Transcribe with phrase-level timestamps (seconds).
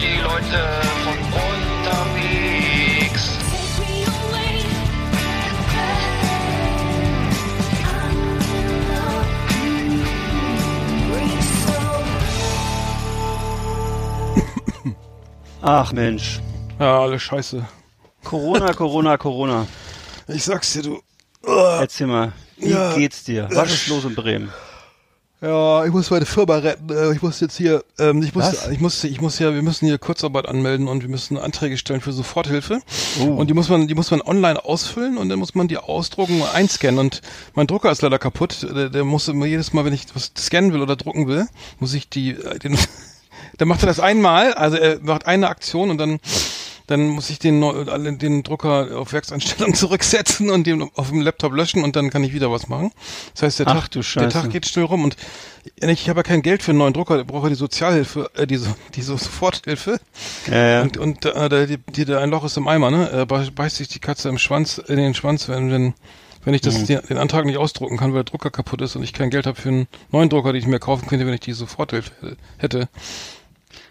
[0.00, 0.60] Die Leute
[1.04, 3.22] von unterwegs.
[15.62, 16.40] Ach Mensch.
[16.78, 17.66] Ja, alles scheiße.
[18.24, 19.66] Corona, Corona, Corona.
[20.28, 21.00] Ich sag's dir, du.
[21.46, 22.94] Erzähl mal, wie Ja.
[22.94, 23.48] geht's dir?
[23.52, 24.52] Was ist los in Bremen?
[25.42, 26.88] Ja, ich muss meine Firma retten.
[26.88, 28.68] Äh, Ich muss jetzt hier, ähm, ich muss, Was?
[28.68, 32.00] ich muss, ich muss ja, wir müssen hier Kurzarbeit anmelden und wir müssen Anträge stellen
[32.00, 32.80] für Soforthilfe.
[33.20, 33.24] Oh.
[33.24, 36.40] Und die muss man, die muss man online ausfüllen und dann muss man die ausdrucken
[36.40, 36.98] und einscannen.
[36.98, 37.20] Und
[37.54, 38.66] mein Drucker ist leider kaputt.
[38.74, 41.46] Der, der muss immer jedes Mal, wenn ich was scannen will oder drucken will,
[41.80, 42.78] muss ich die, äh, den,
[43.58, 44.54] dann macht er das einmal.
[44.54, 46.18] Also er macht eine Aktion und dann
[46.86, 47.60] dann muss ich den,
[48.18, 52.32] den Drucker auf Werkseinstellung zurücksetzen und den auf dem Laptop löschen und dann kann ich
[52.32, 52.92] wieder was machen.
[53.34, 54.28] Das heißt, der, Ach, Tag, der.
[54.28, 55.16] Tag geht schnell rum und
[55.80, 58.74] ich habe ja kein Geld für einen neuen Drucker, ich brauche die Sozialhilfe, äh, diese,
[58.94, 59.98] diese Soforthilfe.
[60.50, 60.82] Ja, ja.
[60.82, 63.10] Und, und äh, da, die, die, ein Loch ist im Eimer, ne?
[63.10, 65.94] Äh, beißt sich die Katze im Schwanz, in den Schwanz, wenn, wenn,
[66.44, 66.86] wenn ich das, Mhm.
[66.86, 69.46] den, den Antrag nicht ausdrucken kann, weil der Drucker kaputt ist und ich kein Geld
[69.46, 72.88] habe für einen neuen Drucker, den ich mir kaufen könnte, wenn ich die Soforthilfe hätte.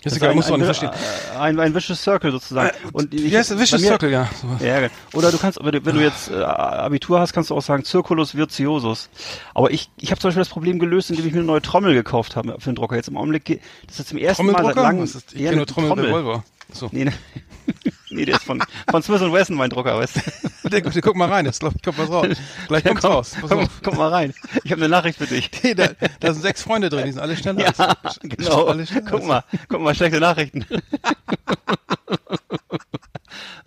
[0.05, 0.91] Ist egal, muss man verstehen.
[1.39, 2.71] ein, ein Vicious Circle sozusagen.
[2.93, 3.57] Und ich, das?
[3.57, 4.29] Vicious mir- Circle, ja.
[4.59, 4.93] Ja, genau.
[5.13, 7.83] Oder du kannst, wenn du, wenn du jetzt äh, Abitur hast, kannst du auch sagen
[7.83, 9.09] Circulus virtuosus.
[9.53, 11.93] Aber ich, ich habe zum Beispiel das Problem gelöst, indem ich mir eine neue Trommel
[11.95, 12.95] gekauft habe für den Drucker.
[12.95, 15.03] Jetzt im Augenblick, das ist zum ersten Mal seit langem.
[15.05, 16.43] Ich kenne nur Trommel, Revolver.
[16.71, 16.89] So.
[16.91, 17.13] Nee, ne,
[18.15, 20.21] nee, der ist von, von Smith Wesson, mein Drucker, weißt du?
[20.69, 22.27] Der, der, guck mal rein, jetzt glaub kommt was raus.
[22.67, 23.35] Gleich kommt's komm, raus.
[23.39, 24.33] Pass komm, komm mal rein.
[24.63, 25.51] Ich habe eine Nachricht für dich.
[25.61, 25.89] Hey, da,
[26.19, 27.61] da sind sechs Freunde drin, die sind alle schneller.
[27.61, 28.65] Ja, als- genau.
[28.65, 30.65] Alle schneller Guck als- mal, guck mal, schlechte Nachrichten.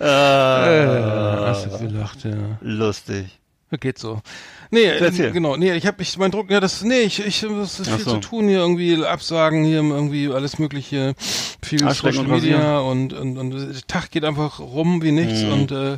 [0.01, 2.33] Äh, äh, hast du gelacht, ja.
[2.61, 3.39] lustig.
[3.81, 4.23] Geht so.
[4.71, 7.81] Nee, äh, genau, nee, ich habe ich mein Druck, ja, das nee, ich ich das
[7.81, 8.11] ist Ach viel so.
[8.13, 11.15] zu tun hier irgendwie Absagen hier irgendwie alles mögliche
[11.63, 15.53] viel Social und Media und, und und der Tag geht einfach rum wie nichts Mhm.
[15.53, 15.97] und äh,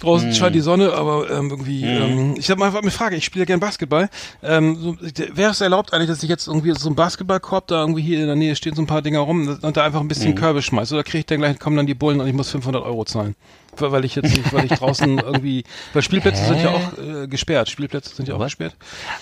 [0.00, 3.24] Draußen scheint die Sonne, aber ähm, irgendwie, ähm, ich habe mal einfach eine Frage, ich
[3.24, 4.08] spiele gerne Basketball.
[4.42, 4.96] Ähm, so,
[5.34, 8.26] wäre es erlaubt eigentlich, dass ich jetzt irgendwie so einen Basketballkorb, da irgendwie hier in
[8.26, 10.94] der Nähe stehen so ein paar Dinger rum und da einfach ein bisschen Körbe schmeiße?
[10.94, 13.34] Oder kriege ich dann gleich, kommen dann die Bullen und ich muss 500 Euro zahlen?
[13.78, 17.68] Weil ich jetzt nicht, weil ich draußen irgendwie, weil Spielplätze sind ja auch äh, gesperrt,
[17.68, 18.74] Spielplätze sind ja auch gesperrt.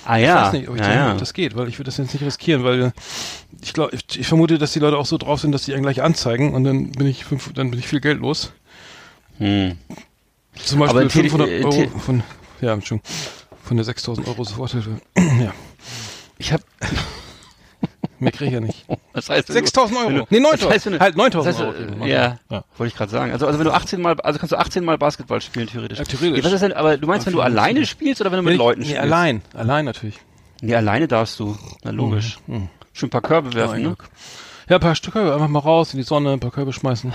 [0.04, 1.12] Ah Ich ja, weiß nicht, ob, ich ja, denke, ja.
[1.12, 2.92] ob das geht, weil ich würde das jetzt nicht riskieren, weil
[3.62, 5.82] ich glaube, ich, ich vermute, dass die Leute auch so drauf sind, dass die einen
[5.82, 8.52] gleich anzeigen und dann bin ich fünf, dann bin ich viel Geld los.
[9.38, 9.76] Hm.
[10.56, 12.22] Zum Beispiel Aber Tele- 500 äh, Euro von,
[12.60, 13.10] ja, Entschuldigung,
[13.62, 15.00] von der 6000 Euro Soforthilfe.
[15.16, 15.52] ja,
[16.38, 16.62] Ich habe,
[18.18, 18.86] mehr kriege ich ja nicht.
[19.12, 20.26] das heißt, wenn du- 6000 wenn Euro.
[20.30, 20.72] du- Nee, das 9000.
[20.72, 22.04] heißt, wenn du- halt 9000 das heißt, Euro.
[22.04, 22.64] äh, Ja, Ja.
[22.76, 23.32] wollte ich gerade sagen.
[23.32, 25.98] Also, also wenn du 18 mal, also kannst du 18 mal Basketball spielen theoretisch.
[25.98, 26.38] Ja, theoretisch.
[26.38, 27.86] Ja, was ist denn, aber du meinst, wenn du alleine Fall.
[27.86, 29.02] spielst oder wenn du Wenn mit ich- Leuten nee, spielst?
[29.02, 29.42] allein.
[29.54, 30.18] Allein natürlich.
[30.60, 31.56] Nee, alleine darfst du.
[31.82, 32.38] Na logisch.
[32.46, 32.68] Mhm.
[32.92, 33.86] Schön ein paar Körbe werfen, Ein ne?
[33.88, 34.04] Glück.
[34.68, 37.12] Ja, ein paar Stücke, einfach mal raus in die Sonne, ein paar Körbe schmeißen.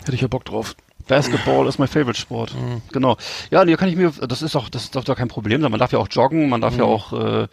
[0.00, 0.74] Hätte ich ja Bock drauf.
[1.10, 2.54] Basketball ist mein Favorite Sport.
[2.54, 2.80] Mhm.
[2.92, 3.16] Genau.
[3.50, 5.70] Ja, nee, kann ich mir, das ist doch, das ist doch kein Problem sein.
[5.70, 7.48] Man darf ja auch joggen, man darf ja auch, äh,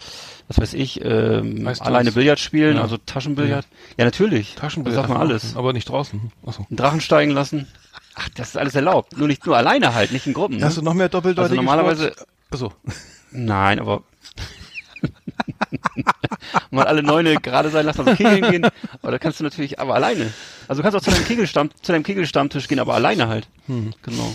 [0.47, 2.11] was weiß ich, ähm, Weißt alleine?
[2.11, 2.83] Billard spielen, Ja.
[2.83, 3.67] also Taschenbillard.
[3.97, 4.55] Ja, natürlich.
[4.55, 4.97] Taschenbillard.
[5.03, 5.55] Das darf man alles.
[5.57, 6.31] Aber nicht draußen.
[6.45, 6.65] Achso.
[6.69, 7.67] Einen Drachen steigen lassen.
[8.15, 9.17] Ach, das ist alles erlaubt.
[9.17, 10.57] Nur nicht nur alleine halt, nicht in Gruppen.
[10.57, 10.65] Ne?
[10.65, 12.27] Hast du noch mehr doppeldeutige Also normalerweise- Sport?
[12.51, 12.73] Achso.
[13.31, 14.03] Nein, aber
[16.71, 18.67] mal alle Neune gerade sein lassen, also kegeln gehen.
[19.01, 20.33] Aber da kannst du natürlich, aber alleine.
[20.67, 23.47] Also du kannst auch zu deinem Kegelstamm, zu deinem Kegelstammtisch gehen, aber alleine halt.
[23.67, 23.93] Hm.
[24.01, 24.33] Genau.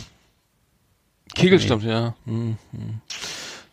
[1.34, 2.14] Kegelstammt, ja.
[2.26, 3.00] Hm, hm.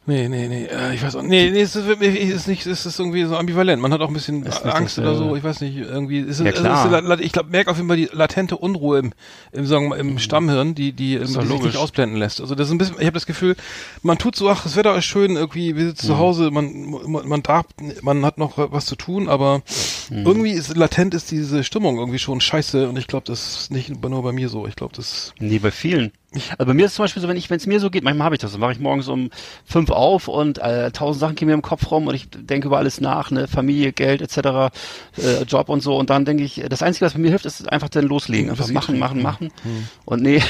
[0.10, 2.98] Nee, nee, nee, äh, ich weiß auch, nee, nee, es ist, ist nicht, es ist
[3.00, 3.80] irgendwie so ambivalent.
[3.80, 6.48] Man hat auch ein bisschen Ist Angst oder so, ich weiß nicht, irgendwie, ist, Ja,
[6.48, 9.12] es ist la- la- ich glaube, merke auf jeden Fall die latente Unruhe im,
[9.52, 12.42] im, sagen wir mal, im Stammhirn, die, die, ähm, Ist die sich nicht ausblenden lässt.
[12.42, 13.56] Also das ist ein bisschen, ich habe das Gefühl,
[14.02, 17.28] man tut so, ach, das Wetter ist schön, irgendwie, wir sitzen zu Hause, man, man,
[17.28, 17.68] man darf,
[18.02, 19.62] man hat noch was zu tun, aber
[20.10, 23.90] irgendwie ist, latent ist diese Stimmung irgendwie schon scheiße und ich glaube, das ist nicht
[24.04, 24.66] nur bei mir so.
[24.66, 26.12] Ich glaube, das, Nee, bei vielen.
[26.32, 28.04] Also bei mir ist es zum Beispiel so, wenn ich, wenn es mir so geht,
[28.04, 29.32] manchmal habe ich das, dann mache ich morgens um
[29.66, 32.78] fünf auf und äh, tausend Sachen gehen mir im Kopf rum und ich denke über
[32.78, 34.72] alles nach, ne, Familie, Geld etc.,
[35.18, 37.72] äh, Job und so und dann denke ich, das Einzige, was bei mir hilft, ist
[37.72, 39.24] einfach dann loslegen, einfach Whisky machen, machen, trinken.
[39.24, 40.44] machen und nee,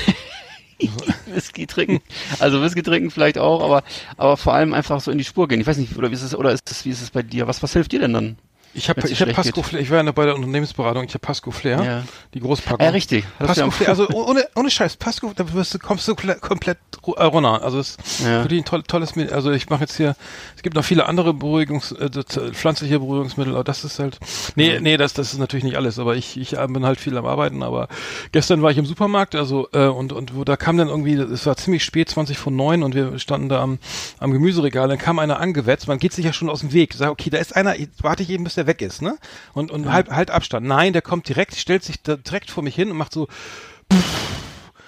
[1.27, 2.01] Whisky trinken,
[2.39, 3.83] also Whisky trinken vielleicht auch, aber
[4.17, 5.61] aber vor allem einfach so in die Spur gehen.
[5.61, 7.47] Ich weiß nicht, oder wie ist es, oder ist es, wie ist es bei dir?
[7.47, 8.37] Was was hilft dir denn dann?
[8.73, 9.63] Ich habe ich hab Pasco.
[9.63, 12.03] Flair, ich war ja bei der Unternehmensberatung, ich habe Pasco Flair, Ja.
[12.33, 12.85] die Großpackung.
[12.85, 13.25] Ja, richtig.
[13.39, 16.77] Pasco ja- Flair, also ohne, ohne Scheiß, Pasco, da wirst du, kommst du komple- komplett
[17.17, 17.63] äh, runter.
[17.63, 18.43] Also es ist Ja.
[18.43, 19.33] wirklich ein toll, tolles Mittel.
[19.33, 20.15] Also ich mache jetzt hier,
[20.55, 24.19] es gibt noch viele andere Beruhigungs, äh, äh, pflanzliche Beruhigungsmittel, aber das ist halt,
[24.55, 27.25] nee, nee, das, das ist natürlich nicht alles, aber ich, ich bin halt viel am
[27.25, 27.87] Arbeiten, aber
[28.31, 31.45] gestern war ich im Supermarkt, also, äh, und, und wo da kam dann irgendwie, es
[31.45, 33.79] war ziemlich spät, 20 vor neun und wir standen da am,
[34.19, 37.09] am Gemüseregal, dann kam einer angewetzt, man geht sich ja schon aus dem Weg, sag,
[37.09, 39.17] okay, da ist einer, warte ich eben, bis der weg ist, ne?
[39.53, 40.67] Und, und halt, halt Abstand.
[40.67, 43.27] Nein, der kommt direkt, stellt sich direkt vor mich hin und macht so,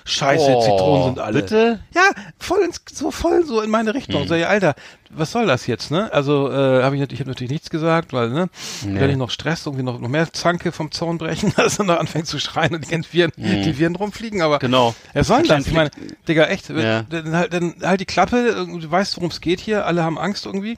[0.03, 1.41] Scheiße, Oh, Zitronen sind alle.
[1.41, 1.79] bitte?
[1.93, 2.01] Ja,
[2.39, 4.21] voll ins, so voll so in meine Richtung.
[4.23, 4.27] Hm.
[4.27, 4.73] So, ja, Alter,
[5.11, 6.11] was soll das jetzt, ne?
[6.11, 8.49] Also, äh, habe ich natürlich, ich habe natürlich nichts gesagt, weil, ne,
[8.83, 8.99] Nee.
[8.99, 11.99] wenn ich noch Stress, irgendwie noch, noch mehr Zanke vom Zaun brechen, dass er noch
[11.99, 14.59] anfängt zu schreien und die Viren, die Viren rumfliegen, aber Hm.
[14.61, 14.95] Genau.
[15.13, 15.67] er soll das.
[15.67, 15.91] Ich meine,
[16.27, 17.03] Digga, echt, Ja.
[17.03, 20.47] dann, halt, dann halt die Klappe, du weißt, worum es geht hier, alle haben Angst
[20.47, 20.77] irgendwie.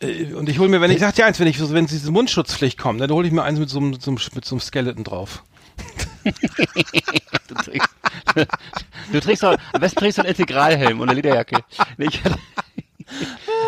[0.00, 2.78] Äh, Und ich hole mir, wenn ich sag dir eins, wenn ich wenn diese Mundschutzpflicht
[2.78, 5.04] kommt, dann hole ich mir eins mit so einem, so einem, mit so einem Skeleton
[5.04, 5.42] drauf.
[7.48, 7.88] Du trägst,
[9.12, 11.60] du trägst doch, am besten trägst du einen Integralhelm und eine Lederjacke.
[11.98, 12.38] Ich, hatte,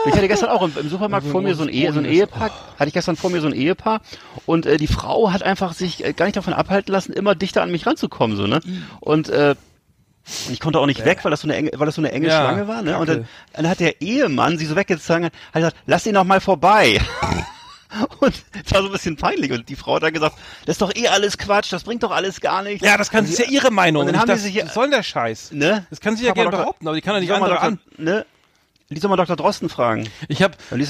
[0.07, 2.51] ich hatte gestern auch im, im Supermarkt vor mir so ein, Ehe, so ein Ehepaar,
[2.77, 4.01] hatte ich gestern vor mir so ein Ehepaar
[4.47, 7.63] und äh, die Frau hat einfach sich äh, gar nicht davon abhalten lassen, immer dichter
[7.63, 8.61] an mich ranzukommen, so, ne?
[9.01, 9.55] Und, äh,
[10.47, 12.13] und ich konnte auch nicht weg, weil das so eine enge, weil das so eine
[12.13, 12.99] enge Ja, Schlange war, ne?
[12.99, 16.41] Und dann, dann hat der Ehemann sie so weggezogen, hat gesagt, lass ihn doch mal
[16.41, 17.01] vorbei.
[18.21, 18.35] Und
[18.65, 19.51] es war so ein bisschen peinlich.
[19.51, 20.37] Und die Frau hat dann gesagt,
[20.67, 22.87] das ist doch eh alles Quatsch, das bringt doch alles gar nichts.
[22.87, 24.03] Ja, das kann, das ist ja ihre Meinung.
[24.03, 25.53] Und dann haben das, sich ja- was soll denn der Scheiß?
[25.53, 25.87] Ne?
[25.89, 27.79] Das kann sie ja gerne behaupten, aber die kann doch nicht andere an.
[27.97, 28.27] Ne?
[28.91, 29.37] Lies doch mal Dr.
[29.37, 30.09] Drosten fragen.
[30.29, 30.89] Ich habe Ich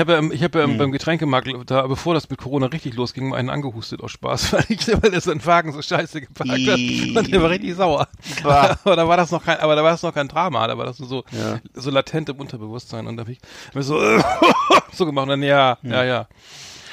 [0.00, 0.76] habe ja, ich habe ja Hm.
[0.76, 4.88] beim Getränkemarkt, da, bevor das mit Corona richtig losging, einen angehustet aus Spaß, weil ich,
[4.88, 8.08] weil der seinen Wagen so scheiße geparkt hat und der war richtig sauer.
[8.42, 8.76] Bah.
[8.84, 10.84] aber da war das noch kein, aber da war das noch kein Drama, da war
[10.86, 11.60] das nur so, Ja.
[11.74, 13.38] so latent im Unterbewusstsein und da habe ich
[13.72, 14.00] hab so,
[14.92, 15.92] so gemacht und dann, ja, Hm.
[15.92, 16.26] ja, ja.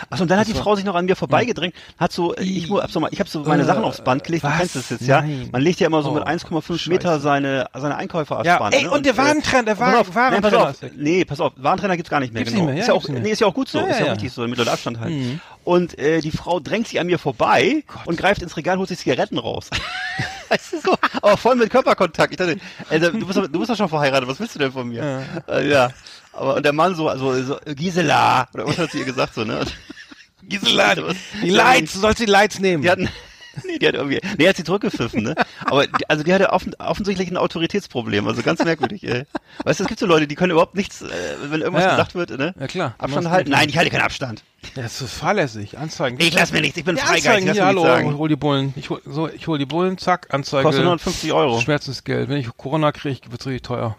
[0.09, 2.80] Achso, und dann hat die Frau sich noch an mir vorbeigedrängt, hat so, ich, mu-
[2.81, 5.01] hab so ich habe so meine Äh, Sachen aufs Band gelegt, du kennst das jetzt,
[5.07, 5.24] ja?
[5.51, 8.75] Man legt ja immer so mit Oh, 1,5 Meter seine, seine Einkäufe aufs Ja, Band.
[8.75, 8.92] ey, ne?
[8.92, 11.53] und der äh, Warentrenner, der pass War- auf, nein, pass Warentrenner auf, nee, pass auf,
[11.56, 12.69] Warentrenner gibt's gar nicht mehr, genau.
[12.69, 14.12] ist ja, auch, nee, ist ja auch gut so, Ja, ist ja, ja.
[14.13, 15.12] richtig so, mit Abstand halt.
[15.12, 15.39] Mhm.
[15.63, 19.00] Und äh, die Frau drängt sich an mir vorbei und greift ins Regal, holt sich
[19.00, 19.69] Zigaretten raus.
[20.83, 22.31] so, aber voll mit Körperkontakt.
[22.31, 22.57] Ich dachte,
[22.89, 25.25] also, du bist doch, du bist doch schon verheiratet, was willst du denn von mir?
[25.48, 25.53] Ja.
[25.56, 25.89] Äh, ja.
[26.35, 29.43] Aber und der Mann so, also so, Gisela, oder was hat sie ihr gesagt so,
[29.45, 29.65] ne?
[30.43, 30.95] Gisela,
[31.41, 32.83] die Lights, du sollst die Lights nehmen.
[32.83, 33.09] Die hatten,
[33.65, 35.35] nee, die hat irgendwie, nee, hat sie zurückgepfiffen, ne?
[35.63, 39.23] Aber, die, also die hatte offen, offensichtlich ein Autoritätsproblem, also ganz merkwürdig, ey.
[39.63, 41.07] Weißt du, es gibt so Leute, die können überhaupt nichts, äh,
[41.45, 41.91] wenn irgendwas Ja.
[41.91, 42.53] gesagt wird, ne?
[42.59, 42.95] Ja, klar.
[42.97, 43.51] Abstand halten?
[43.51, 44.43] Nein, ich halte keinen Abstand.
[44.75, 46.17] Das ist fahrlässig, Anzeigen.
[46.19, 48.17] Ich lass mir nichts, ich bin Ja, lass hier, hallo, sagen.
[48.17, 48.73] hol die Bullen.
[48.75, 50.63] Ich hol, so, ich hol die Bullen, zack, Anzeige.
[50.63, 51.61] Kostet 150 Euro.
[51.61, 52.27] Schmerzensgeld.
[52.29, 53.95] Wenn ich Corona kriege, wird's richtig teuer.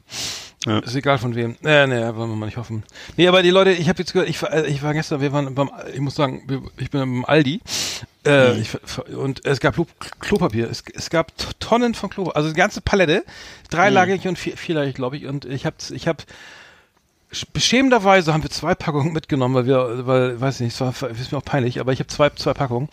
[0.66, 0.80] Ja.
[0.80, 1.56] Ist egal von wem.
[1.64, 2.82] Äh, nee, wollen wir mal nicht hoffen.
[3.16, 5.32] Nee, aber die Leute, ich habe jetzt gehört, ich war, äh, ich war gestern, wir
[5.32, 6.42] waren beim, ich muss sagen,
[6.76, 7.60] ich bin beim Aldi
[8.26, 8.60] äh, Mhm.
[8.60, 9.86] ich, und es gab Klo,
[10.18, 10.68] Klopapier.
[10.68, 13.24] Es, es gab Tonnen von Klopapier, also eine ganze Palette,
[13.70, 14.30] dreilagig Mhm.
[14.30, 15.26] und vier, vierlagig, glaube ich.
[15.26, 16.18] Und ich habe, ich habe
[17.52, 21.38] beschämenderweise haben wir zwei Packungen mitgenommen, weil wir, weil, weiß nicht, es war, ist mir
[21.38, 22.88] auch peinlich, aber ich habe zwei, zwei Packungen.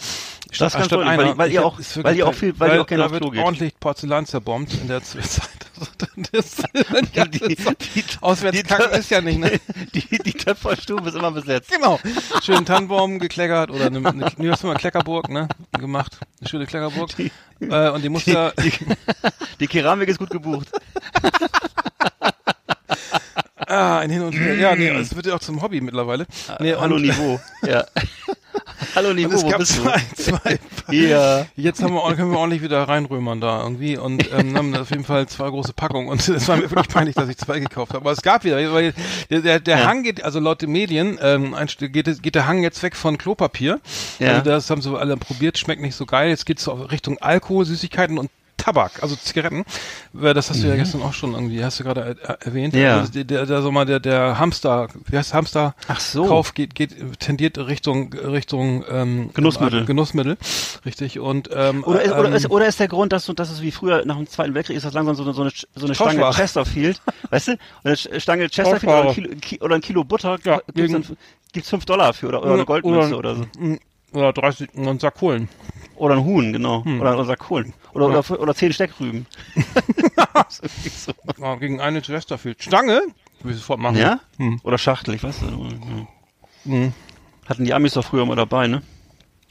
[0.58, 2.82] Das ist ganz toll, weil- weil Ich ihr auch- weil ihr auch viel- weil ihr
[2.82, 3.44] auch gerne wird Klo geht.
[3.44, 5.24] ordentlich Porzellan zerbombt in der Zeit.
[6.32, 6.58] Das,
[7.16, 7.58] Die- die-
[8.22, 9.60] Auswärtskacken die- ist ja nicht, ne?
[9.94, 11.72] Die, die Töpferstube ist immer besetzt.
[11.72, 12.00] Genau.
[12.44, 15.48] Schönen Tannenbaum gekleckert oder eine, eine, was haben wir, Kleckerburg, ne?
[15.78, 16.20] Gemacht.
[16.40, 17.10] Eine schöne Kleckerburg.
[17.60, 18.52] äh, und die muss ja,
[19.60, 20.70] Die Keramik ist gut gebucht.
[23.74, 24.56] ah, ein Hin und Her.
[24.56, 26.26] Ja, nee, es wird ja auch zum Hobby mittlerweile.
[26.60, 27.40] Nee, Hallo Niveau.
[27.66, 27.86] Ja.
[28.96, 30.24] Hallo Niveau, es wo gab bist zwei, du?
[30.24, 30.60] zwei,
[30.92, 31.46] Ja.
[31.56, 35.04] Jetzt haben wir, können wir ordentlich wieder reinrömern da irgendwie und ähm, haben auf jeden
[35.04, 38.02] Fall zwei große Packungen und es war mir wirklich peinlich, dass ich zwei gekauft habe.
[38.02, 38.94] Aber es gab wieder, weil
[39.30, 39.86] der, der, der Ja.
[39.88, 43.80] Hang geht, also laut den Medien, ähm, geht, geht der Hang jetzt weg von Klopapier.
[44.20, 44.34] Ja.
[44.34, 46.30] Also das haben sie alle probiert, schmeckt nicht so geil.
[46.30, 48.30] Jetzt geht's so Richtung Alkohol, Süßigkeiten und
[48.64, 49.66] Tabak, also Zigaretten.
[50.22, 52.74] Äh, Das hast du ja gestern auch schon irgendwie, hast du gerade äh, erwähnt.
[52.74, 52.80] Mhm.
[52.80, 53.00] Ja.
[53.00, 55.76] Also der, der, der, sag mal, der, der Hamster, wie heißt Hamster?
[55.90, 56.26] Ach so.
[56.26, 59.84] Kauf geht, geht, tendiert Richtung, Richtung, ähm, Genussmittel.
[59.86, 60.38] Genussmittel,
[60.86, 61.20] richtig.
[61.20, 63.62] Und, ähm, Oder ist, oder, ähm, ist, oder ist der Grund, dass du, dass es
[63.62, 65.96] wie früher nach dem Zweiten Weltkrieg ist, das langsam so eine, so eine, so eine
[65.96, 66.32] Stange.
[66.32, 67.02] Chesterfield,
[67.32, 67.52] weißt du?
[67.52, 69.14] Und eine Stange Chesterfield oder ein.
[69.14, 71.06] Kilo, Ki- oder ein Kilo Butter Ja, gibt's, dann,
[71.52, 73.44] gibt's fünf Dollar für oder, oder eine Goldmünze oder, so.
[74.14, 75.50] Oder 30, und einen Sack Kohlen.
[75.96, 76.84] Oder ein Huhn, genau.
[76.86, 77.02] Hm.
[77.02, 77.74] Oder, oder Sarkolen.
[77.94, 79.26] Oder, oder, oder zehn Steckrüben.
[80.50, 81.14] So.
[81.40, 82.62] Ja, gegen eine Chesterfield.
[82.64, 83.02] Stange?
[83.42, 83.98] Will ich sofort machen.
[83.98, 84.20] Ja?
[84.38, 84.60] Hm.
[84.64, 86.94] Oder Schachtel, ich weiß nicht.
[87.46, 88.82] Hatten die Amis doch früher mal dabei, ne?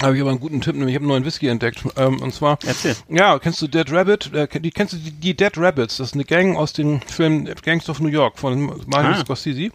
[0.02, 1.85] Habe ich aber einen guten Tipp, nämlich ich habe einen neuen Whisky entdeckt.
[1.97, 2.59] Ähm, und zwar.
[2.66, 2.97] Erzähl.
[3.09, 4.33] Ja, kennst du Dead Rabbit?
[4.35, 5.99] Äh, die, kennst du die, die Dead Rabbits?
[5.99, 9.21] Das ist eine Gang aus dem Film Gangs of New York von Martin Ah.
[9.21, 9.61] Scorsese.
[9.61, 9.73] Ich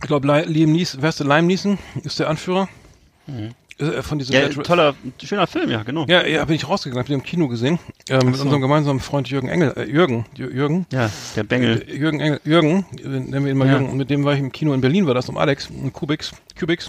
[0.00, 1.26] glaube, Liam Neeson, wer ist der?
[1.26, 2.68] Lime Neeson ist der Anführer.
[3.26, 4.52] Äh, von diesem Mhm.
[4.56, 6.04] Ja, toller, schöner Film, ja, genau.
[6.08, 7.80] Ja, ja, bin ich rausgegangen, hab den im Kino gesehen.
[8.08, 8.42] Ähm, mit so.
[8.42, 10.86] unserem gemeinsamen Freund Jürgen Engel, äh, Jürgen, Jür- Jürgen.
[10.92, 11.82] Ja, der Bengel.
[11.88, 13.78] Äh, Jürgen Engel, Jürgen, äh, nennen wir ihn mal Ja.
[13.80, 16.30] Jürgen, mit dem war ich im Kino in Berlin, war das um Alex, um Kubix,
[16.58, 16.88] Kubix.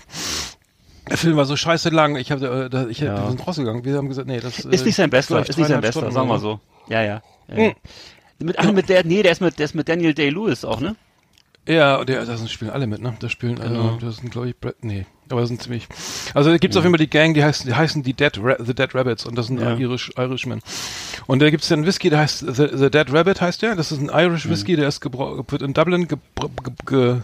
[1.09, 3.19] Der Film war so scheiße lang, ich habe, äh, da- ich, Ja.
[3.23, 5.81] wir sind rausgegangen, wir haben gesagt, nee, das Ist nicht sein bester, ist nicht sein
[5.81, 6.59] bester, sagen wir so.
[6.87, 7.21] Ja, ja.
[7.47, 7.73] Hm.
[8.39, 10.95] Mit, ach, mit der, nee, der ist mit, der ist mit Daniel Day-Lewis auch, ne?
[11.67, 13.15] Ja, der, da spielen alle mit, ne?
[13.19, 13.95] Da spielen, Genau.
[13.95, 15.05] äh, das sind, glaube ich, Brett, nee.
[15.29, 15.87] Aber das sind ziemlich,
[16.35, 18.57] also da gibt's auf jeden Fall die Gang, die heißen, die heißen die Dead, Ra
[18.59, 19.75] The Dead Rabbits und das sind Ja.
[19.75, 20.61] Irish, Irishmen.
[21.25, 23.99] Und da gibt's dann Whisky, der heißt, The, The Dead Rabbit heißt der, das ist
[23.99, 26.19] ein Irish Whisky, der ist wird in Dublin ge,
[26.85, 27.15] ge,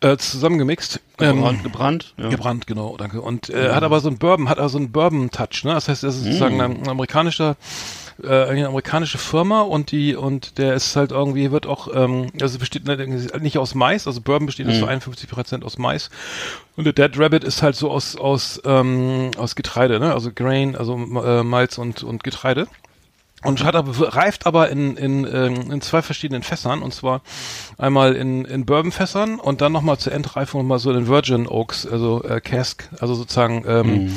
[0.00, 1.00] äh, zusammengemixt.
[1.16, 2.14] Gebrannt, Ähm, gebrannt.
[2.18, 2.28] Ja.
[2.28, 3.22] Gebrannt, genau, danke.
[3.22, 5.72] Und äh, hat aber so einen Bourbon, hat also einen Bourbon-Touch, ne?
[5.72, 7.56] Das heißt, das ist sozusagen ein, ein amerikanischer,
[8.22, 12.58] äh, eine amerikanische Firma und die und der ist halt irgendwie wird auch, ähm, also
[12.58, 12.86] besteht
[13.40, 14.74] nicht aus Mais, also Bourbon besteht Mhm.
[14.74, 16.10] zu 51 Prozent aus Mais
[16.76, 20.12] und der Dead Rabbit ist halt so aus aus ähm, aus Getreide, ne?
[20.12, 22.66] Also Grain, also äh, Malz und und Getreide.
[23.44, 26.82] Und hat aber, reift aber in, in, ähm, in zwei verschiedenen Fässern.
[26.82, 27.22] Und zwar
[27.78, 32.24] einmal in, in Bourbon-Fässern und dann nochmal zur Endreifung mal so in Virgin Oaks, also
[32.24, 34.12] äh, Cask, also sozusagen, ähm,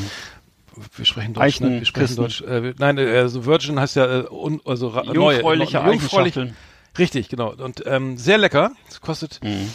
[0.95, 1.79] wir sprechen Deutsch, ne?
[1.79, 2.15] Wir sprechen.
[2.15, 2.41] Deutsch.
[2.41, 6.35] Äh, nein, äh, also Virgin heißt ja äh, un, also neue, Jungfräuliche neu- jungfräulich.
[6.97, 7.53] Richtig, genau.
[7.53, 8.71] Und ähm, sehr lecker.
[8.89, 9.69] Es kostet, Mhm.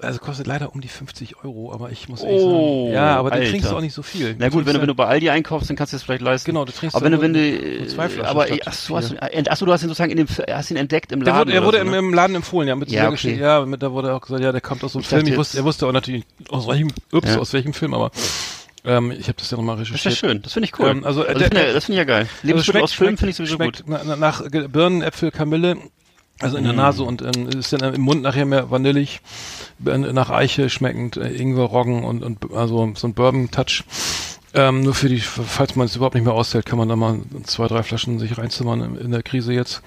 [0.00, 3.32] also kostet leider um die 50 Euro, aber ich muss Oh, ehrlich sagen, ja, aber
[3.32, 3.44] Alter.
[3.44, 4.36] du trinkst auch nicht so viel.
[4.38, 6.50] Na gut, wenn du, wenn du bei Aldi einkaufst, dann kannst du es vielleicht leisten.
[6.50, 8.72] Genau, du trinkst Aber wenn du, dann wenn nur- du, zwei Flaschen aber, statt ach
[8.74, 9.22] so, hast du, vier.
[9.34, 11.48] äh, ach so, du hast ihn sozusagen in dem, hast ihn entdeckt im Der Laden.
[11.48, 11.98] wurde, er wurde so, im, ne?
[11.98, 13.34] im Laden empfohlen, ja, mit Ja, okay.
[13.38, 15.26] Ja, mit, da wurde auch gesagt, ja, der kommt aus so einem Ich Film.
[15.26, 17.38] Ich wusste, er wusste auch natürlich aus welchem, ups, Ja.
[17.38, 18.10] aus welchem Film, aber
[18.88, 20.18] ähm, ich habe das ja nochmal Das ist ja recherchiert.
[20.32, 20.88] schön, das finde ich cool.
[20.88, 22.28] Ähm, also, ich der- finde, das finde ich ja geil.
[22.42, 23.84] Lebensmittel aus Filmen finde ich sowieso gut.
[23.86, 25.76] na- na- Nach Birnen, Äpfel, Kamille,
[26.40, 29.20] also in der Nase und ähm, ist dann im Mund nachher mehr vanillig,
[29.84, 33.84] äh, nach Eiche schmeckend, äh, Ingwer, Roggen und, und also so ein Bourbon-Touch.
[34.54, 37.18] Ähm, nur für die, falls man es überhaupt nicht mehr aushält, kann man da mal
[37.44, 39.82] zwei, drei Flaschen sich reinzimmern in, in der Krise jetzt.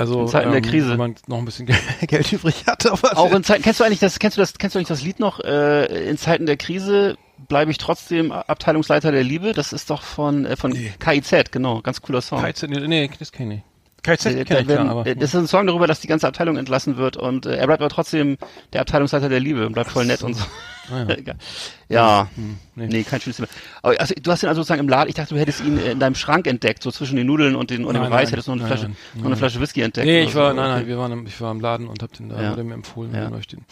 [0.00, 0.90] Also In Zeiten der ähm, Krise.
[0.90, 1.66] wenn man noch ein bisschen
[2.06, 4.74] Geld übrig hat, aber Auch in Zeiten, kennst du eigentlich das, kennst du das, kennst
[4.74, 5.40] du eigentlich das Lied noch?
[5.40, 7.16] Äh, in Zeiten der Krise
[7.48, 9.52] bleibe ich trotzdem Abteilungsleiter der Liebe.
[9.52, 10.92] Das ist doch von, äh, von Nee.
[10.98, 12.40] KIZ, genau, ganz cooler Song.
[12.40, 13.60] KZ, nee, nee, das kenn ich.
[14.02, 16.08] KZ Äh, kenn da ich klar, aber äh, das ist ein Song darüber, dass die
[16.08, 18.36] ganze Abteilung entlassen wird und äh, er bleibt aber trotzdem
[18.72, 20.44] der Abteilungsleiter der Liebe und bleibt voll nett und so.
[20.92, 21.34] Ah, ja.
[21.88, 22.28] Ja,
[22.76, 22.86] nee.
[22.86, 23.02] nee.
[23.02, 23.48] kein schönes Thema.
[23.82, 25.90] Aber also, du hast ihn also sozusagen im Laden, ich dachte, du hättest ihn äh,
[25.92, 28.30] in deinem Schrank entdeckt, so zwischen den Nudeln und, den, und dem Nein, Reis, nein,
[28.30, 30.06] hättest du noch eine nein, Flasche, noch eine Flasche Whisky entdeckt.
[30.06, 30.56] Nee, ich war, so.
[30.56, 32.50] nein, nein, wir waren im, ich war im Laden und hab den, da Ja.
[32.52, 33.28] wurde mir empfohlen, Ja.
[33.28, 33.64] den,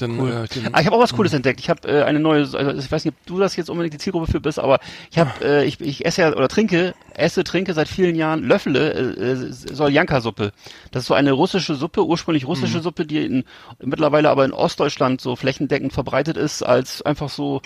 [0.00, 0.30] dann, Cool.
[0.30, 1.60] äh, den, Ah, ich habe auch was Cooles entdeckt.
[1.60, 3.98] Ich habe äh, eine neue, also ich weiß nicht, ob du das jetzt unbedingt die
[3.98, 4.80] Zielgruppe für bist, aber
[5.10, 8.92] ich habe, äh, ich, ich esse ja oder trinke, esse, trinke seit vielen Jahren Löffele
[8.92, 10.52] äh, äh, Soljanka-Suppe.
[10.90, 12.82] Das ist so eine russische Suppe, ursprünglich russische Mhm.
[12.82, 13.44] Suppe, die in,
[13.78, 17.60] mittlerweile aber in Ostdeutschland so flächendeckend verbreitet ist, als einfach so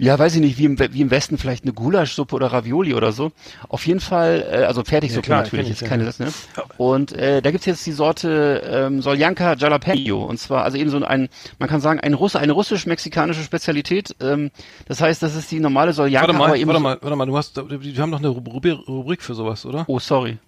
[0.00, 3.12] ja, weiß ich nicht, wie im, wie im Westen vielleicht eine Gulaschsuppe oder Ravioli oder
[3.12, 3.32] so.
[3.68, 5.86] Auf jeden Fall, äh, also Fertigsuppe Ja, klar, natürlich, ja.
[5.86, 6.32] keine das, ne?
[6.78, 10.24] Und äh, da gibt's jetzt die Sorte ähm, Soljanka Jalapeno.
[10.24, 11.28] Und zwar, also eben so ein,
[11.58, 14.16] man kann sagen, ein Russe, eine russisch-mexikanische Spezialität.
[14.22, 14.50] Ähm,
[14.86, 17.26] das heißt, das ist die normale Soljanka, warte mal, aber eben warte mal, warte mal,
[17.26, 19.84] du hast, wir haben doch eine Rubrik, Rubrik für sowas, oder?
[19.86, 20.38] Oh, sorry.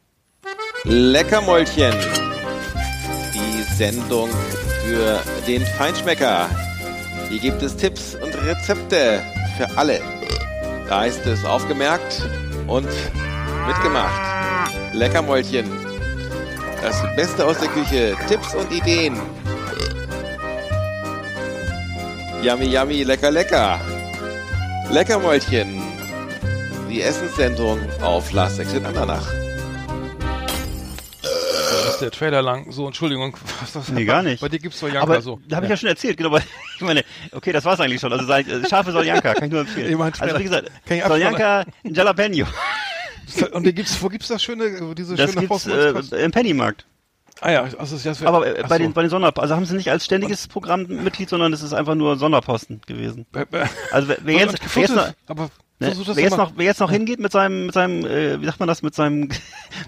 [0.85, 1.93] Leckermäulchen.
[3.35, 4.31] Die Sendung
[4.83, 6.49] für den Feinschmecker.
[7.29, 9.23] Hier gibt es Tipps und Rezepte
[9.63, 10.01] für alle.
[10.89, 12.23] Da ist es aufgemerkt
[12.67, 12.89] und
[13.67, 14.23] mitgemacht.
[14.93, 15.71] Leckermäulchen.
[16.83, 18.17] Das Beste aus der Küche.
[18.29, 19.17] Tipps und Ideen.
[22.43, 23.81] Yummy, yummy, lecker, lecker.
[24.91, 25.81] Leckermäulchen.
[26.91, 29.29] Die Essenssendung auf Last Exit Andernach.
[31.53, 32.71] Da ist der Trailer lang.
[32.73, 33.37] So, Entschuldigung.
[33.75, 34.41] Was Nee, gar nicht.
[34.41, 35.41] Bei dir gibt's so Janka aber so.
[35.49, 36.31] da habe ich ja schon erzählt, genau.
[36.33, 36.43] weil-
[36.77, 38.13] Ich meine, okay, das war's eigentlich schon.
[38.13, 39.91] Also äh, scharfe Soljanka, kann ich nur empfehlen.
[39.91, 42.47] Ich mein, also wie gesagt, kann ich Soljanka Jalapeno.
[43.53, 46.85] Und den gibt's, wo gibt's das schöne, diese Das schöne gibt's äh, im Pennymarkt.
[47.41, 48.83] Ah ja, also das ist Aber äh, bei so.
[48.85, 51.97] den bei den Sonder also haben sie nicht als ständiges Programmmitglied, sondern es ist einfach
[51.97, 53.27] nur Sonderposten gewesen.
[53.91, 56.79] Also wer, wer jetzt, wer jetzt noch, aber ne, wer jetzt doch noch wer jetzt
[56.79, 59.29] noch hingeht mit seinem mit seinem äh, wie sagt man das mit seinem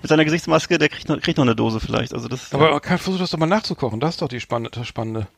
[0.04, 2.12] mit seiner Gesichtsmaske, der kriegt noch, kriegt noch eine Dose vielleicht.
[2.12, 4.00] Also das Aber kann, versuch das doch mal nachzukochen.
[4.00, 4.68] Das ist doch die Spannende.
[4.68, 5.28] Das Spannende.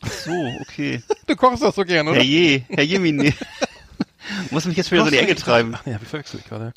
[0.00, 1.02] so okay.
[1.26, 2.18] Du kochst das so gern, oder?
[2.18, 3.34] Herr Je, Herr Jemini.
[4.50, 5.74] Muss mich jetzt wieder so in die Ecke treiben.
[5.76, 6.72] Ach nee, hab ich verwechselt gerade.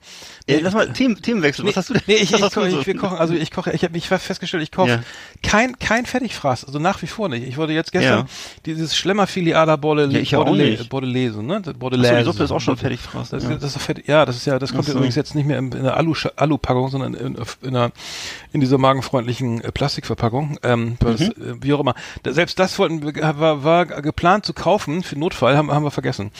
[0.47, 1.65] Ja, lass mal Themen, Themenwechsel.
[1.65, 2.03] Was hast du denn?
[2.07, 2.79] Nee, ich, was ich, koche, so?
[2.79, 4.99] ich, wir kochen, also ich koche, ich habe mich festgestellt, ich koche Ja.
[5.43, 7.47] kein, kein Fertigfraß, also nach wie vor nicht.
[7.47, 8.25] Ich wollte jetzt gestern Ja.
[8.65, 10.89] dieses Schlemmerfilet à la Borde, Ja, ich nicht.
[10.89, 11.57] Bordelaise, ne?
[11.57, 12.17] Achso, Bordelaise.
[12.19, 13.29] die Suppe ist auch schon fertig fraß.
[13.29, 13.55] Das, ja.
[13.55, 14.07] das ist fertig.
[14.07, 14.93] Ja, das ist ja, das kommt so.
[14.93, 17.91] übrigens jetzt nicht mehr in, in der Alu, Alu-Packung, sondern in, in, einer,
[18.53, 20.57] in dieser magenfreundlichen äh, Plastikverpackung.
[20.63, 21.25] Ähm, das, Mhm.
[21.27, 21.95] äh, wie auch immer.
[22.25, 26.31] Selbst das wollten war, war geplant zu kaufen für Notfall, haben, haben wir vergessen.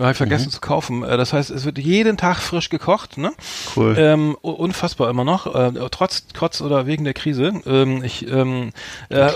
[0.00, 0.51] Habe ich vergessen Mhm.
[0.52, 1.02] Zu kaufen.
[1.02, 3.32] Äh, das heißt, es wird jeden Tag frisch gekocht, ne?
[3.74, 3.96] Cool.
[3.98, 7.60] Ähm, unfassbar immer noch, äh, trotz, trotz oder wegen der Krise.
[7.66, 8.70] Ähm, ich ähm,
[9.08, 9.30] äh,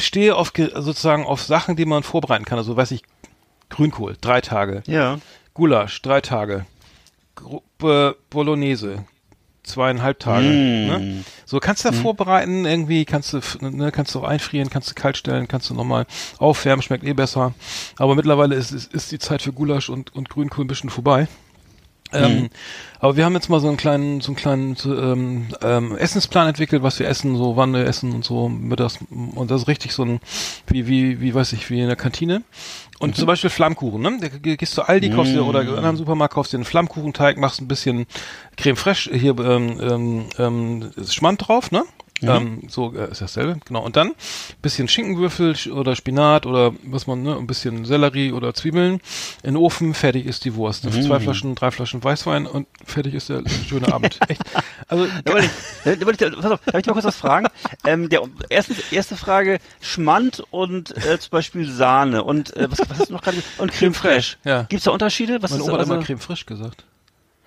[0.00, 2.58] stehe auf ge- sozusagen auf Sachen, die man vorbereiten kann.
[2.58, 3.02] Also weiß ich,
[3.68, 4.82] Grünkohl, drei Tage.
[4.86, 5.18] ja.
[5.54, 6.64] Gulasch, drei Tage.
[7.34, 9.04] Gruppe Bolognese,
[9.62, 10.46] zweieinhalb Tage.
[10.46, 10.86] Mm.
[10.86, 11.24] Ne?
[11.46, 14.94] So kannst du da vorbereiten, irgendwie kannst du, ne, kannst du auch einfrieren, kannst du
[14.94, 16.06] kalt stellen, kannst du nochmal
[16.38, 17.54] aufwärmen, schmeckt eh besser.
[17.96, 21.28] Aber mittlerweile ist, ist, ist die Zeit für Gulasch und, und Grünkohl ein bisschen vorbei.
[22.12, 22.50] Ähm,
[23.00, 26.82] aber wir haben jetzt mal so einen kleinen, so einen kleinen ähm, ähm, Essensplan entwickelt,
[26.82, 28.98] was wir essen, so wann wir essen und so mittags.
[29.10, 30.20] Und das ist richtig so ein,
[30.66, 32.42] wie, wie, wie weiß ich, wie in der Kantine.
[33.02, 34.18] Und zum Beispiel Flammkuchen, ne?
[34.20, 36.64] Da ge- gehst du Aldi, kaufst dir, oder in einem anderen Supermarkt, kaufst dir einen
[36.64, 38.06] Flammkuchenteig, machst ein bisschen
[38.56, 41.84] Creme fraiche, hier, ähm, ähm, ähm, Schmand drauf, ne?
[42.22, 43.82] Ähm, so äh, ist dasselbe, genau.
[43.84, 44.12] Und dann
[44.60, 48.94] bisschen Schinkenwürfel sch- oder Spinat oder was man, ne, ein bisschen Sellerie oder Zwiebeln
[49.42, 50.82] in den Ofen, fertig ist die Wurst.
[50.90, 54.18] Zwei Flaschen, drei Flaschen Weißwein und fertig ist der schöne Abend.
[54.28, 54.42] Echt.
[54.88, 57.46] Also Da wollte ich, da wollte ich, pass auf, darf ich mal kurz was fragen?
[57.84, 62.98] Ähm, der erste, erste Frage, Schmand und äh, zum Beispiel Sahne und äh, was, was
[62.98, 63.60] hast du noch gerade gesagt?
[63.60, 64.36] Und Creme Fraiche.
[64.44, 64.62] Ja.
[64.64, 65.42] Gibt's da Unterschiede?
[65.42, 66.84] Was meine ist, Oma hat also, immer Creme frisch gesagt.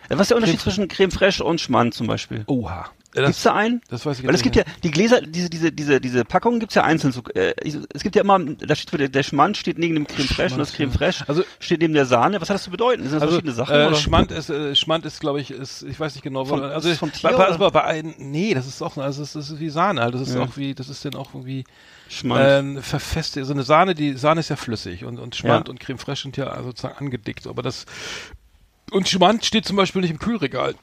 [0.10, 2.44] Was ist der Unterschied Creme- zwischen Creme Fraiche und Schmand zum Beispiel?
[2.48, 2.90] Oha.
[3.16, 3.82] Ja, Gibt's da einen?
[3.90, 6.76] das weiß ich Weil es gibt ja, die Gläser, diese, diese, diese, diese Packungen gibt's
[6.76, 7.14] ja einzeln.
[7.14, 7.54] So, äh,
[7.94, 10.60] es gibt ja immer, da steht der, der Schmand steht neben dem Creme Fraiche und
[10.60, 12.42] das Creme Fraiche Also- steht neben der Sahne.
[12.42, 13.04] Was hat das zu bedeuten?
[13.04, 13.74] Sind das Also verschiedene Sachen?
[13.74, 13.96] äh, oder?
[13.96, 16.98] Schmand ist, äh, Schmand ist, glaube ich, ist, ich weiß nicht genau, Vom- also ist
[17.00, 17.58] vom Tier, bei, bei, oder?
[17.58, 20.14] bei, bei ein, nee, das ist auch, also das ist wie Sahne, halt.
[20.14, 20.42] das ist Ja.
[20.42, 21.64] auch wie, das ist dann auch irgendwie
[22.10, 22.44] Schmand.
[22.78, 25.72] ähm, verfestigt, so eine Sahne, die Sahne ist ja flüssig und und Schmand Ja.
[25.72, 27.86] und Creme fraiche sind ja sozusagen angedickt, aber das
[28.92, 30.76] und Schmand steht zum Beispiel nicht im Kühlregal.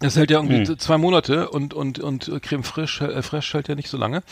[0.00, 0.78] Das hält ja irgendwie Hm.
[0.78, 4.22] zwei Monate und und und Creme fraiche äh, fraiche hält ja nicht so lange.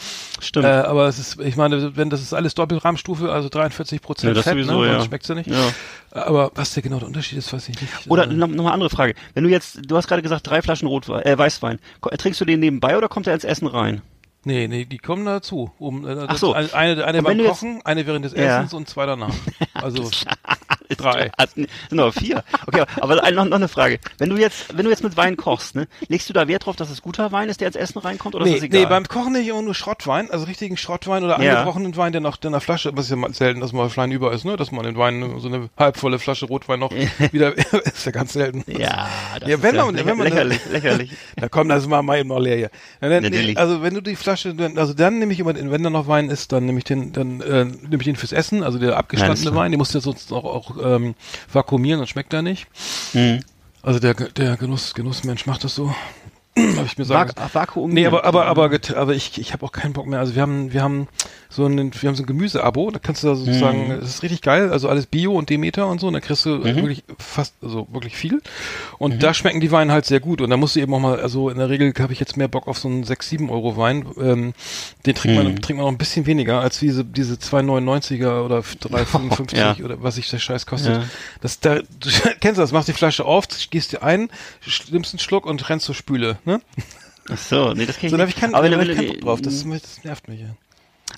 [0.40, 0.66] Stimmt.
[0.66, 4.42] Äh, aber es ist, ich meine, wenn das ist alles Doppelrahmstufe, also 43 Prozent Ja,
[4.42, 4.88] Fett, sowieso, ne?
[4.88, 4.92] ja.
[4.98, 5.48] Dann schmeckt's ja nicht.
[5.48, 5.70] Ja.
[6.10, 7.92] Aber was der genau der Unterschied ist, weiß ich nicht.
[8.08, 9.14] Oder Äh, noch, noch andere Frage.
[9.34, 11.78] Wenn du jetzt, du hast gerade gesagt, drei Flaschen Rotwein, äh, Weißwein.
[12.18, 14.02] Trinkst du den nebenbei oder kommt er ins Essen rein?
[14.44, 15.70] Nee, nee, die kommen dazu.
[15.78, 16.52] Um, äh, Ach so.
[16.52, 18.58] Eine, eine Und beim du jetzt- Kochen, eine während des Ja.
[18.58, 19.32] Essens und zwei danach.
[19.74, 20.10] Also
[21.00, 21.30] drei.
[21.38, 21.68] Hast- Sind
[22.00, 22.42] aber vier.
[22.66, 23.98] Okay, aber noch, noch eine Frage.
[24.18, 26.76] Wenn du jetzt, wenn du jetzt mit Wein kochst, ne, legst du da Wert drauf,
[26.76, 28.80] dass es guter Wein ist, der ins Essen reinkommt, oder Nee, ist das egal?
[28.82, 31.52] nee, beim Kochen nicht immer nur Schrottwein, also richtigen Schrottwein oder Ja.
[31.58, 34.32] angebrochenen Wein, der noch in der Flasche, was ist ja selten, dass mal Flein über
[34.32, 34.56] ist, ne?
[34.56, 36.90] Dass man den Wein, so eine halbvolle Flasche Rotwein noch
[37.32, 38.64] wieder, ist ja ganz selten.
[38.66, 39.08] ja,
[39.40, 41.10] das Ja, ist wenn ja man- lächer- wenn man- lächerlich, lächerlich.
[41.36, 42.70] Da kommt das mal, mal eben noch leer hier.
[43.00, 43.58] Ja, dann, Natürlich.
[43.58, 46.28] also wenn du die Flasche, also dann nehme ich immer, den, wenn da noch Wein
[46.30, 49.50] ist, dann nehme ich den, dann äh, nehme ich den fürs Essen, also der abgestandene
[49.50, 49.54] klar.
[49.54, 51.14] Wein, den musst du ja sonst auch, auch ähm,
[51.52, 52.66] vakuumieren, dann schmeckt er nicht.
[53.12, 53.40] Hm.
[53.82, 55.94] Also der, der Genuss, Genussmensch macht das so.
[56.54, 57.30] Habe ich mir sagen.
[57.34, 57.92] Vak Vakuum.
[57.92, 60.18] Nee, aber aber aber aber ich ich habe auch keinen Bock mehr.
[60.18, 61.08] Also wir haben wir haben
[61.48, 64.00] so ein wir haben so ein Gemüseabo, da kannst du da sozusagen, Mhm.
[64.00, 66.62] das ist richtig geil, also alles Bio und Demeter und so, und da kriegst du
[66.64, 68.40] wirklich fast also wirklich viel
[68.98, 69.18] und Mhm.
[69.20, 71.48] da schmecken die Weine halt sehr gut und da musst du eben auch mal also
[71.50, 74.06] in der Regel habe ich jetzt mehr Bock auf so einen 6 7 Euro Wein,
[74.18, 74.52] ähm,
[75.06, 75.62] den trinkt man Mhm.
[75.62, 79.76] trinkt man noch ein bisschen weniger als diese diese 2,99er oder 3,55 Ja.
[79.84, 80.96] oder was sich der Scheiß kostet.
[80.96, 81.04] Ja.
[81.40, 82.10] Das da du
[82.40, 84.28] kennst das, machst die Flasche auf, gehst dir ein,
[84.90, 86.60] nimmst einen Schluck und rennst zur Spüle, ne?
[87.30, 88.28] Ach so, nee, das kenn ich So, nicht.
[88.30, 89.40] ich keinen, aber, wenn, du- ich keinen Bock drauf.
[89.42, 90.48] Das, das nervt mich ja.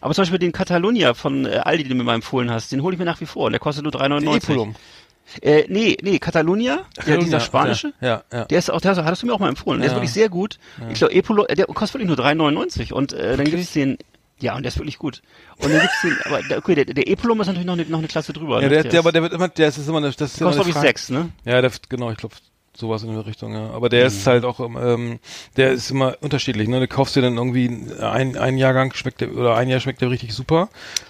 [0.01, 2.83] aber zum Beispiel den Catalunya von äh, Aldi, den du mir mal empfohlen hast, den
[2.83, 3.51] hole ich mir nach wie vor.
[3.51, 4.37] Der kostet nur 3,99.
[4.37, 4.75] Epulum.
[5.41, 7.95] Äh, nee, nee, Catalunya, ja, dieser ja, spanische.
[8.03, 8.45] Ja, ja.
[8.45, 9.81] Der ist auch, der hattest du mir auch mal empfohlen.
[9.81, 9.97] Der ist Ja.
[9.97, 10.59] wirklich sehr gut.
[10.91, 13.55] Ich glaube, Epolo, äh, der kostet wirklich nur 3,99 und äh, dann Wirklich?
[13.55, 13.97] gibt's den,
[14.41, 15.23] ja, und der ist wirklich gut.
[15.57, 17.99] Und dann gibt's den, aber der, okay, der, der Epolum ist natürlich noch eine, noch
[18.01, 18.57] eine Klasse drüber.
[18.57, 18.69] Ja, ne?
[18.69, 20.65] der, der, ist- aber der wird immer, der ist immer, eine- das ist immer kostet,
[20.67, 20.87] eine Frage.
[20.89, 21.31] sechs, ne?
[21.47, 22.35] Ja, der, genau, ich glaube,
[22.77, 23.71] sowas in der Richtung, ja.
[23.71, 25.19] Aber der ist halt auch, ähm,
[25.57, 26.81] der ist immer unterschiedlich, ne?
[26.81, 27.67] Du kaufst dir dann irgendwie
[28.01, 30.69] ein, ein Jahrgang schmeckt der, oder ein Jahr schmeckt der richtig super.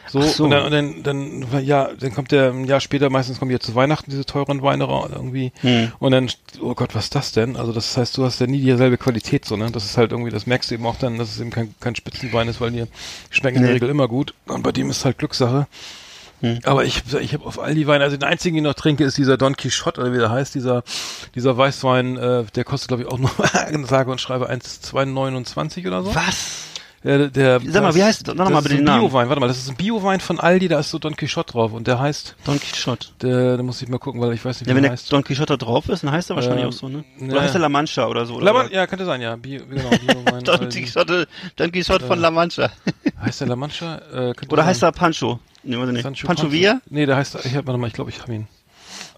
[0.08, 0.44] So, so.
[0.44, 3.54] und dann, und dann, dann, ja, dann kommt der ein Jahr später, meistens kommen die
[3.54, 5.52] ja zu Weihnachten, diese teuren Weine raus, irgendwie.
[5.60, 5.92] Hm.
[5.98, 7.56] Und dann, oh Gott, was ist das denn?
[7.56, 9.70] Also das heißt, du hast ja nie dieselbe Qualität, so, ne?
[9.72, 11.96] Das ist halt irgendwie, das merkst du eben auch dann, dass es eben kein, kein
[11.96, 12.84] Spitzenwein ist, weil die
[13.30, 13.74] schmecken in der Nee.
[13.74, 14.34] Regel immer gut.
[14.46, 15.66] Und bei dem ist halt Glückssache.
[16.64, 19.04] Aber ich, ich habe auf all die Weine, also den einzigen, den ich noch trinke,
[19.04, 20.82] ist dieser Don Quixote, oder wie der heißt, dieser,
[21.34, 23.30] dieser Weißwein, äh, der kostet, glaube ich, auch nur,
[23.86, 26.14] sage und schreibe 1,229 oder so.
[26.14, 26.73] Was?
[27.04, 29.00] Der, der, Sag mal, wie heißt- das bitte ist den Namen.
[29.02, 31.74] Biowein, warte mal, das ist ein Biowein von Aldi, da ist so Don Quixote drauf
[31.74, 33.08] und der heißt, Don Quixote.
[33.20, 34.98] der, da muss ich mal gucken, weil ich weiß nicht, Ja, wie wenn der der
[34.98, 35.12] heißt.
[35.12, 37.04] Don Quixote drauf ist, dann heißt er wahrscheinlich Ähm, auch so, ne?
[37.20, 37.26] ja.
[37.30, 38.36] Oder heißt er La Mancha oder so?
[38.36, 39.36] Oder La Man ja, könnte sein, ja.
[39.36, 40.44] Bio, genau, Biowein.
[40.44, 40.68] Don.
[40.70, 42.70] Quixote, Don Quixote von La Mancha.
[43.20, 43.96] Heißt der La Mancha?
[44.10, 44.66] Äh, Oder sein.
[44.66, 45.40] heißt er Pancho?
[45.62, 46.04] Nee, warte nicht.
[46.04, 46.80] Sancho Pancho Villa?
[46.88, 48.48] Nee, der heißt, ich warte mal, ich glaube, ich habe ihn.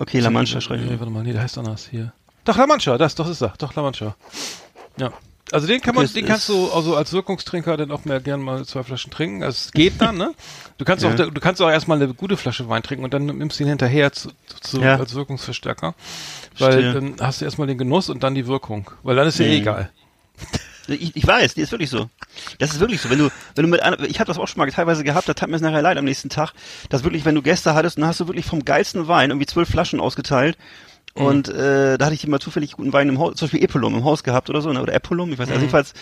[0.01, 0.91] Okay, La Mancha schreibe ich.
[0.91, 2.13] Nee, warte mal, nee, der heißt anders hier.
[2.45, 3.55] Doch, La Mancha, das, doch ist er.
[3.59, 4.17] Doch, La Mancha.
[4.99, 5.13] Ja.
[5.53, 8.65] Also den kann man, den kannst du also als Wirkungstrinker dann auch mehr gern mal
[8.65, 9.43] zwei Flaschen trinken.
[9.45, 10.35] Also es geht dann, ne?
[10.79, 11.11] Du kannst Ja.
[11.11, 13.69] auch, du kannst auch erstmal eine gute Flasche Wein trinken und dann nimmst du ihn
[13.69, 14.31] hinterher zu,
[14.61, 14.97] zu, Ja.
[14.97, 15.95] als Wirkungsverstärker.
[16.59, 16.93] Weil Verstehe.
[16.95, 18.91] dann hast du erstmal den Genuss und dann die Wirkung.
[19.05, 19.63] Weil dann ist ja eh Mhm.
[19.63, 19.91] egal.
[20.89, 22.09] Ich, ich weiß, die ist wirklich so.
[22.61, 23.11] Das ist wirklich so.
[23.11, 25.35] Wenn du, wenn du mit einer, ich habe das auch schon mal teilweise gehabt, da
[25.35, 26.53] tat mir es nachher leid am nächsten Tag,
[26.91, 29.69] dass wirklich, wenn du Gäste hattest, dann hast du wirklich vom geilsten Wein irgendwie zwölf
[29.69, 30.57] Flaschen ausgeteilt.
[31.17, 31.25] Mhm.
[31.25, 34.05] Und äh, da hatte ich immer zufällig guten Wein im Haus, zum Beispiel Epolum im
[34.05, 34.83] Haus gehabt oder so, ne?
[34.83, 35.71] oder Epolum, ich weiß nicht, also Mhm.
[35.73, 35.95] jedenfalls.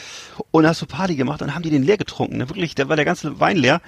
[0.51, 2.37] Und da hast du Party gemacht und dann haben die den leer getrunken.
[2.39, 2.49] Ne?
[2.49, 3.81] Wirklich, da war der ganze Wein leer.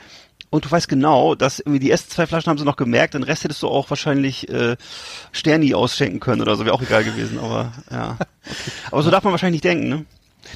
[0.50, 3.24] Und du weißt genau, dass irgendwie die ersten zwei Flaschen haben sie noch gemerkt, den
[3.24, 4.76] Rest hättest du auch wahrscheinlich äh,
[5.32, 8.16] Sterni ausschenken können oder so, wäre auch egal gewesen, aber ja.
[8.48, 8.70] Okay.
[8.92, 10.04] Aber so darf man wahrscheinlich nicht denken, ne?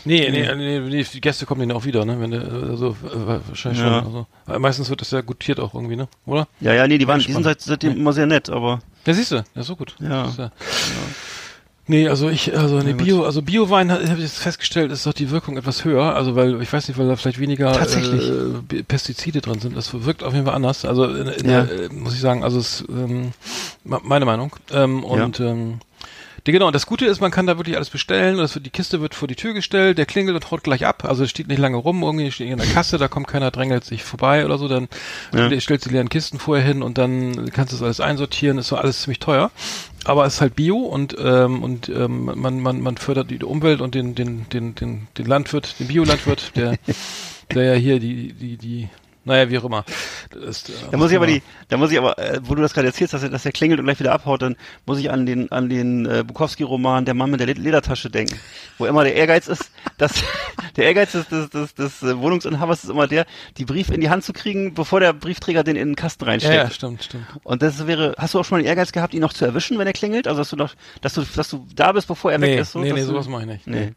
[0.04, 2.20] Nee, nee, nee, nee, die Gäste kommen dann auch wieder, ne?
[2.20, 2.38] Wenn du,
[2.70, 4.04] also, äh, wahrscheinlich Ja.
[4.04, 4.26] schon.
[4.46, 4.58] Also.
[4.60, 6.06] Meistens wird das ja gutiert auch irgendwie, ne?
[6.26, 6.46] Oder?
[6.60, 9.32] Ja, ja, nee, die waren, die sind seit, seitdem immer sehr nett, aber Ja, siehst
[9.32, 9.94] du, ja, so gut.
[10.00, 10.26] Ja.
[10.26, 10.50] Ist ja.
[11.86, 12.98] Nee, also ich, also Ja, gut.
[12.98, 16.14] Bio, also Biowein habe ich jetzt festgestellt, ist doch die Wirkung etwas höher.
[16.14, 17.72] Also weil, ich weiß nicht, weil da vielleicht weniger.
[17.80, 19.76] Äh, Pestizide drin sind.
[19.76, 20.84] Das wirkt auf jeden Fall anders.
[20.84, 21.62] Also in, in Ja.
[21.62, 23.32] der, äh, muss ich sagen, also es ähm,
[23.82, 24.54] meine Meinung.
[24.72, 25.89] Ähm, und ähm, die,
[26.44, 28.38] genau, und das Gute ist, man kann da wirklich alles bestellen.
[28.38, 31.04] Das wird, die Kiste wird vor die Tür gestellt, der klingelt und haut gleich ab.
[31.04, 33.84] Also es steht nicht lange rum, irgendwie steht in der Kasse, da kommt keiner, drängelt
[33.84, 34.68] sich vorbei oder so.
[34.68, 34.88] Dann
[35.32, 35.48] Ja.
[35.48, 38.58] du die leeren Kisten vorher hin und dann kannst du das alles einsortieren.
[38.58, 39.50] Ist so alles ziemlich teuer.
[40.04, 43.80] Aber es ist halt Bio und ähm, und ähm, man, man, man fördert die Umwelt
[43.80, 46.78] und den, den, den, den, den Landwirt, den Biolandwirt, der,
[47.54, 48.88] der ja hier die, die, die,
[49.24, 49.84] naja, wie auch immer.
[50.30, 52.72] Das äh, da muss ich aber die, da muss ich aber, äh, wo du das
[52.72, 54.56] gerade erzählst, dass er, dass er klingelt und gleich wieder abhaut, dann
[54.86, 58.38] muss ich an den, an den äh, Bukowski-Roman Der Mann mit der Led- Ledertasche denken,
[58.78, 60.12] wo immer der Ehrgeiz ist, dass
[60.76, 63.26] der Ehrgeiz des, des, des, des äh, Wohnungsinhabers ist immer der,
[63.58, 66.30] die Brief in die Hand zu kriegen, bevor der Briefträger den in den Kasten Ja,
[66.30, 66.54] reinsteckt.
[66.54, 67.26] ja, stimmt, stimmt.
[67.42, 69.78] Und das wäre, hast du auch schon mal den Ehrgeiz gehabt, ihn noch zu erwischen,
[69.78, 70.26] wenn er klingelt?
[70.28, 72.72] Also dass du noch, dass du, dass du da bist, bevor er Nee, weg ist?
[72.72, 73.66] So, nee, nee, sowas mache ich nicht.
[73.66, 73.86] Nee.
[73.86, 73.92] Nee,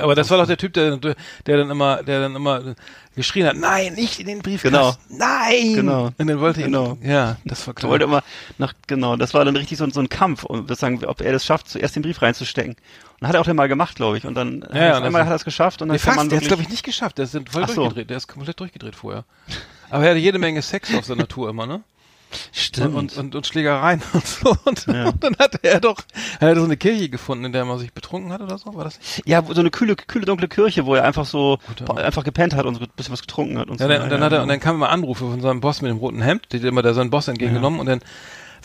[0.00, 1.16] aber das war doch der Typ, der, der
[1.56, 2.74] dann immer, der dann immer
[3.14, 4.74] geschrien hat, nein, nicht in den Briefkasten.
[4.76, 4.94] Genau.
[5.08, 5.74] Nein!
[5.74, 6.04] Genau.
[6.16, 6.98] Und dann wollte Genau.
[7.02, 7.90] ihn, ja, das war klar.
[7.90, 8.22] wollte immer
[8.58, 11.32] nach, genau, das war dann richtig so, so ein Kampf, um zu sagen, ob er
[11.32, 12.76] das schafft, zuerst den Brief reinzustecken.
[13.20, 14.24] Und hat er auch dann mal gemacht, glaube ich.
[14.26, 16.28] Und dann Ja, ja, einmal hat er es geschafft und dann Nee, kann fast, man
[16.28, 17.74] der hat wirklich, glaube ich nicht geschafft, der ist voll Ach so.
[17.82, 19.24] durchgedreht, der ist komplett durchgedreht vorher.
[19.90, 21.82] Aber er hatte jede Menge Sex auf seiner Tour immer, ne?
[22.52, 22.94] Stimmt.
[22.94, 24.56] Und, und, und Schlägereien und so.
[24.64, 25.08] Und, Ja.
[25.08, 25.96] und dann hatte er doch,
[26.40, 28.84] er hatte so eine Kirche gefunden, in der man sich betrunken hat oder so, war
[28.84, 29.22] das nicht?
[29.26, 31.98] ja, so eine kühle, kühle, dunkle Kirche, wo er einfach so Mann.
[31.98, 33.92] einfach gepennt hat und so ein bisschen was getrunken hat und Ja, so.
[33.92, 35.98] dann, und dann hat er, und dann kamen immer Anrufe von seinem Boss mit dem
[35.98, 38.00] roten Hemd, der hat immer da seinen Boss entgegengenommen und dann,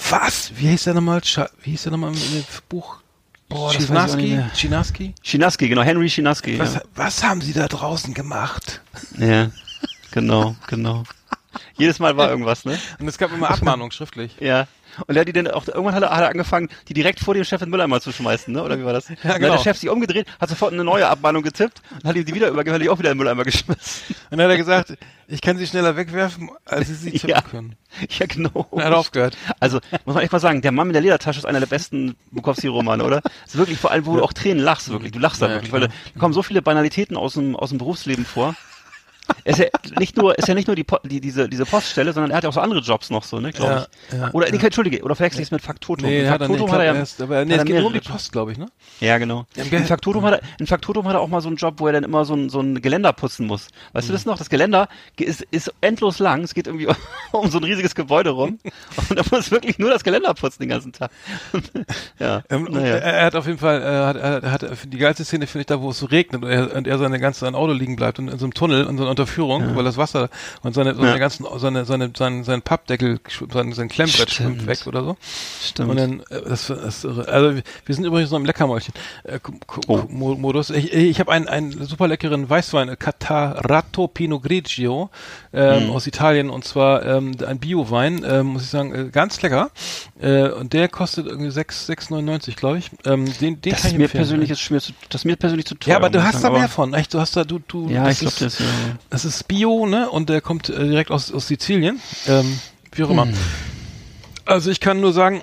[0.09, 0.51] was?
[0.55, 1.21] Wie hieß der nochmal?
[1.61, 2.97] Wie hieß der nochmal in dem Buch?
[3.49, 4.27] Boah, Das weiß ich auch nicht Chinaski?
[4.35, 4.51] mehr.
[4.55, 5.15] Chinaski?
[5.21, 6.57] Chinaski, genau, Henry Chinaski.
[6.57, 6.81] Was, Ja.
[6.95, 8.81] was haben sie da draußen gemacht?
[9.19, 9.49] ja,
[10.11, 11.03] genau, genau.
[11.77, 12.77] Jedes Mal war irgendwas, ne?
[12.99, 14.35] Und es gab immer Abmahnungen schriftlich.
[14.39, 14.67] Ja.
[15.07, 17.33] Und er hat die dann auch, irgendwann hat er, hat er angefangen, die direkt vor
[17.33, 18.61] dem Chef in den Mülleimer zu schmeißen, ne?
[18.63, 19.09] Oder wie war das?
[19.09, 19.31] Ja, genau.
[19.39, 22.25] Dann hat der Chef sich umgedreht, hat sofort eine neue Abmahnung getippt und hat ihm
[22.25, 24.15] die wieder übergeben, hat die auch wieder in den Mülleimer geschmissen.
[24.29, 24.93] Und dann hat er gesagt,
[25.27, 27.41] ich kann sie schneller wegwerfen, als sie sie tippen Ja.
[27.41, 27.75] können.
[28.19, 28.67] Ja, genau.
[28.69, 29.35] Und er hat aufgehört.
[29.59, 32.15] Also, muss man echt mal sagen, der Mann mit der Ledertasche ist einer der besten
[32.29, 33.21] Bukowski-Romane, oder?
[33.47, 35.11] Ist wirklich vor allem, wo du auch Tränen lachst, wirklich.
[35.11, 35.81] Du lachst da Ja, wirklich, klar.
[35.81, 38.53] weil da da kommen so viele Banalitäten aus dem, aus dem Berufsleben vor.
[39.45, 39.65] Ist ja
[39.99, 42.49] nicht nur, ist ja nicht nur die, die diese, diese Poststelle, sondern er hat ja
[42.49, 44.17] auch so andere Jobs noch so, ne, glaube ich.
[44.17, 46.05] ja, oder, nee, entschuldige, oder verwechsel ich es mit Faktotum?
[46.09, 48.31] Nee, er Faktotum hat er ja, ist, aber nee, es geht nur um die Post,
[48.31, 48.67] glaube ich, ne?
[48.99, 49.45] ja, genau.
[49.55, 51.93] In Faktotum, hat er, in Faktotum hat er auch mal so einen Job, wo er
[51.93, 53.67] dann immer so ein, so ein Geländer putzen muss.
[53.93, 54.11] Weißt Mhm.
[54.11, 54.37] du das noch?
[54.37, 56.43] Das Geländer ge- ist, ist endlos lang.
[56.43, 56.87] Es geht irgendwie
[57.33, 58.59] um so ein riesiges Gebäude rum.
[59.09, 61.11] Und er muss wirklich nur das Geländer putzen den ganzen Tag.
[62.19, 62.95] ja, Ähm, und naja.
[62.95, 65.89] er, hat auf jeden Fall, äh, hat, hat, die geilste Szene finde ich da, wo
[65.89, 68.37] es so regnet und er, und er seine ganze sein Auto liegen bleibt und in
[68.39, 70.29] so einem Tunnel, in so einer Unterführung, weil das Wasser
[70.61, 71.17] und seine, seine Ja.
[71.17, 73.19] ganzen, seine, seine, sein, sein Pappdeckel,
[73.51, 75.17] sein, sein Klemmbrett schwimmt weg oder so.
[75.63, 75.89] Stimmt.
[75.89, 77.05] Und dann, äh, das, das ist.
[77.05, 78.93] Also wir- sind übrigens noch im Leckermäulchen
[79.23, 79.39] äh,
[79.87, 80.03] Oh.
[80.09, 80.69] Mo- Modus.
[80.69, 85.09] Ich, ich habe einen, einen super leckeren Weißwein, äh, Catarato Pinot Grigio
[85.53, 85.89] ähm, Mhm.
[85.91, 89.69] aus Italien und zwar ähm, ein Biowein, ähm, muss ich sagen, äh, ganz lecker.
[90.21, 92.89] Äh, und der kostet irgendwie 6 6,99, glaube ich.
[93.05, 94.23] Ähm, den, den das kann ist ich mir empfehlen.
[94.23, 95.91] persönlich ist mir zu, das ist mir persönlich zu teuer.
[95.91, 96.93] ja, aber du hast da mehr von.
[96.93, 97.89] Echt, du hast da, du, du.
[97.89, 98.65] Ja, ich das glaube ist- das.
[98.65, 98.65] Ja.
[99.25, 100.09] Das ist Bio, ne?
[100.09, 101.99] Und der kommt äh, direkt aus, aus Sizilien.
[102.27, 102.59] Ähm,
[102.91, 103.25] wie auch immer.
[103.25, 103.33] Hm.
[104.45, 105.41] Also ich kann nur sagen,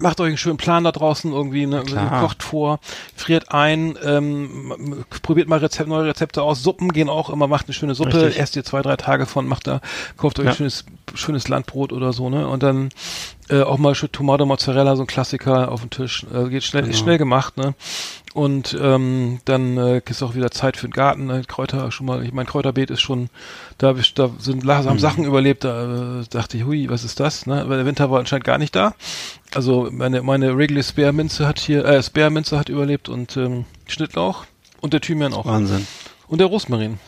[0.00, 1.82] Macht euch einen schönen Plan da draußen irgendwie, ne?
[1.82, 2.22] Klar.
[2.22, 2.80] kocht vor,
[3.14, 6.62] friert ein, ähm, probiert mal Rezept, neue Rezepte aus.
[6.62, 8.40] Suppen gehen auch immer, macht eine schöne Suppe, Richtig.
[8.40, 9.82] esst ihr zwei, drei Tage von, macht da,
[10.16, 10.52] kauft euch Ja.
[10.52, 12.48] ein schönes, schönes Landbrot oder so, ne?
[12.48, 12.88] Und dann
[13.50, 16.26] äh, auch mal Tomate Mozzarella, so ein Klassiker auf den Tisch.
[16.32, 17.74] Äh, geht schnell, ist schnell gemacht, ne?
[18.32, 21.26] Und ähm, dann äh, ist auch wieder Zeit für den Garten.
[21.26, 21.42] Ne?
[21.46, 23.28] Kräuter schon mal, ich mein Kräuterbeet ist schon,
[23.78, 25.64] da, hab ich, da sind haben Sachen überlebt.
[25.64, 27.46] Da äh, dachte ich, hui, was ist das?
[27.46, 27.64] Ne?
[27.66, 28.94] Weil der Winter war anscheinend gar nicht da.
[29.52, 34.44] Also meine meine Wrigley Spearminze hat hier, äh, Spearminze hat überlebt und ähm, Schnittlauch
[34.80, 35.86] und der Thymian auch Wahnsinn.
[36.28, 37.00] und der Rosmarin.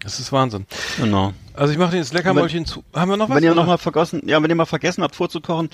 [0.00, 0.66] Das ist Wahnsinn.
[0.98, 1.32] Genau.
[1.58, 2.84] Also ich mache den jetzt Leckermäulchen zu.
[2.94, 3.36] Haben wir noch was?
[3.36, 5.70] Wenn ihr noch mal vergessen, ja, wenn ihr mal vergessen habt vorzukochen,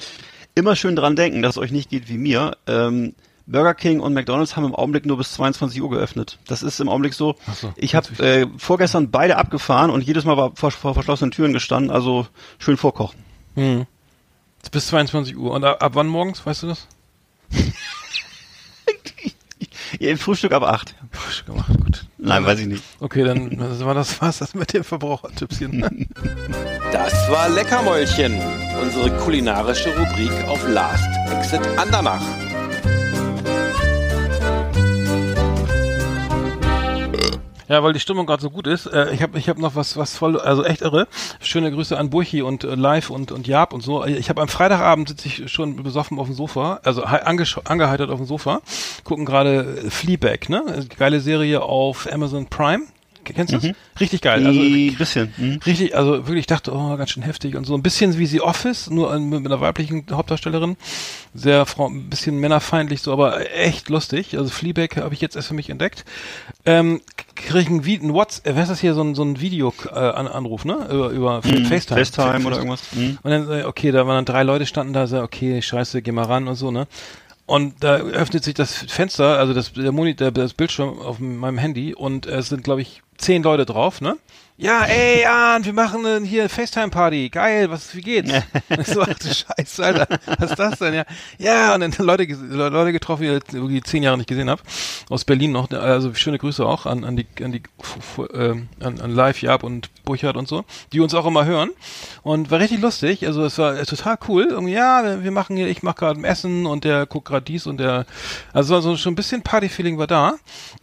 [0.55, 2.57] immer schön dran denken, dass es euch nicht geht wie mir.
[2.67, 3.15] Ähm,
[3.47, 6.39] Burger King und McDonald's haben im Augenblick nur bis 22 Uhr geöffnet.
[6.47, 7.37] Das ist im Augenblick so.
[7.55, 11.53] So, ich habe äh, vorgestern beide abgefahren und jedes Mal war vor, vor verschlossenen Türen
[11.53, 11.91] gestanden.
[11.91, 12.27] Also
[12.59, 13.19] schön vorkochen.
[13.55, 13.87] Hm.
[14.73, 15.53] Bis 22 Uhr.
[15.53, 16.89] Und ab, ab wann morgens, weißt du das?
[19.99, 20.95] Ihr Frühstück ab 8.
[21.11, 22.05] Frisch gemacht, gut.
[22.19, 22.83] Nein, weiß ich nicht.
[23.01, 26.09] Okay, dann war das war's das mit dem Verbrauchertippschen.
[26.93, 28.41] Das war Leckermäulchen,
[28.81, 32.23] unsere kulinarische Rubrik auf Last Exit Andernach.
[37.69, 38.87] Ja, weil die Stimmung gerade so gut ist.
[38.87, 41.07] Äh, ich habe ich hab noch was was voll also echt irre.
[41.41, 44.05] Schöne Grüße an Burchi und äh, Live und und Jab und so.
[44.05, 48.27] Ich habe am Freitagabend sitze ich schon besoffen auf dem Sofa, also angeheitert auf dem
[48.27, 48.61] Sofa,
[49.05, 50.87] gucken gerade Fleabag, ne?
[50.99, 52.83] Geile Serie auf Amazon Prime.
[53.25, 53.71] Kennst du das?
[54.01, 54.47] Richtig geil.
[54.47, 55.33] Also Ein bisschen.
[55.37, 55.61] Hm?
[55.65, 58.43] Richtig, also wirklich ich dachte, oh, ganz schön heftig und so ein bisschen wie The
[58.43, 60.77] Office, nur mit einer weiblichen Hauptdarstellerin.
[61.35, 64.37] Sehr ein bisschen männerfeindlich, so, aber echt lustig.
[64.37, 66.05] Also Fleabag habe ich jetzt erst für mich entdeckt.
[66.65, 67.01] Ähm,
[67.35, 70.87] kriegen wie ein WhatsApp, was ist das hier, so ein, so ein Video-Anruf, ne?
[70.91, 71.61] Über, über FaceTime.
[71.61, 72.05] Mhm.
[72.05, 72.83] FaceTime oder irgendwas.
[72.93, 73.19] Hm?
[73.23, 76.13] Und dann, äh, okay, da waren dann drei Leute standen da, so, okay, scheiße, geh
[76.13, 76.87] mal ran und so, ne?
[77.47, 81.95] Und da öffnet sich das Fenster, also das, der Monitor, das Bildschirm auf meinem Handy
[81.95, 84.17] und es sind, glaube ich, zehn Leute drauf, ne?
[84.57, 87.29] Ja, ey, Jan, wir machen hier FaceTime-Party.
[87.31, 88.31] Geil, was, wie geht's?
[88.69, 90.07] Und ich so, ach du Scheiße, Alter,
[90.39, 90.95] was ist das denn?
[90.95, 91.05] Ja,
[91.39, 94.63] ja und dann Leute, Leute getroffen, die ich irgendwie zehn Jahre nicht gesehen habe.
[95.11, 95.69] Aus Berlin noch.
[95.73, 97.63] Also schöne Grüße auch an, an die, an die,
[98.33, 101.71] ähm, an, an Live, Jab und Burchard und so, die uns auch immer hören.
[102.23, 103.27] Und war richtig lustig.
[103.27, 104.47] Also es war total cool.
[104.51, 107.67] Irgendwie, ja, wir- machen hier, ich mache gerade ein Essen und der guckt gerade dies
[107.67, 108.07] und der,
[108.53, 110.35] also so schon ein bisschen Party-Feeling war da.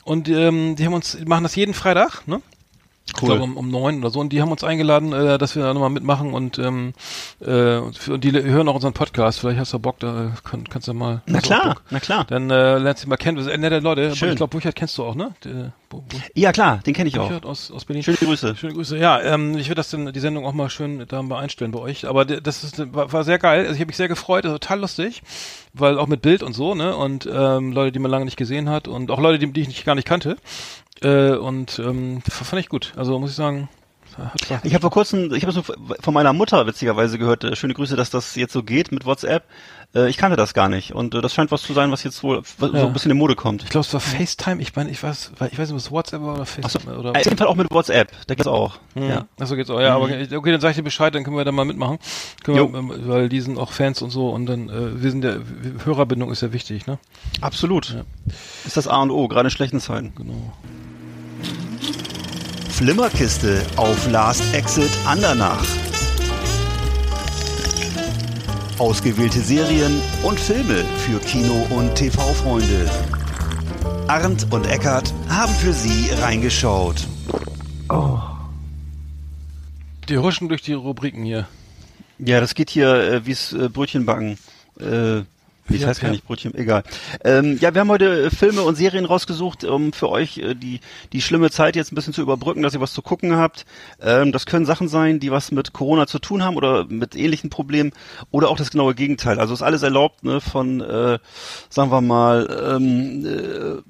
[0.03, 2.41] Und ähm, die haben uns, machen das jeden Freitag, ne?
[3.13, 4.19] Ich glaube um, um neun oder so.
[4.19, 6.93] Und die haben uns eingeladen, äh, dass wir da nochmal mitmachen und, ähm,
[7.39, 9.39] äh, und für- und die hören auch unseren Podcast.
[9.39, 11.21] Vielleicht hast du Bock, da äh, kann, kannst du mal.
[11.25, 12.25] Na auch klar, na klar.
[12.25, 13.37] Dann äh, lernst du mal kennen.
[13.37, 14.15] Das sind nette Leute.
[14.15, 14.29] Schön.
[14.31, 15.31] Ich glaube, Burchard kennst du auch, ne?
[15.43, 17.27] Der, Bu- Bu- Ja klar, den kenne ich auch.
[17.27, 18.03] Burchard aus, aus Berlin.
[18.03, 18.55] Schöne Grüße.
[18.55, 18.97] Schöne Grüße.
[18.97, 21.79] Ja, ähm, ich würde das dann die Sendung auch mal schön da mal einstellen bei
[21.79, 22.07] euch.
[22.07, 23.61] Aber das ist war, war sehr geil.
[23.61, 25.21] Also ich habe mich sehr gefreut, also total lustig,
[25.73, 26.95] weil auch mit Bild und so, ne?
[26.95, 29.67] Und ähm, Leute, die man lange nicht gesehen hat und auch Leute, die, die ich
[29.67, 30.37] nicht, gar nicht kannte.
[31.03, 32.93] Äh, und ähm, fand ich gut.
[32.95, 33.69] Also muss ich sagen,
[34.17, 35.63] hat Ich habe vor kurzem, ich habe es nur
[35.99, 39.43] von meiner Mutter witzigerweise gehört, äh, schöne Grüße, dass das jetzt so geht mit WhatsApp.
[39.95, 42.21] Äh, ich kannte das gar nicht und äh, das scheint was zu sein, was jetzt
[42.23, 42.85] wohl so Ja.
[42.85, 43.63] ein bisschen in Mode kommt.
[43.63, 44.61] Ich glaube, es war FaceTime.
[44.61, 47.15] Ich meine, ich weiß, ich weiß nicht, was WhatsApp war oder FaceTime oder.
[47.15, 48.77] äh, auf jeden Fall auch mit WhatsApp, da geht's auch.
[48.95, 49.03] Mhm.
[49.03, 49.27] Ja.
[49.39, 49.79] Achso, geht's auch.
[49.79, 51.97] Ja, aber okay, dann sag ich dir Bescheid, dann können wir da mal mitmachen.
[52.45, 55.37] Wir, ähm, weil die sind auch Fans und so und dann, äh, wir sind ja,
[55.85, 56.99] Hörerbindung ist ja wichtig, ne?
[57.39, 57.95] Absolut.
[58.65, 60.13] Ist das A und O, gerade in schlechten Zeiten.
[60.15, 60.53] Genau.
[62.81, 65.63] Flimmerkiste auf Last Exit Andernach.
[68.79, 72.89] Ausgewählte Serien und Filme für Kino- und TV-Freunde.
[74.07, 77.05] Arndt und Eckart haben für Sie reingeschaut.
[80.09, 81.47] Die huschen durch die Rubriken hier.
[82.17, 84.39] Ja, das geht hier äh, wie's äh, Brötchen backen.
[84.79, 85.21] Äh,
[85.73, 86.83] wie das heißt gar nicht Brötchen, egal.
[87.23, 90.79] Ähm, ja, wir haben heute äh, Filme und Serien rausgesucht, um für euch äh, die
[91.13, 93.65] die schlimme Zeit jetzt ein bisschen zu überbrücken, dass ihr was zu gucken habt.
[94.01, 97.49] Ähm, das können Sachen sein, die was mit Corona zu tun haben oder mit ähnlichen
[97.49, 97.91] Problemen
[98.31, 99.39] oder auch das genaue Gegenteil.
[99.39, 101.19] Also ist alles erlaubt, ne, von äh,
[101.69, 103.81] sagen wir mal ähm, äh,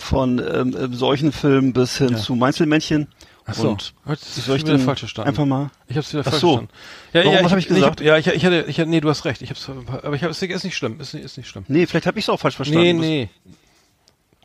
[0.00, 2.16] von ähm, äh, solchen Filmen bis hin Ja.
[2.16, 3.08] zu Meinzelmännchen.
[3.54, 3.70] So.
[3.70, 5.28] Und ist soll ich wieder falsch verstanden.
[5.30, 6.48] einfach mal Ich hab's wieder Ach falsch so.
[6.56, 6.72] verstanden.
[7.12, 8.00] Ja, Warum, ja, was hab ich nee, gesagt?
[8.00, 9.42] hab- ja, ich, ich hatte, ich hatte, nee, du hast recht.
[9.42, 11.00] Ich hab's, aber ich hab, ist ist nicht schlimm.
[11.00, 11.64] Ist nicht, ist nicht schlimm.
[11.68, 12.82] Nee, vielleicht habe ich es auch falsch verstanden.
[12.82, 13.28] Nee, Das- nee.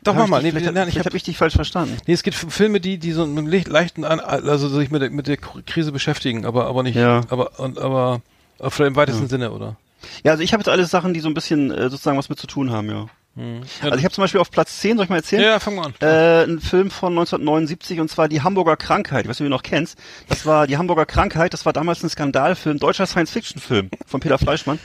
[0.02, 0.42] Doch, mach ich mal.
[0.42, 1.96] Nee, vielleicht nein, hab, ich vielleicht hab, habe ich dich falsch verstanden.
[2.06, 5.36] nee, es gibt Filme, die, die so le- leichten, also sich mit der, mit der
[5.36, 7.22] Krise beschäftigen, aber, aber nicht, Ja.
[7.28, 8.20] aber, und, aber,
[8.58, 9.76] aber vielleicht im weitesten Sinne, oder?
[10.24, 12.38] Ja, also ich habe jetzt alles Sachen, die so ein bisschen äh, sozusagen was mit
[12.38, 13.06] zu tun haben, ja.
[13.36, 13.42] Ja,
[13.82, 15.42] Also ich habe zum Beispiel auf Platz 10, soll ich mal erzählen?
[15.42, 15.94] ja, fang mal an.
[16.00, 19.24] Äh, ein Film von 1979 und zwar die Hamburger Krankheit.
[19.24, 19.98] Ich weiß nicht, ob du ihn noch kennst.
[20.28, 21.52] Das war die Hamburger Krankheit.
[21.52, 24.78] Das war damals ein Skandalfilm, deutscher Science-Fiction-Film von Peter Fleischmann.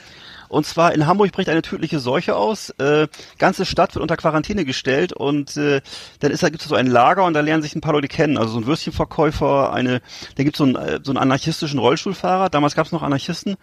[0.52, 2.72] Und zwar in Hamburg bricht eine tödliche Seuche aus.
[2.72, 5.80] Äh, ganze Stadt wird unter Quarantäne gestellt und äh,
[6.20, 8.10] dann ist da gibt es so ein Lager und da lernen sich ein paar Leute
[8.10, 8.38] kennen.
[8.38, 10.02] Also so ein Würstchenverkäufer, eine,
[10.36, 12.50] da gibt so es äh, so einen anarchistischen Rollstuhlfahrer.
[12.50, 13.56] Damals gab es noch Anarchisten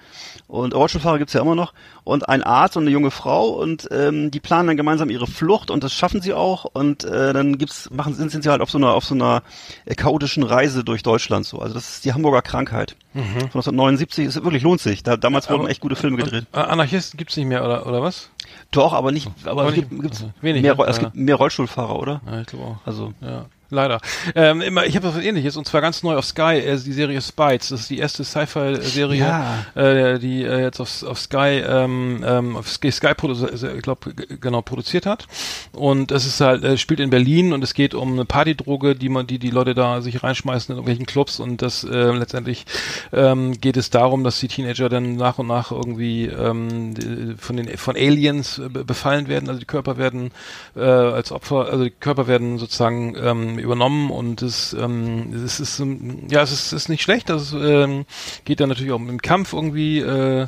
[0.46, 1.74] und Rollstuhlfahrer gibt's ja immer noch
[2.04, 5.70] und ein Arzt und eine junge Frau und ähm, die planen dann gemeinsam ihre Flucht
[5.70, 8.70] und das schaffen sie auch und äh, dann gibt's machen sind, sind sie halt auf
[8.70, 9.42] so einer auf so einer
[9.84, 11.58] äh, chaotischen Reise durch Deutschland so.
[11.58, 14.26] Also das ist die Hamburger Krankheit von 1979.
[14.26, 15.02] Es wirklich lohnt sich.
[15.02, 15.64] Da, damals wurden Mhm.
[15.64, 16.46] Aber- echt gute Filme gedreht.
[16.52, 18.30] Anarchisten gibt's nicht mehr, oder, oder was?
[18.70, 19.28] Doch, aber nicht.
[19.44, 20.84] Aber, aber es gibt, nicht- gibt's also wenig, mehr, ne?
[20.86, 21.02] Es Ja.
[21.04, 22.20] gibt mehr Rollstuhlfahrer, oder?
[22.26, 22.76] Ja, ich glaube auch.
[22.86, 24.00] Also Ja, leider.
[24.34, 27.20] Ähm, immer, ich habe was ähnliches und zwar ganz neu auf Sky, äh, die Serie
[27.20, 27.68] Spites.
[27.68, 29.64] Das ist die erste Sci-Fi-Serie, Ja.
[29.74, 34.14] äh, die äh, jetzt auf, auf Sky, ähm, ähm, auf Sky, Sky äh, ich glaube,
[34.14, 35.26] genau produziert hat.
[35.72, 39.08] Und es ist halt, äh, spielt in Berlin und es geht um eine Partydroge, die
[39.08, 42.64] man, die die Leute da sich reinschmeißen in irgendwelchen Clubs und das äh, letztendlich
[43.12, 47.76] ähm, geht es darum, dass die Teenager dann nach und nach irgendwie ähm, von den
[47.76, 50.30] von Aliens äh, be- befallen werden, also die Körper werden
[50.76, 55.80] äh, als Opfer, also die Körper werden sozusagen ähm, übernommen und es, ähm, es ist
[55.80, 58.04] ähm, ja es ist, ist nicht schlecht, das ähm,
[58.44, 60.46] geht dann natürlich auch im Kampf irgendwie äh,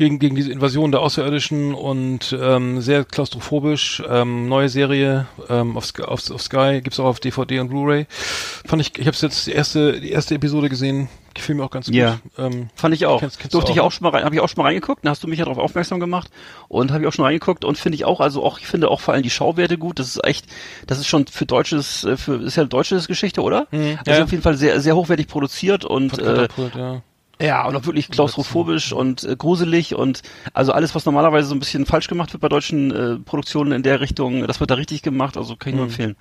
[0.00, 4.02] gegen, gegen diese Invasion der Außerirdischen und ähm, sehr klaustrophobisch.
[4.08, 8.06] Ähm, neue Serie ähm, auf, Sky, auf, auf Sky, gibt's auch auf DVD und Blu-ray.
[8.08, 11.88] Fand ich, ich habe jetzt die erste, die erste Episode gesehen, gefiel mir auch ganz
[11.88, 12.18] Ja.
[12.36, 12.52] gut.
[12.52, 13.20] Ähm, Fand ich auch.
[13.20, 14.68] Kennst- kennst du Durfte auch, ich auch schon mal rein, habe ich auch schon mal
[14.68, 16.30] reingeguckt, dann hast du mich ja darauf aufmerksam gemacht
[16.68, 19.00] und habe ich auch schon reingeguckt und finde ich auch, also auch, ich finde auch
[19.00, 19.98] vor allem die Schauwerte gut.
[19.98, 20.46] Das ist echt,
[20.86, 23.66] das ist schon für deutsches, äh, für, ist ja deutsches Geschichte, oder?
[23.70, 24.24] Mhm, Also ja.
[24.24, 27.02] auf jeden Fall sehr, sehr hochwertig produziert und, äh, ja.
[27.40, 30.22] Ja, und auch wirklich klaustrophobisch und äh, gruselig und
[30.52, 33.82] also alles, was normalerweise so ein bisschen falsch gemacht wird bei deutschen äh, Produktionen in
[33.82, 36.16] der Richtung, das wird da richtig gemacht, also kann ich nur empfehlen.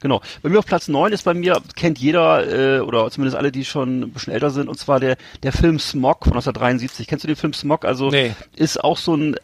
[0.00, 0.20] Genau.
[0.42, 3.64] Bei mir auf Platz neun ist bei mir, kennt jeder, äh, oder zumindest alle, die
[3.64, 7.06] schon ein bisschen älter sind, und zwar der, der Film Smog von 1973.
[7.06, 7.84] Kennst du den Film Smog?
[7.84, 8.32] Also Nee.
[8.56, 9.36] ist auch so ein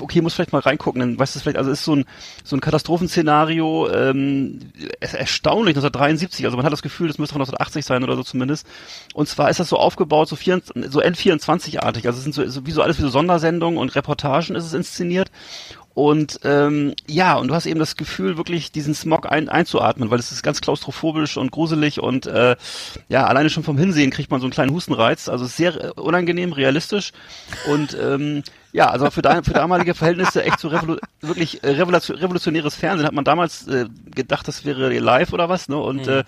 [0.00, 2.04] okay, muss vielleicht mal reingucken, dann weißt du vielleicht, also ist so ein,
[2.44, 4.60] so ein Katastrophenszenario, ähm,
[5.00, 8.66] erstaunlich, 1973, also man hat das Gefühl, das müsste von 1980 sein oder so zumindest.
[9.14, 12.66] Und zwar ist das so aufgebaut, so, 24, so N24-artig, also es sind so, so
[12.66, 15.30] wie so alles wie so Sondersendungen und Reportagen ist es inszeniert.
[15.98, 20.20] Und ähm, ja, und du hast eben das Gefühl, wirklich diesen Smog ein, einzuatmen, weil
[20.20, 22.54] es ist ganz klaustrophobisch und gruselig und äh,
[23.08, 25.28] ja, alleine schon vom Hinsehen kriegt man so einen kleinen Hustenreiz.
[25.28, 27.10] Also sehr äh, unangenehm, realistisch
[27.68, 32.16] und ähm, ja, also für, da, für damalige Verhältnisse echt so revolu wirklich äh, revolution
[32.16, 33.04] revolutionäres Fernsehen.
[33.04, 35.78] Hat man damals äh, gedacht, das wäre live oder was, ne?
[35.78, 36.22] Und äh,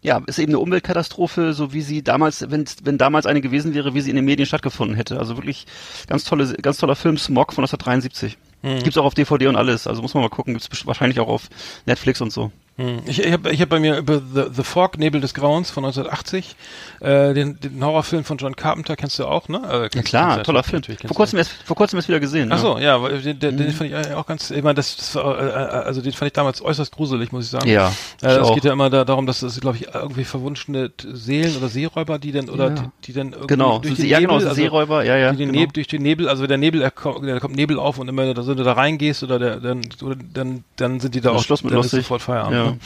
[0.00, 3.94] ja, ist eben eine Umweltkatastrophe, so wie sie damals, wenn, wenn damals eine gewesen wäre,
[3.94, 5.20] wie sie in den Medien stattgefunden hätte.
[5.20, 5.66] Also wirklich
[6.08, 8.36] ganz tolle, ganz toller Film, Smog von 1973.
[8.62, 11.48] Gibt's auch auf DVD und alles, also muss man mal gucken, gibt's wahrscheinlich auch auf
[11.86, 12.52] Netflix und so.
[12.76, 13.00] Hm.
[13.06, 15.84] Ich, ich habe ich hab bei mir über The, The Fog, Nebel des Grauens von
[15.84, 16.56] 1980,
[17.00, 19.60] äh, den, den Horrorfilm von John Carpenter kennst du auch, ne?
[19.92, 20.82] Äh, Ja klar, du toller Film.
[20.82, 22.50] Vor kurzem erst, vor kurzem erst wieder gesehen.
[22.50, 22.62] Ach ja.
[22.62, 25.14] so, ja, weil den, den, den fand ich äh, auch ganz, ich meine, das, das
[25.16, 27.68] war, äh, also den fand ich damals äußerst gruselig, muss ich sagen.
[27.68, 28.54] Ja, Äh, es auch.
[28.54, 32.32] geht ja immer da, darum, dass es, glaube ich, irgendwie verwunschene Seelen oder Seeräuber, die
[32.32, 32.74] dann, oder Ja.
[32.74, 35.16] die, die dann irgendwie Genau, durch so, den ja Nebel, genau, so also Seeräuber, ja,
[35.18, 35.30] ja.
[35.32, 35.60] die den genau.
[35.60, 38.08] Nebel, durch den Nebel, also wenn der Nebel, er kommt, da kommt Nebel auf und
[38.08, 41.32] immer, da, wenn du da reingehst oder der, dann, oder dann, dann sind die da
[41.32, 42.04] auch, Schluss mit dann ist lustig.
[42.04, 42.61] sofort Feierabend.
[42.64, 42.78] Ne?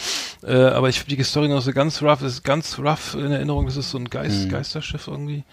[0.45, 3.77] Äh, aber ich die Story noch so ganz rough, ist ganz rough in Erinnerung, das
[3.77, 5.45] ist so ein Geist, Geisterschiff irgendwie.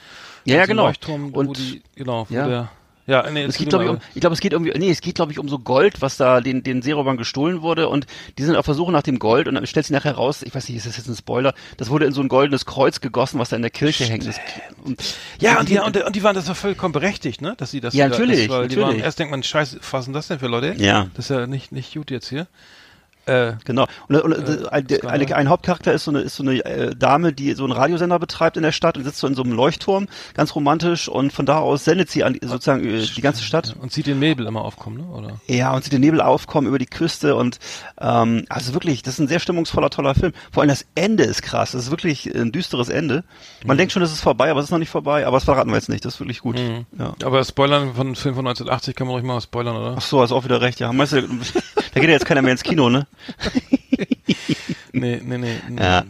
[0.46, 0.88] Ja, ja, genau.
[0.88, 2.48] Leuchtturm, Und- die, genau, Ja.
[2.48, 2.70] der,
[3.06, 5.16] ja, nee, Es geht, glaube ich, um, ich glaube, es geht irgendwie, nee, es geht,
[5.16, 8.08] glaube ich, um so Gold, was da den, den Seeräubern gestohlen wurde und
[8.38, 10.56] die sind auf der Suche nach dem Gold und dann stellt sich nachher raus, ich
[10.56, 13.40] weiß nicht, ist das jetzt ein Spoiler, das wurde in so ein goldenes Kreuz gegossen,
[13.40, 14.26] was da in der Kirche hängt.
[14.26, 14.38] Das,
[14.86, 15.02] und,
[15.42, 17.56] Ja, und die, und, und die waren das war vollkommen berechtigt, ne?
[17.58, 19.04] Dass sie das Ja, natürlich, Das, weil die waren, natürlich.
[19.04, 20.74] erst denkt man, scheiße, was sind das denn für Leute?
[20.82, 21.08] Ja.
[21.16, 22.48] Das ist ja nicht, nicht gut jetzt hier.
[23.26, 23.86] Äh, Genau.
[24.08, 25.12] Und, und Äh, ein, Skandal.
[25.12, 28.20] eine, ein Hauptcharakter ist so eine, ist so eine äh, Dame, die so einen Radiosender
[28.20, 31.46] betreibt in der Stadt und sitzt so in so einem Leuchtturm, ganz romantisch und von
[31.46, 33.76] da aus sendet sie an sozusagen äh, die ganze Stadt.
[33.80, 35.04] und sieht den Nebel immer aufkommen, ne?
[35.06, 35.40] Oder?
[35.48, 37.60] Ja, und sieht den Nebel aufkommen über die Küste und
[38.00, 40.34] ähm, also wirklich, das ist ein sehr stimmungsvoller, toller Film.
[40.52, 41.72] Vor allem das Ende ist krass.
[41.72, 43.24] Das ist wirklich ein düsteres Ende.
[43.66, 45.26] Man denkt schon, es ist vorbei, aber es ist noch nicht vorbei.
[45.26, 46.04] Aber das verraten wir jetzt nicht.
[46.06, 46.60] Das ist wirklich gut.
[46.98, 47.14] Ja.
[47.24, 49.96] Aber Spoilern von einem Film von 1980 kann man ruhig mal spoilern, oder?
[49.98, 50.80] Ach so, hast auch wieder recht.
[50.80, 51.22] Ja, meinst du,
[51.94, 53.06] da geht ja jetzt keiner mehr ins Kino, ne?
[54.94, 55.60] Nee, nee, nee.
[55.70, 55.82] nee.
[55.82, 56.04] Ja.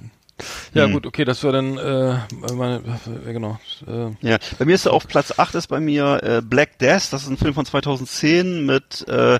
[0.74, 0.94] Ja, Hm.
[0.94, 2.18] gut, okay, das war dann, äh,
[2.54, 2.82] meine,
[3.26, 3.60] äh, genau.
[3.88, 7.24] Äh, Ja, bei mir ist auf Platz 8 ist bei mir äh, Black Death, das
[7.24, 9.40] ist ein Film von 2010 mit, äh,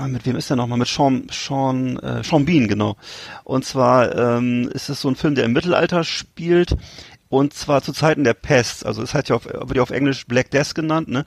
[0.00, 0.78] mal, mit wem ist der nochmal?
[0.78, 2.96] Mit Sean, Sean, äh, Sean Bean, genau.
[3.44, 6.76] Und zwar ähm, ist es so ein Film, der im Mittelalter spielt
[7.28, 8.84] und zwar zu Zeiten der Pest.
[8.86, 11.24] Also es hat ja auf, wird ja auf Englisch Black Death genannt, ne?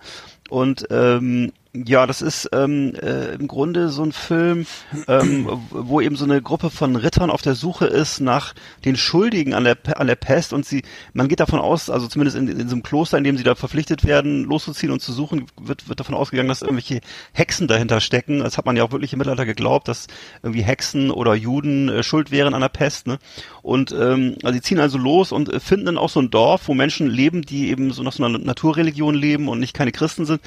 [0.50, 4.66] Und ähm, Ja, das ist ähm, äh, im Grunde so ein Film,
[5.08, 8.54] ähm, wo eben so eine Gruppe von Rittern auf der Suche ist nach
[8.86, 12.38] den Schuldigen an der an der Pest und sie, man geht davon aus, also zumindest
[12.38, 15.48] in, in so einem Kloster, in dem sie da verpflichtet werden, loszuziehen und zu suchen,
[15.60, 17.02] wird wird davon ausgegangen, dass irgendwelche
[17.34, 18.40] Hexen dahinter stecken.
[18.40, 20.08] Das hat man ja auch wirklich im Mittelalter geglaubt, dass
[20.44, 23.08] irgendwie Hexen oder Juden äh, schuld wären an der Pest.
[23.08, 23.18] Ne?
[23.62, 26.68] Und ähm, also sie ziehen also los und äh, finden dann auch so ein Dorf,
[26.68, 30.26] wo Menschen leben, die eben so nach so einer Naturreligion leben und nicht keine Christen
[30.26, 30.42] sind.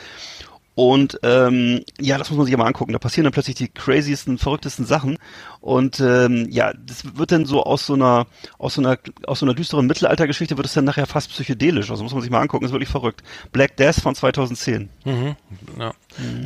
[0.79, 2.93] Und ähm, ja, das muss man sich ja mal angucken.
[2.93, 5.19] Da passieren dann plötzlich die craziesten, verrücktesten Sachen.
[5.69, 8.27] Und ähm, ja, das wird dann so aus so einer,
[8.59, 8.97] aus so einer,
[9.27, 11.91] aus so einer düsteren Mittelaltergeschichte wird es dann nachher fast psychedelisch.
[11.91, 13.23] Also muss man sich mal angucken, ist wirklich verrückt.
[13.53, 14.89] Black Death von 2010.
[15.79, 15.93] Ja.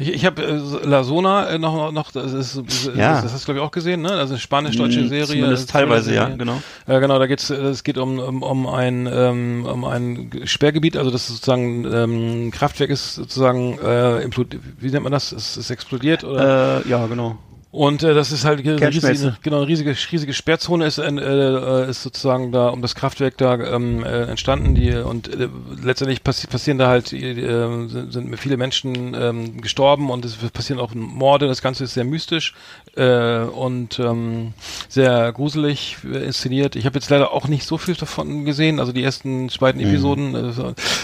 [0.00, 3.22] Ich, ich habe äh, La Zona äh, noch, noch das, ist, das, Ja.
[3.22, 4.10] das hast du glaube ich auch gesehen, ne?
[4.10, 5.26] Also spanisch-deutsche Mm, Serie.
[5.26, 6.36] zumindest teilweise, ja, Serie.
[6.38, 6.60] genau.
[6.88, 10.96] Äh, genau, da geht's, äh, es geht um, um, um ein ähm, um ein Sperrgebiet,
[10.96, 14.28] also das ist sozusagen ähm, Kraftwerk ist sozusagen äh,
[14.80, 15.30] wie nennt man das?
[15.30, 16.84] Es ist explodiert oder?
[16.84, 17.38] Äh, ja, genau.
[17.72, 21.88] Und äh, das ist halt eine riesige, genau, eine riesige, riesige Sperrzone ist, äh, äh,
[21.88, 24.74] ist sozusagen da um das Kraftwerk da ähm, äh, entstanden.
[24.74, 25.48] Die und äh,
[25.82, 27.32] letztendlich passi passieren da halt äh,
[27.88, 31.46] sind, sind viele Menschen ähm, gestorben und es passieren auch Morde.
[31.48, 32.52] Das Ganze ist sehr mystisch
[32.94, 34.52] äh, und ähm,
[34.90, 36.76] sehr gruselig äh, inszeniert.
[36.76, 38.80] Ich habe jetzt leider auch nicht so viel davon gesehen.
[38.80, 39.88] Also die ersten beiden Mhm.
[39.88, 40.52] Episoden äh,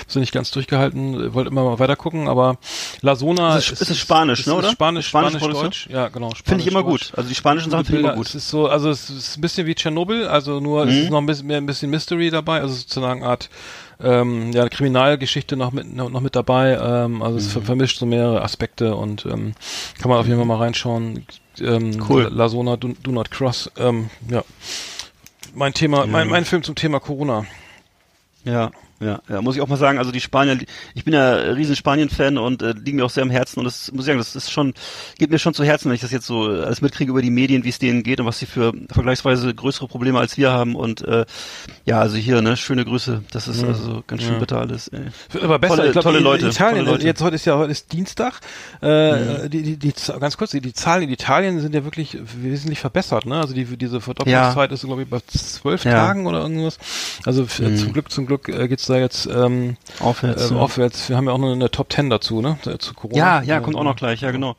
[0.06, 1.32] sind nicht ganz durchgehalten.
[1.32, 2.58] Wollte immer mal weiter gucken, aber
[3.00, 4.70] La Zona Es ist- es ist Spanisch, ne, ist oder?
[4.70, 5.64] Spanisch, Spanisch, Produktion?
[5.64, 5.88] Deutsch.
[5.90, 6.34] Ja, genau.
[6.58, 7.12] Finde ich immer gut.
[7.16, 8.34] Also die spanischen Sachen finde ich immer Es gut.
[8.34, 11.02] ist so, also es ist ein bisschen wie Tschernobyl, also nur es Mhm.
[11.02, 13.48] ist noch ein bisschen mehr ein bisschen Mystery dabei, also sozusagen eine Art
[14.00, 16.78] ähm, ja, Kriminalgeschichte noch mit noch noch mit dabei.
[16.80, 17.38] Ähm, also Mhm.
[17.38, 19.54] es ver vermischt so mehrere Aspekte und ähm,
[20.00, 21.24] kann man auf jeden Fall mal reinschauen.
[21.60, 22.28] Ähm, Cool.
[22.32, 23.70] La Zona, Do, Do Not Cross.
[23.76, 24.44] Ähm, ja.
[25.54, 27.44] Mein Thema, mein, mein Film zum Thema Corona.
[28.44, 28.70] Ja,
[29.00, 30.58] ja, ja, muss ich auch mal sagen, also die Spanier,
[30.94, 33.92] ich bin ja riesen Spanien-Fan und äh, liegen mir auch sehr am Herzen und das
[33.92, 34.74] muss ich sagen, das ist schon,
[35.18, 37.64] geht mir schon zu Herzen, wenn ich das jetzt so alles mitkriege über die Medien,
[37.64, 41.02] wie es denen geht und was sie für vergleichsweise größere Probleme als wir haben und
[41.02, 41.24] äh,
[41.84, 44.38] ja, also hier, ne, schöne Grüße, das ist also ganz schön Ja.
[44.38, 44.88] bitter alles.
[44.88, 45.00] Ey.
[45.42, 45.76] Aber besser.
[45.76, 47.06] Tolle- ich glaub, tolle Leute, Italien, tolle Leute.
[47.06, 48.40] jetzt heute ist ja heute ist Dienstag.
[48.80, 52.78] Äh, die, die, die, ganz kurz, die, die Zahlen in Italien sind ja wirklich wesentlich
[52.80, 53.26] verbessert.
[53.26, 53.36] Ne?
[53.40, 55.92] Also die, diese Verdopplungszeit ist glaube ich bei zwölf Ja.
[55.92, 56.78] Tagen oder irgendwas.
[57.24, 60.50] Also f- zum Glück, zum Glück äh, geht's da jetzt ähm, Aufwärts.
[60.50, 60.56] ja.
[60.56, 61.08] aufwärts.
[61.08, 62.58] Wir haben ja auch noch eine Top Ten dazu, ne?
[62.64, 63.18] Da- Zu Corona.
[63.18, 64.56] Ja, ja, kommt auch noch gleich, ja, genau.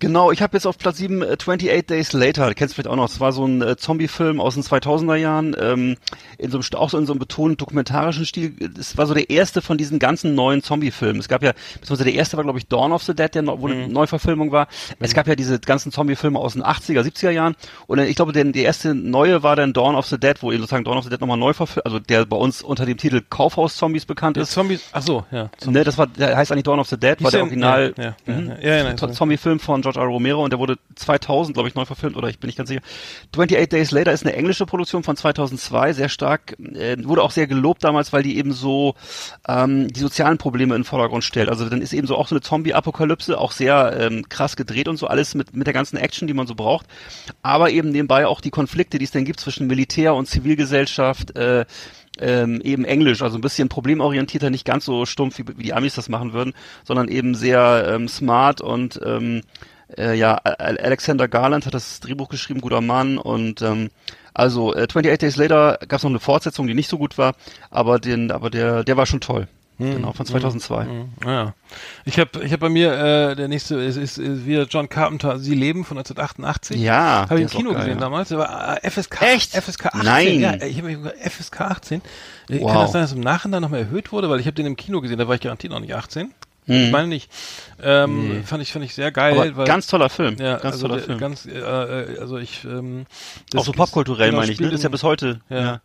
[0.00, 2.94] Genau, ich habe jetzt auf Platz 7 äh, 28 Days Later, kennst du vielleicht auch
[2.94, 5.96] noch, das war so ein äh, Zombie-Film aus den 2000er Jahren, ähm,
[6.38, 8.54] in so einem, auch so in so einem betont dokumentarischen Stil.
[8.78, 11.18] Es war so der erste von diesen ganzen neuen Zombie-Filmen.
[11.18, 13.60] Es gab ja, beziehungsweise der erste war, glaube ich, Dawn of the Dead, der noch,
[13.60, 14.68] wo eine Neuverfilmung war.
[15.00, 17.56] Es gab ja diese ganzen Zombie-Filme aus den 80er, 70er Jahren.
[17.88, 20.52] Und äh, ich glaube, der, der erste neue war dann Dawn of the Dead, wo
[20.52, 22.98] eben sozusagen Dawn of the Dead nochmal neu verfilmt, also der bei uns unter dem
[22.98, 24.52] Titel Kaufhaus-Zombies bekannt ist.
[24.52, 25.50] Zombies, ach so, ja.
[25.66, 27.94] Ne, das war, der heißt eigentlich Dawn of the Dead, war Hieß der der- Original
[27.96, 29.12] ja, ja, mhm, ja, ja, ja, To- ja.
[29.12, 30.06] Zombie-Film von George R.
[30.06, 32.82] Romero und der wurde 2000, glaube ich, neu verfilmt oder ich bin nicht ganz sicher.
[33.32, 37.46] 28 Days Later ist eine englische Produktion von 2002, sehr stark, äh, wurde auch sehr
[37.46, 38.94] gelobt damals, weil die eben so
[39.46, 41.48] ähm, die sozialen Probleme in den Vordergrund stellt.
[41.48, 44.96] Also dann ist eben so auch so eine Zombie-Apokalypse, auch sehr ähm, krass gedreht und
[44.96, 46.86] so alles mit mit der ganzen Action, die man so braucht,
[47.42, 51.36] aber eben nebenbei auch die Konflikte, die es dann gibt zwischen Militär und Zivilgesellschaft.
[51.36, 51.64] Äh,
[52.20, 55.94] ähm, eben Englisch, also ein bisschen problemorientierter, nicht ganz so stumpf, wie, wie die Amis
[55.94, 56.52] das machen würden,
[56.84, 59.42] sondern eben sehr ähm, smart und ähm,
[59.96, 63.90] äh, ja, Alexander Garland hat das Drehbuch geschrieben, guter Mann und ähm,
[64.34, 67.34] also äh, 28 Days Later gab es noch eine Fortsetzung, die nicht so gut war,
[67.70, 69.48] aber den, aber der, der war schon toll.
[69.80, 70.84] Genau, von 2002.
[70.84, 71.08] Mhm.
[71.24, 71.54] Ja.
[72.04, 75.38] Ich habe ich hab bei mir, äh, der nächste ist, ist, ist wieder John Carpenter,
[75.38, 76.80] Sie leben von 1988.
[76.80, 78.00] Ja, Habe ich im Kino geil, gesehen ja.
[78.00, 78.32] damals.
[78.32, 79.22] War äh, FSK.
[79.22, 79.52] Echt?
[79.52, 80.02] FSK 18.
[80.04, 80.40] Nein.
[80.40, 82.00] Ja, ich habe FSK 18.
[82.00, 82.72] Äh, Wow.
[82.72, 84.30] Kann das sein, dass im Nachhinein nochmal erhöht wurde?
[84.30, 86.32] Weil ich habe den im Kino gesehen, da war ich garantiert noch nicht 18.
[86.68, 87.30] Ich meine nicht.
[87.82, 89.40] Ähm, Fand ich fand ich sehr geil, Mhm.
[89.40, 91.18] Aber weil ganz toller Film, ja, ganz also toller der, Film.
[91.18, 93.06] ganz äh, äh, also ich ähm,
[93.54, 94.68] auch so popkulturell genau, meine ich, ne?
[94.68, 95.40] ist ja bis heute.
[95.48, 95.58] Ja.
[95.60, 95.80] Ja.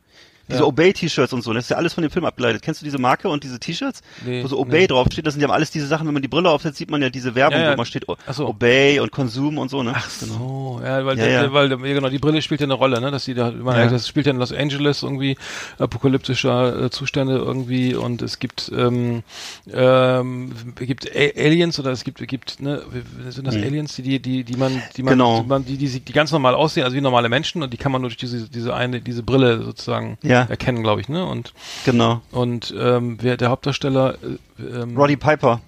[0.49, 0.65] Diese Ja.
[0.65, 2.61] Obey-T-Shirts und so, das ist ja alles von dem Film abgeleitet.
[2.61, 4.01] Kennst du diese Marke und diese T-Shirts?
[4.25, 4.87] Nee, wo so Obey nee.
[4.87, 7.09] draufsteht, das sind ja alles diese Sachen, wenn man die Brille aufsetzt, sieht man ja
[7.09, 7.71] diese Werbung, Ja, ja.
[7.73, 8.47] wo man steht, o- Ach so.
[8.49, 9.93] Obey und Konsum und so, ne?
[9.95, 13.23] Ach so, ja, weil, Ja, weil genau, die Brille spielt ja eine Rolle, ne, dass
[13.25, 15.37] die da, man, das spielt ja in Los Angeles irgendwie
[15.79, 19.23] apokalyptischer äh, Zustände irgendwie und es gibt ähm,
[19.71, 22.81] ähm, es gibt A Aliens oder es gibt gibt ne,
[23.29, 25.13] sind das Aliens, die die die die man die man.
[25.13, 25.41] Genau.
[25.41, 27.91] die, man die, die die ganz normal aussehen, also wie normale Menschen und die kann
[27.91, 30.32] man nur durch diese diese eine diese Brille sozusagen Ja.
[30.41, 31.53] Erkennen, glaube ich, ne und
[31.85, 32.21] Genau.
[32.31, 34.15] und ähm, wer der Hauptdarsteller
[34.59, 35.61] äh, ähm, Roddy Piper,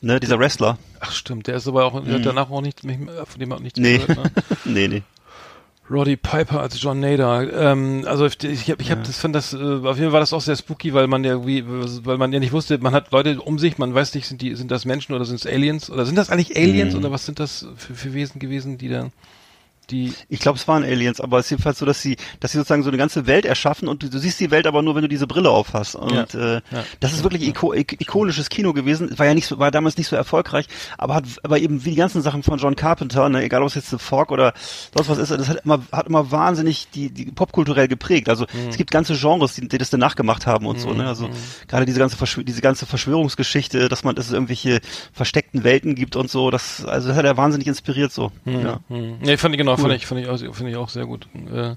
[0.00, 0.78] ne, dieser Wrestler.
[1.00, 3.82] ach stimmt, der ist aber auch hat danach auch nicht, nicht von dem nichts Mhm.
[3.84, 3.98] Nee.
[3.98, 4.30] gehört, ne?
[4.64, 5.02] nee, nee.
[5.90, 7.52] Roddy Piper als John Nader.
[7.72, 10.20] Ähm, also ich, ich habe ich hab das fand das äh, auf jeden Fall war
[10.20, 11.62] das auch sehr spooky, weil man ja irgendwie
[12.06, 14.54] weil man ja nicht wusste, man hat Leute um sich, man weiß nicht, sind die
[14.54, 17.00] sind das Menschen oder sind es Aliens oder sind das eigentlich Aliens Mhm.
[17.00, 19.10] oder was sind das für, für Wesen gewesen, die da
[19.90, 22.58] die Ich glaube, es waren Aliens, aber es ist jedenfalls so, dass sie, dass sie
[22.58, 25.02] sozusagen so eine ganze Welt erschaffen und du, du siehst die Welt aber nur, wenn
[25.02, 25.94] du diese Brille aufhast.
[25.96, 26.22] Und Ja.
[26.56, 26.84] äh, Ja.
[27.00, 29.16] das ist wirklich iko ik ikonisches Kino gewesen.
[29.18, 30.66] War ja nicht so, war damals nicht so erfolgreich,
[30.98, 33.74] aber hat aber eben wie die ganzen Sachen von John Carpenter, ne, egal ob es
[33.74, 34.54] jetzt The Fog oder
[34.96, 38.28] sonst was ist, das hat immer, hat immer wahnsinnig die, die popkulturell geprägt.
[38.28, 38.68] Also Mhm.
[38.70, 40.92] es gibt ganze Genres, die, die das danach gemacht haben und so.
[40.92, 41.06] Ne?
[41.06, 41.28] Also
[41.68, 44.80] gerade diese ganze Verschw diese ganze Verschwörungsgeschichte, dass man, dass es irgendwelche
[45.12, 46.50] versteckten Welten gibt und so.
[46.50, 48.30] Das, also das hat er wahnsinnig inspiriert so.
[48.44, 48.80] Ja.
[48.88, 49.18] Hm.
[49.20, 49.82] Nee, fand ich genau, Cool.
[49.82, 51.26] fand ich, fand ich auch, finde ich auch sehr gut.
[51.52, 51.76] Äh, äh,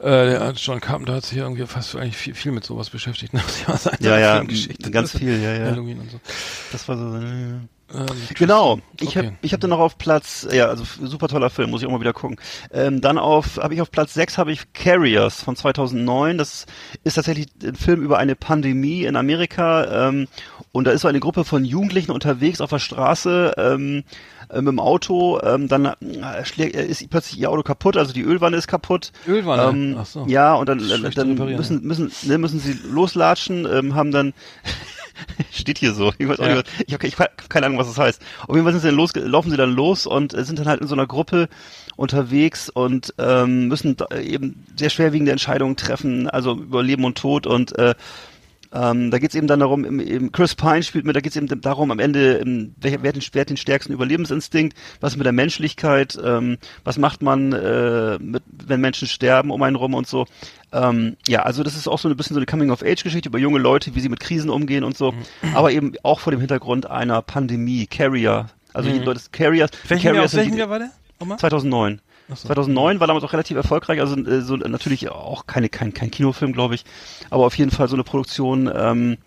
[0.00, 3.32] der John Carpenter hat sich ja irgendwie fast eigentlich viel, viel mit sowas beschäftigt.
[3.34, 3.40] Ne?
[4.00, 4.42] Ja, ja,
[4.90, 5.64] ganz viel, ja, ja.
[5.66, 6.20] Halloween und so.
[6.72, 7.16] Das war so.
[7.16, 7.20] äh,
[7.92, 8.06] Ähm,
[8.36, 8.78] Genau.
[9.00, 9.18] Ich Okay.
[9.26, 11.92] habe ich hab dann noch auf Platz, ja, also super toller Film, muss ich auch
[11.92, 12.38] mal wieder gucken.
[12.72, 16.38] Ähm, dann auf habe ich auf Platz 6 habe ich Carriers von 2009.
[16.38, 16.66] Das
[17.02, 20.28] ist tatsächlich ein Film über eine Pandemie in Amerika ähm,
[20.70, 24.04] und da ist so eine Gruppe von Jugendlichen unterwegs auf der Straße ähm,
[24.52, 28.12] äh, mit dem Auto, ähm, dann äh, schlägt, äh, ist plötzlich ihr Auto kaputt, also
[28.12, 29.12] die Ölwanne ist kaputt.
[29.26, 29.62] Ölwanne?
[29.68, 30.24] Ähm, Ach so.
[30.26, 34.32] Ja, und dann, zu dann müssen müssen ne, müssen sie loslatschen, ähm, haben dann
[35.52, 36.12] steht hier so.
[36.18, 36.54] Ich weiß auch Ja.
[36.56, 38.22] nicht, ich habe ich hab keine Ahnung, was das heißt.
[38.46, 40.66] Auf jeden Fall sind sie dann los, laufen sie dann los und äh, sind dann
[40.68, 41.48] halt in so einer Gruppe
[41.96, 47.76] unterwegs und ähm, müssen eben sehr schwerwiegende Entscheidungen treffen, also über Leben und Tod und
[47.78, 47.94] äh,
[48.72, 51.32] ähm, da geht es eben dann darum, im, im Chris Pine spielt mit, da geht
[51.32, 55.12] es eben darum, am Ende, ähm, wer, wer, hat den, wer den stärksten Überlebensinstinkt, was
[55.14, 59.76] ist mit der Menschlichkeit, ähm, was macht man, äh, mit, wenn Menschen sterben um einen
[59.76, 60.26] rum und so.
[60.72, 63.94] Ähm, ja, also das ist auch so ein bisschen so eine Coming-of-Age-Geschichte über junge Leute,
[63.96, 65.12] wie sie mit Krisen umgehen und so,
[65.54, 68.50] aber eben auch vor dem Hintergrund einer Pandemie, Carrier.
[68.72, 70.90] Also die Leute, Carriers, welchen Carriers Jahr, aus sind welchem die- Jahr war der?
[71.18, 71.38] Nochmal?
[71.38, 72.00] 2009.
[72.34, 72.46] So.
[72.48, 76.52] 2009 war damals auch relativ erfolgreich, also äh, so natürlich auch keine kein kein Kinofilm,
[76.52, 76.84] glaube ich,
[77.30, 79.18] aber auf jeden Fall so eine Produktion, ähm,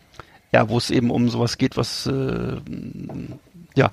[0.51, 2.57] ja, wo es eben um sowas geht, was äh,
[3.75, 3.91] ja,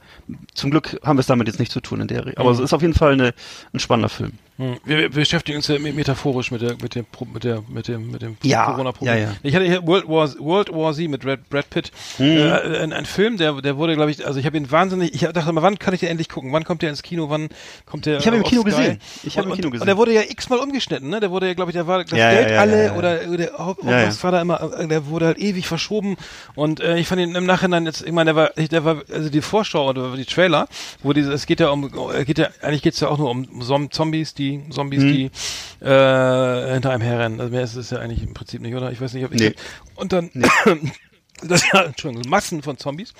[0.54, 2.58] zum Glück haben wir es damit jetzt nicht zu tun in der, Re- aber es
[2.58, 3.32] ist auf jeden Fall eine,
[3.72, 4.32] ein spannender Film.
[4.60, 4.76] Hm.
[4.84, 8.20] Wir, beschäftigen uns ja me- metaphorisch mit der mit dem mit der mit dem mit
[8.20, 9.14] dem Ja, Corona-Problem.
[9.16, 9.32] ja, ja.
[9.42, 12.26] Ich hatte hier World War World War Z mit Brad, Brad Pitt, Mhm.
[12.26, 15.20] äh, ein, ein Film, der der wurde, glaube ich, also ich habe ihn wahnsinnig, ich
[15.22, 16.52] dachte mal, wann kann ich den endlich gucken?
[16.52, 17.30] Wann kommt der ins Kino?
[17.30, 17.48] Wann
[17.86, 18.18] kommt der?
[18.18, 18.70] Ich habe ihn im auf Kino Sky?
[18.70, 19.00] gesehen.
[19.22, 19.80] Ich habe im Kino gesehen.
[19.82, 21.20] Und der wurde ja x-mal umgeschnitten, ne?
[21.20, 24.00] Der wurde ja, glaube ich, der war das Ja, Geld alle oder oder Haupt- Ja,
[24.00, 24.06] ja.
[24.08, 26.16] was war da immer, äh, der wurde halt ewig verschoben
[26.54, 29.30] und äh, ich fand ihn im Nachhinein jetzt, ich meine, der war, der war, also
[29.30, 30.68] die Vorschau oder die Trailer,
[31.02, 33.46] wo diese, es geht ja um, äh, geht ja, eigentlich geht's ja auch nur um
[33.62, 35.12] Zom- Zombies, die Zombies, Mhm.
[35.12, 35.24] die
[35.84, 37.40] äh, hinter einem herrennen.
[37.40, 38.90] Also mehr ist es ja eigentlich im Prinzip nicht, oder?
[38.92, 39.54] Ich weiß nicht, ob ich Nee.
[39.94, 40.30] und dann
[41.42, 43.12] das ja, Entschuldigung, Massen von Zombies,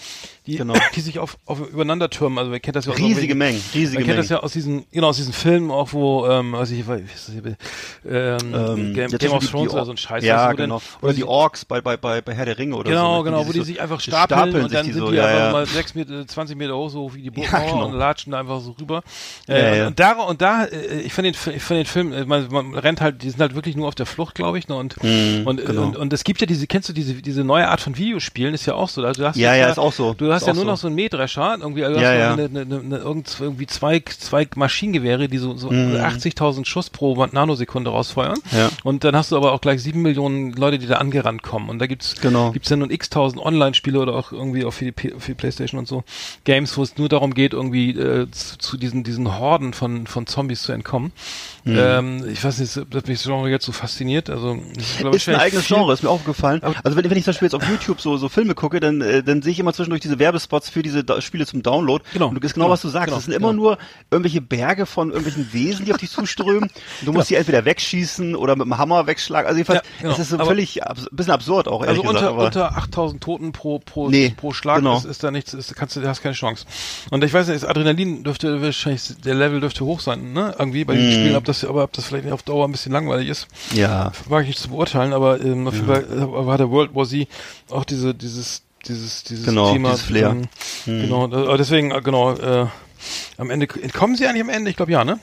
[0.46, 0.74] die, Genau.
[0.94, 2.38] die sich auf, auf übereinander türmen.
[2.38, 4.16] Also man kennt das ja aus Riesige Mengen, riesige Man kennt Mengen.
[4.18, 7.56] das ja aus diesen, genau, aus diesen Filmen auch, wo, ähm, weiß ich, hier,
[8.08, 10.24] ähm, Ähm, Game, ja, Game of Thrones oder so ein Scheiß.
[10.24, 10.78] Ja, wo genau.
[10.78, 13.24] Dann, wo Oder die Orks bei, bei, bei, bei Herr der Ringe oder Genau, so.
[13.24, 13.30] ne?
[13.30, 15.26] genau, wo die so- sich einfach die stapeln, und dann die sind so, die ja,
[15.26, 15.52] einfach ja.
[15.52, 17.84] mal sechs Meter, 20 Meter hoch, so wie die Ja, Burgmauer genau.
[17.86, 19.02] und latschen da einfach so rüber.
[19.46, 19.86] Ja, Äh, ja.
[19.88, 22.74] Und da, und da, äh, ich finde den, ich finde den Film, äh, man, man
[22.74, 25.46] rennt halt, die sind halt wirklich nur auf der Flucht, glaube ich, ne, und, Mhm,
[25.46, 25.82] und, genau.
[25.82, 28.66] und, und es gibt ja diese, kennst du diese, diese neue Art von Videospielen, ist
[28.66, 30.14] ja auch so, also du hast Ja, jetzt ja, ist auch so.
[30.14, 30.70] Du hast Ist ja nur so.
[30.70, 32.32] noch so einen Mähdrescher, irgendwie, also du Ja, hast ja.
[32.32, 35.94] Eine, eine, eine, eine, irgend- irgendwie zwei, zwei Maschinengewehre, die so, so Mhm.
[35.96, 38.38] 80.000 Schuss pro Nanosekunde rausfeuern.
[38.52, 38.70] Ja.
[38.84, 41.68] Und dann hast du aber auch gleich sieben Millionen Leute, die da angerannt kommen.
[41.68, 42.50] Und da gibt's Genau.
[42.50, 45.78] gibt's ja nun x-tausend Online-Spiele oder auch irgendwie auch für die, P- für die Playstation
[45.78, 46.02] und so
[46.44, 50.26] Games, wo es nur darum geht, irgendwie äh, zu, zu diesen, diesen Horden von, von
[50.26, 51.12] Zombies zu entkommen.
[51.64, 51.76] Mhm.
[51.78, 54.30] Ähm, ich weiß nicht, ob mich das Genre jetzt so fasziniert.
[54.30, 56.60] Also, ich glaube, ist ein eigenes Genre, ist mir aufgefallen.
[56.82, 59.22] Also wenn, wenn ich zum Beispiel jetzt auf YouTube so, so Filme gucke, dann, äh,
[59.22, 62.02] dann sehe ich immer zwischendurch diese Werbespots für diese da Spiele zum Download.
[62.12, 63.06] Genau, Und du ist genau, genau, was du sagst.
[63.06, 63.62] genau, das sind immer genau.
[63.62, 63.78] nur
[64.10, 66.64] irgendwelche Berge von irgendwelchen Wesen, die auf dich zuströmen.
[66.64, 66.72] Und
[67.06, 69.46] du musst die entweder wegschießen oder mit dem Hammer wegschlagen.
[69.46, 70.12] Also jedenfalls, Ja, genau.
[70.14, 72.38] es ist so Aber- völlig abs ein bisschen absurd auch, Also unter, gesagt.
[72.38, 74.96] Unter 8000 Toten pro, pro, Nee, pro Schlag genau.
[74.98, 76.66] ist, ist da nichts, ist, kannst du, hast keine Chance.
[77.10, 80.54] Und ich weiß nicht, das Adrenalin dürfte wahrscheinlich, der Level dürfte hoch sein, ne?
[80.58, 80.98] Irgendwie bei Mhm.
[80.98, 83.46] den Spielen, ob das, aber ob das vielleicht auf Dauer ein bisschen langweilig ist.
[83.74, 84.12] ja.
[84.28, 87.06] Mag ich nicht zu beurteilen, aber ähm, auf jeden Fall äh, war der World War
[87.06, 87.26] Z
[87.70, 89.90] auch diese, dieses, dieses, dieses Genau, Thema.
[89.90, 90.30] dieses Flair.
[90.30, 90.48] ähm,
[90.86, 92.66] Genau, deswegen, genau, äh,
[93.38, 94.70] am Ende, kommen sie eigentlich am Ende?
[94.70, 95.18] Ich glaube ja, ne?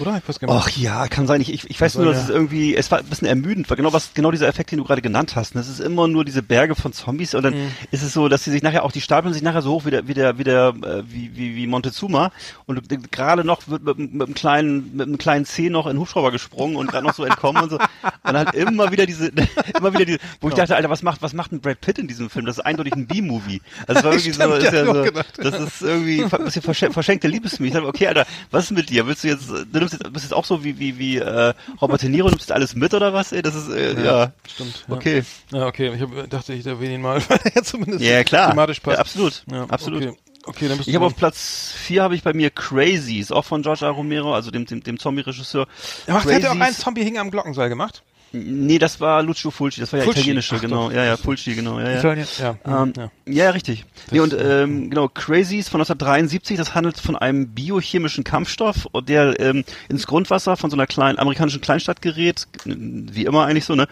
[0.00, 0.18] Oder?
[0.18, 0.56] Ich weiß gar nicht.
[0.66, 1.40] Ach ja, kann sein.
[1.40, 3.68] Ich, ich, ich weiß soll nur, dass der- es irgendwie, es war ein bisschen ermüdend,
[3.70, 5.54] weil genau was, genau dieser Effekt, den du gerade genannt hast.
[5.54, 5.60] ne?
[5.60, 7.70] Es ist immer nur diese Berge von Zombies und dann Mhm.
[7.90, 9.90] ist es so, dass sie sich nachher auch, die stapeln sich nachher so hoch wie
[9.90, 12.30] der, wie der, wie der, äh, wie, wie, wie Montezuma
[12.66, 16.00] und gerade noch wird mit, mit, einem kleinen, mit einem kleinen Zeh noch in den
[16.00, 17.78] Hubschrauber gesprungen und gerade noch so entkommen und so.
[17.78, 19.28] Und halt immer wieder diese,
[19.78, 20.64] immer wieder diese, wo ich Genau.
[20.66, 22.44] dachte, Alter, was macht, was macht ein Brad Pitt in diesem Film?
[22.46, 23.60] Das ist eindeutig ein B-Movie.
[23.86, 25.10] Also es war irgendwie so, ist ja, ja so,
[25.42, 29.06] das ist irgendwie ein bisschen versch verschen- verschenkte sage, okay, Alter, was ist mit dir?
[29.06, 32.02] Willst du jetzt, du nimmst jetzt, bist jetzt auch so wie, wie, wie, äh, Robert
[32.02, 33.42] De Niro, nimmst alles mit oder was, ey?
[33.42, 34.32] Das ist, äh, ja.
[34.48, 34.84] Stimmt.
[34.88, 34.94] Ja.
[34.94, 35.22] Okay.
[35.52, 35.94] Ja, okay.
[35.94, 38.50] Ich hab, dachte, ich erwähne ihn mal, weil er zumindest Ja, klar.
[38.50, 38.96] thematisch passt.
[38.96, 39.44] Ja, absolut.
[39.50, 40.02] Ja, absolut.
[40.02, 43.44] Okay, okay dann bist Ich habe auf Platz 4 habe ich bei mir Crazies, auch
[43.44, 43.90] von George A.
[43.90, 45.66] Romero, also dem, dem, dem Zombie-Regisseur.
[46.06, 48.02] Ja, macht, hat er auch einen Zombie hing am Glockenseil gemacht?
[48.32, 50.20] Nee, das war Lucio Fulci, das war ja Fulci.
[50.20, 50.88] italienische, Ach genau.
[50.88, 50.94] doch.
[50.94, 51.78] Ja, ja, Fulci, genau.
[51.80, 51.98] Ja, ja.
[51.98, 52.56] Italien- ja.
[52.66, 53.02] Ähm, ja.
[53.02, 53.10] ja.
[53.44, 53.84] ja, richtig.
[54.10, 59.64] Nee, und ähm, genau, Crazies von 1973, das handelt von einem biochemischen Kampfstoff, der ähm,
[59.88, 63.88] ins Grundwasser von so einer kleinen amerikanischen Kleinstadt gerät, wie immer eigentlich so, ne?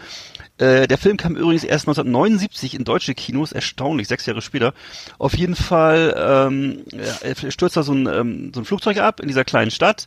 [0.59, 4.73] Äh, der Film kam übrigens erst 1979 in deutsche Kinos, erstaunlich, sechs Jahre später.
[5.19, 9.29] Auf jeden Fall ähm, ja, stürzt da so ein, ähm, so ein Flugzeug ab in
[9.29, 10.07] dieser kleinen Stadt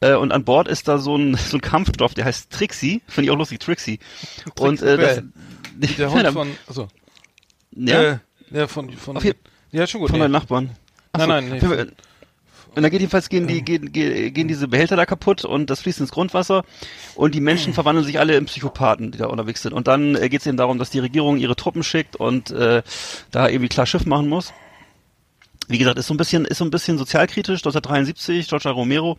[0.00, 3.26] äh, und an Bord ist da so ein, so ein Kampfstoff, der heißt Trixie, finde
[3.26, 3.98] ich auch lustig, Trixie.
[4.58, 5.22] Und äh, das,
[5.98, 6.88] Der Hund von, also,
[7.72, 8.18] ja, äh,
[8.50, 9.34] der von, von, Auf je-
[9.70, 10.10] ja, schon gut.
[10.10, 10.24] von nee.
[10.24, 10.70] deinen Nachbarn.
[11.12, 11.86] Ach Nein, nein, nee.
[12.74, 15.80] Und dann geht jedenfalls gehen die gehen, gehen, gehen diese Behälter da kaputt und das
[15.80, 16.64] fließt ins Grundwasser
[17.16, 19.72] und die Menschen verwandeln sich alle in Psychopathen, die da unterwegs sind.
[19.72, 22.82] Und dann äh, geht es eben darum, dass die Regierung ihre Truppen schickt und äh,
[23.32, 24.52] da irgendwie klar Schiff machen muss.
[25.70, 27.60] Wie gesagt, ist so ein bisschen, ist so ein bisschen sozialkritisch.
[27.60, 28.70] 1973, George.
[28.70, 29.18] Romero.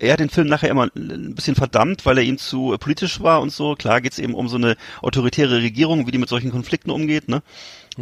[0.00, 3.20] Er hat den Film nachher immer ein bisschen verdammt, weil er ihm zu äh, politisch
[3.20, 3.76] war und so.
[3.76, 7.28] Klar geht es eben um so eine autoritäre Regierung, wie die mit solchen Konflikten umgeht,
[7.28, 7.42] ne?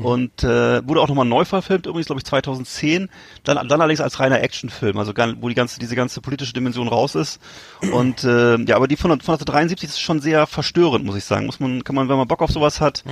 [0.05, 3.09] Und äh, wurde auch nochmal neu verfilmt, übrigens, glaube ich, 2010.
[3.45, 7.15] Dann, dann allerdings als reiner Actionfilm, also wo die ganze, diese ganze politische Dimension raus
[7.15, 7.41] ist.
[7.93, 11.47] Und äh, ja, aber die von, von 1973 ist schon sehr verstörend, muss ich sagen.
[11.47, 13.05] Muss man, kann man, wenn man Bock auf sowas hat,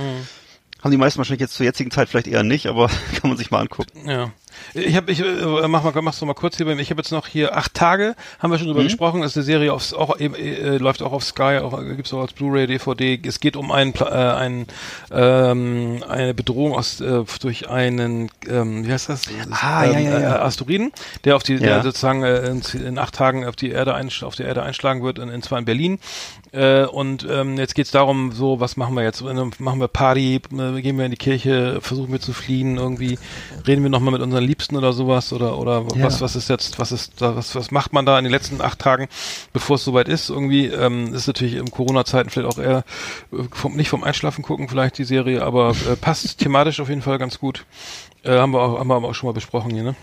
[0.81, 2.87] haben die meisten wahrscheinlich jetzt zur jetzigen Zeit vielleicht eher nicht, aber
[3.21, 4.07] kann man sich mal angucken.
[4.07, 4.31] Ja.
[4.73, 6.65] Ich habe, ich äh, mach mal, mach's doch mal kurz hier.
[6.65, 6.81] bei mir.
[6.81, 8.71] Ich habe jetzt noch hier acht Tage, haben wir schon Mhm.
[8.73, 9.21] drüber gesprochen.
[9.21, 12.21] Das ist eine Serie auf, auch äh, läuft auch auf Sky, auch äh, gibt's auch
[12.21, 13.19] als Blu-ray, DVD.
[13.25, 14.67] Es geht um einen, äh, einen
[15.11, 19.23] ähm, eine Bedrohung aus äh, durch einen, ähm, wie heißt das?
[19.51, 20.35] Ah, ähm, ja, ja, ja.
[20.35, 20.91] Äh, Asteroiden,
[21.25, 21.83] der auf die, der Ja.
[21.83, 25.19] sozusagen äh, in, in acht Tagen auf die Erde einsch auf der Erde einschlagen wird,
[25.19, 25.99] in, in zwar in Berlin.
[26.51, 29.21] Äh, und ähm, jetzt geht's darum, so was machen wir jetzt?
[29.23, 30.41] Machen wir Party?
[30.49, 31.79] Gehen wir in die Kirche?
[31.81, 32.77] Versuchen wir zu fliehen?
[32.77, 33.17] Irgendwie
[33.67, 35.31] reden wir nochmal mit unseren Liebsten oder sowas?
[35.31, 36.05] Oder oder Ja.
[36.05, 36.79] was was ist jetzt?
[36.79, 37.35] Was ist da?
[37.35, 39.07] Was was macht man da in den letzten acht Tagen,
[39.53, 40.29] bevor es soweit ist?
[40.29, 42.83] Irgendwie ähm, ist natürlich in Corona-Zeiten vielleicht auch eher
[43.31, 47.01] äh, vom, nicht vom Einschlafen gucken vielleicht die Serie, aber äh, passt thematisch auf jeden
[47.01, 47.65] Fall ganz gut.
[48.23, 49.95] Äh, haben wir auch haben wir aber auch schon mal besprochen hier, ne?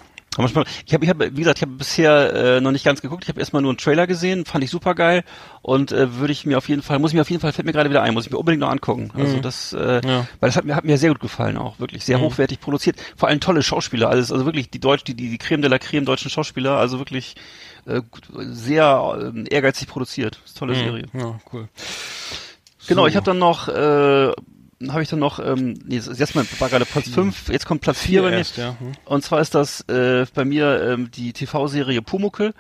[0.87, 3.25] Ich habe, ich hab, wie gesagt, ich habe bisher äh, noch nicht ganz geguckt.
[3.25, 5.25] Ich habe erstmal nur einen Trailer gesehen, fand ich super geil
[5.63, 7.67] und äh, würde ich mir auf jeden Fall, muss ich mir auf jeden Fall, fällt
[7.67, 9.11] mir gerade wieder ein, muss ich mir unbedingt noch angucken.
[9.15, 10.27] Also das, äh, Ja.
[10.41, 12.97] weil das hat mir, hat mir sehr gut gefallen auch, wirklich sehr hochwertig produziert.
[13.17, 15.79] Vor allem tolle Schauspieler, alles, also wirklich die Deutsch, die, die, die Creme de la
[15.79, 17.35] Creme deutschen Schauspieler, also wirklich
[17.87, 18.03] äh,
[18.35, 20.39] sehr äh, ehrgeizig produziert.
[20.43, 21.07] Das ist eine tolle Serie.
[21.15, 21.69] Ja, cool.
[22.89, 23.07] Genau, So.
[23.09, 24.33] ich habe dann noch, äh,
[24.91, 28.01] habe ich dann noch, ähm, nee, das- erstmal war gerade Platz 5, jetzt kommt Platz
[28.01, 28.37] 4 bei mir.
[28.39, 28.77] erst, ja.
[28.79, 28.93] Hm.
[29.07, 32.53] Und zwar ist das äh, bei mir ähm, die TV-Serie Pumuckel.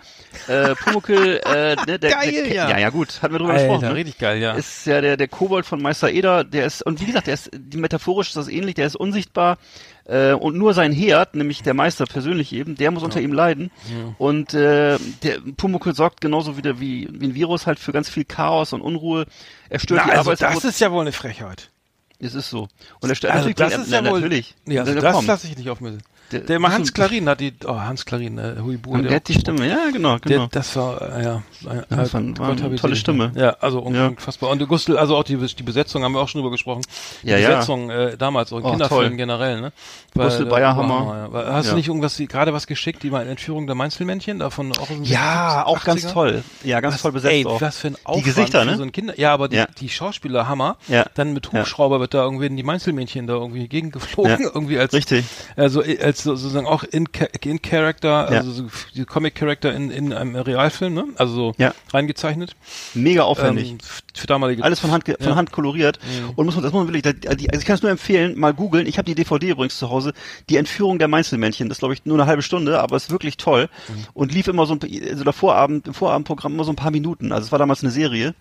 [0.48, 2.70] Äh, Pumuckel, äh, ne, der, Geil, der, ja.
[2.70, 2.78] ja.
[2.78, 3.88] Ja, gut, hatten wir drüber Alter, gesprochen.
[3.88, 3.94] Ne?
[3.94, 4.52] richtig geil, ja.
[4.52, 7.50] Ist ja der, der Kobold von Meister Eder, der ist, und wie gesagt, der ist,
[7.54, 9.58] die metaphorisch ist das ähnlich, der ist unsichtbar,
[10.06, 13.70] äh, und nur sein Herd, nämlich der Meister persönlich eben, der muss unter ihm leiden.
[14.18, 18.24] Und äh, der Pumuckel sorgt genauso wieder wie, wie ein Virus halt für ganz viel
[18.24, 19.26] Chaos und Unruhe.
[19.68, 21.70] Er stört Na, die also Arbeitsproz- das ist ja wohl eine Frechheit.
[22.18, 22.68] Es ist so.
[23.00, 24.54] Und er stört Also das ist ja wohl, natürlich.
[24.66, 25.26] Ja, also das komm.
[25.26, 25.98] lasse ich nicht auf mir.
[26.32, 28.90] Der- Der, bist Hans Klarin hat die, oh Hans Klarin, äh, Huibu.
[28.92, 30.48] Und der hat die Stimme, ja, genau, Der, genau.
[30.50, 31.36] das war, äh, ja,
[31.70, 33.32] äh, das war- Gott war eine tolle Stimme.
[33.36, 34.08] Ja, also un- Ja.
[34.08, 34.50] unfassbar.
[34.50, 36.82] Und Gustl, also auch die, die Besetzung haben wir auch schon drüber gesprochen.
[37.22, 37.48] Die Ja, ja.
[37.50, 39.16] Besetzung äh, damals, auch in Oh, Kinderfilmen toll.
[39.16, 39.72] generell, ne?
[40.14, 41.26] Gustl äh, Bayerhammer.
[41.28, 41.32] ja.
[41.32, 41.70] Weil- Hast Ja.
[41.72, 45.62] du nicht irgendwas, die- gerade was geschickt, die mal Entführung der Mainzelmännchen, davon auch Ja,
[45.62, 46.12] 70er, auch ganz 80er?
[46.12, 46.42] toll.
[46.64, 47.60] Ja, ganz Was- toll besetzt ey, auch.
[47.60, 48.76] was für ein Aufwand Gesichter, für ne?
[48.76, 49.66] So ein Kinder ja, aber die, Ja.
[49.80, 50.76] die Schauspieler Hammer.
[50.88, 51.04] Ja.
[51.14, 51.60] Dann mit Ja.
[51.60, 54.50] Hubschrauber wird da irgendwie in die Mainzelmännchen da irgendwie gegengeflogen, Ja.
[54.54, 55.24] irgendwie als Richtig.
[55.56, 57.06] also äh, als so- sozusagen auch in,
[57.44, 58.38] in Character, Ja.
[58.38, 58.64] also so
[58.94, 61.04] die Comic Character in, in einem Realfilm, ne?
[61.16, 61.74] Also so Ja.
[61.92, 62.56] reingezeichnet.
[62.94, 63.70] Mega aufwendig.
[63.72, 63.78] Ähm,
[64.14, 65.36] für damalige Alles von Hand, von Ja.
[65.36, 65.98] Hand koloriert.
[66.36, 68.86] Und muss man, das muss man wirklich, also ich kann es nur empfehlen, mal googeln.
[68.86, 70.12] Ich habe die DVD übrigens zu Hause.
[70.48, 71.68] Die Entführung der Mainzelmännchen.
[71.68, 73.68] Das glaube ich nur eine halbe Stunde, aber ist wirklich toll.
[74.14, 77.32] Und lief immer so ein, also der Vorabend, im Vorabendprogramm immer so ein paar Minuten.
[77.32, 78.34] Also es war damals eine Serie.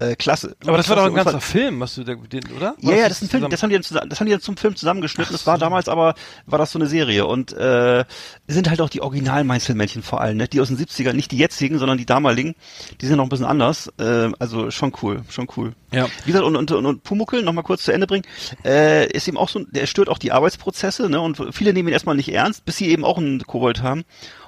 [0.00, 0.56] Äh, klasse.
[0.66, 1.32] Aber das war doch ein Klasse.
[1.32, 2.74] Ganzer Film, was du da, den, oder?
[2.80, 4.56] Ja, ja, das ist ein Film, das haben die dann, das haben die dann zum
[4.56, 5.32] Film zusammengeschnitten.
[5.32, 6.14] Das war damals aber,
[6.46, 7.26] war das so eine Serie.
[7.26, 8.04] Und äh,
[8.48, 10.48] sind halt auch die originalen Mainzelmännchen vor allem, ne?
[10.48, 12.56] Die aus den 70ern, nicht die jetzigen, sondern die damaligen.
[13.00, 13.92] Die sind noch ein bisschen anders.
[13.98, 15.74] Äh, also schon cool, schon cool.
[15.92, 16.08] Ja.
[16.24, 18.24] Wie gesagt, und, und, und, und Pumuckel, noch mal kurz zu Ende bringen,
[18.64, 21.20] äh, ist eben auch so, der stört auch die Arbeitsprozesse, ne?
[21.20, 24.04] Und viele nehmen ihn erstmal nicht ernst, bis sie eben auch einen Kobold haben.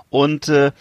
[0.08, 0.72] Und äh,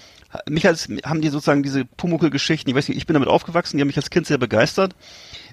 [0.50, 3.82] mich als, haben die sozusagen diese Pumuckel-Geschichten, ich weiß nicht, ich bin damit aufgewachsen, die
[3.82, 4.96] haben mich als Kind sehr begeistert.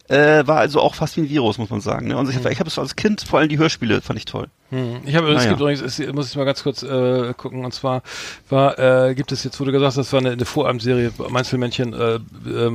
[0.09, 2.09] Äh, war also auch fast wie ein Virus, muss man sagen.
[2.09, 2.16] Ne?
[2.16, 4.48] Und ich, ich habe es als Kind, vor allem die Hörspiele, fand ich toll.
[4.70, 5.00] Hm.
[5.05, 5.50] Ich habe, es Naja.
[5.50, 8.03] gibt übrigens, es, muss ich mal ganz kurz äh, gucken, und zwar
[8.48, 11.92] war, äh, gibt es jetzt, wo du gesagt hast, das war eine, eine Vorabendserie, Mainzelmännchen,
[11.92, 12.20] äh, äh,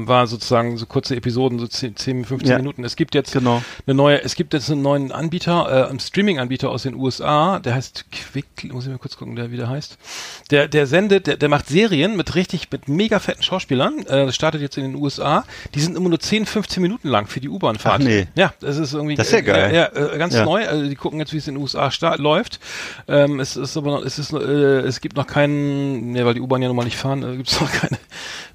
[0.08, 2.58] war sozusagen so kurze Episoden, so 10, 10 15 Ja.
[2.58, 2.84] Minuten.
[2.84, 3.64] Es gibt jetzt Genau.
[3.88, 7.74] eine neue, es gibt jetzt einen neuen Anbieter, äh, einen Streaming-Anbieter aus den USA, der
[7.76, 9.98] heißt Quick, muss ich mal kurz gucken, der wie der heißt.
[10.52, 14.36] Der, der sendet, der, der macht Serien mit richtig, mit mega fetten Schauspielern, äh, das
[14.36, 17.50] startet jetzt in den USA, die sind immer nur 10, 15 Minuten lang für die
[17.50, 18.04] U-Bahn-Fahrt.
[18.04, 18.28] Nee.
[18.36, 19.72] Ja, das ist irgendwie, Das ist ja geil.
[19.72, 20.46] Äh, ja, äh, ganz Ja.
[20.46, 22.60] neu, also die gucken jetzt, wie es in den USA sta- läuft.
[23.08, 24.38] Ähm, es ist aber noch, es ist, äh,
[24.82, 27.50] es gibt noch keinen, ne, weil die U-Bahn ja nun mal nicht fahren, äh, gibt
[27.50, 27.98] es noch keine äh,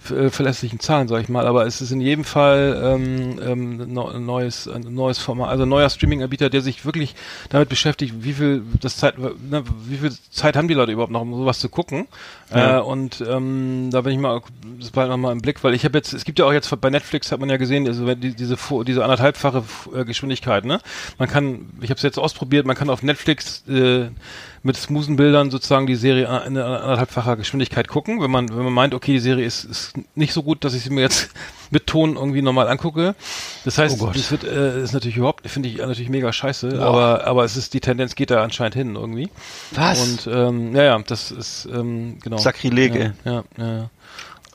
[0.02, 1.46] verlässlichen Zahlen, sag ich mal.
[1.46, 5.64] Aber es ist in jedem Fall ähm, ähm, no, ein neues, ein neues Format, also
[5.64, 7.14] ein neuer Streaming-Anbieter, der sich wirklich
[7.50, 11.22] damit beschäftigt, wie viel das Zeit, ne, wie viel Zeit haben die Leute überhaupt noch,
[11.22, 12.06] um sowas zu gucken.
[12.50, 12.78] Ja.
[12.78, 14.42] Äh, und ähm, da bin ich mal,
[14.78, 16.72] das bald noch mal im Blick, weil ich habe jetzt, es gibt ja auch jetzt
[16.80, 20.80] bei Netflix hat man ja gesehen, also die, diese diese anderthalbfache äh, Geschwindigkeit, ne?
[21.18, 24.08] Man kann, ich habe es jetzt ausprobiert, man kann auf Netflix äh,
[24.64, 28.94] mit smoothen Bildern sozusagen die Serie in anderthalbfacher Geschwindigkeit gucken, wenn man wenn man meint,
[28.94, 31.30] okay, die Serie ist, ist nicht so gut, dass ich sie mir jetzt
[31.70, 33.14] mit Ton irgendwie normal angucke.
[33.64, 37.26] Das heißt, Oh das wird äh, ist natürlich überhaupt, finde ich natürlich mega scheiße, aber
[37.26, 39.30] aber es ist die Tendenz geht da anscheinend hin irgendwie.
[39.72, 40.00] Was?
[40.00, 42.36] Und ähm, ja, ja, das ist ähm, genau.
[42.38, 42.94] Sakrileg.
[42.94, 43.90] Ja, ja, ja.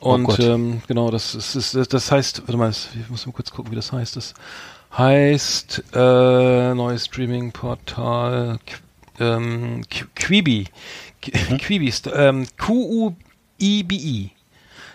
[0.00, 0.38] Oh Und Gott.
[0.38, 3.50] ähm, genau, das ist, ist das, das heißt, warte mal, das- ich muss mal kurz
[3.50, 4.14] gucken, wie das heißt.
[4.16, 4.32] Das
[4.96, 8.58] heißt äh, neues Streaming-Portal
[9.20, 10.66] ähm, Qu- Quibi.
[11.22, 11.58] Qu- Mhm.
[11.58, 14.30] Quibi ist ähm, Q-U-I-B-I.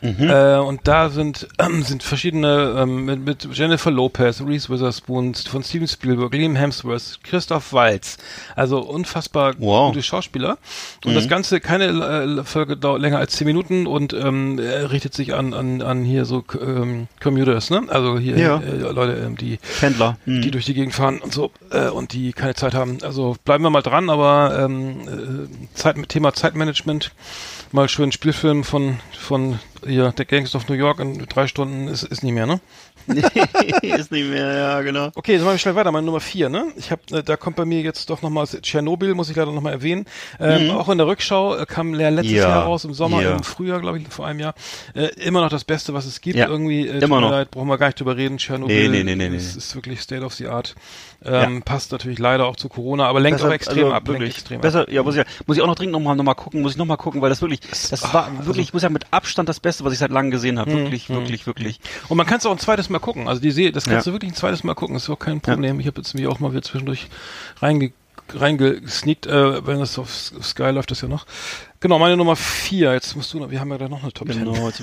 [0.04, 5.64] Äh, und da sind ähm, sind verschiedene ähm, mit, mit Jennifer Lopez, Reese Witherspoon, von
[5.64, 8.18] Steven Spielberg, Liam Hemsworth, Christoph Waltz.
[8.56, 9.92] Also unfassbar Wow.
[9.92, 10.58] gute Schauspieler.
[11.06, 15.34] Und das Ganze keine äh, Folge dauert länger als zehn Minuten und ähm, richtet sich
[15.34, 17.84] an an an hier so ähm, Commuters, ne?
[17.88, 18.58] Also hier Ja.
[18.60, 20.18] äh, Leute, ähm, die Pendler.
[20.26, 20.52] die Mhm.
[20.52, 22.98] durch die Gegend fahren und so äh, und die keine Zeit haben.
[23.04, 27.12] Also bleiben wir mal dran, aber ähm, äh, Zeit, Thema Zeitmanagement,
[27.74, 32.04] mal schön Spielfilm von von hier der Gangs of New York in drei Stunden ist,
[32.04, 32.62] ist nicht mehr, ne?
[33.82, 35.12] ist nicht mehr, ja, genau.
[35.16, 35.92] Okay, dann machen wir schnell weiter.
[35.92, 36.68] Meine Nummer vier, ne?
[36.78, 39.74] Ich habe, äh, da kommt bei mir jetzt doch nochmal Tschernobyl, muss ich leider nochmal
[39.74, 40.06] erwähnen.
[40.40, 42.38] Ähm, Auch in der Rückschau äh, kam ja letztes Mhm.
[42.38, 43.36] Ja, Jahr raus, im Sommer, ja.
[43.36, 44.54] im Frühjahr, glaube ich, vor einem Jahr.
[44.96, 46.38] Äh, immer noch das Beste, was es gibt.
[46.38, 47.32] Ja, Irgendwie, äh, immer tut mir noch.
[47.32, 48.38] leid, brauchen wir gar nicht drüber reden.
[48.38, 49.58] Tschernobyl Nee, nee, nee, nee, ist, nee.
[49.58, 50.76] ist wirklich State of the Art.
[51.26, 54.04] Ähm, Passt natürlich leider auch zu Corona, aber lenkt auch extrem ab.
[54.04, 54.36] Also Wirklich.
[54.36, 54.62] extrem ab.
[54.64, 56.78] Besser, ja, muss ich, muss ich auch noch dringend nochmal noch mal gucken, muss ich
[56.78, 59.60] noch mal gucken, weil das wirklich, das war wirklich, ich muss sagen, mit Abstand das
[59.60, 60.72] Beste, was ich seit langem gesehen habe.
[60.72, 61.80] Wirklich, wirklich, wirklich.
[62.10, 63.28] Und man kann es auch ein zweites Mal gucken.
[63.28, 64.12] Also die Serie, das kannst Ja.
[64.12, 64.96] du wirklich ein zweites Mal gucken.
[64.96, 65.80] Das ist auch kein Problem.
[65.80, 67.08] Ich habe jetzt mich auch mal wieder zwischendurch
[67.62, 67.92] reinge
[68.30, 71.26] reingesneakt, äh, wenn das auf Sky läuft, das ja noch.
[71.84, 72.94] Genau, meine Nummer vier.
[72.94, 74.40] Jetzt musst du noch, wir haben ja da noch eine Top Ten.
[74.40, 74.82] Genau, jetzt,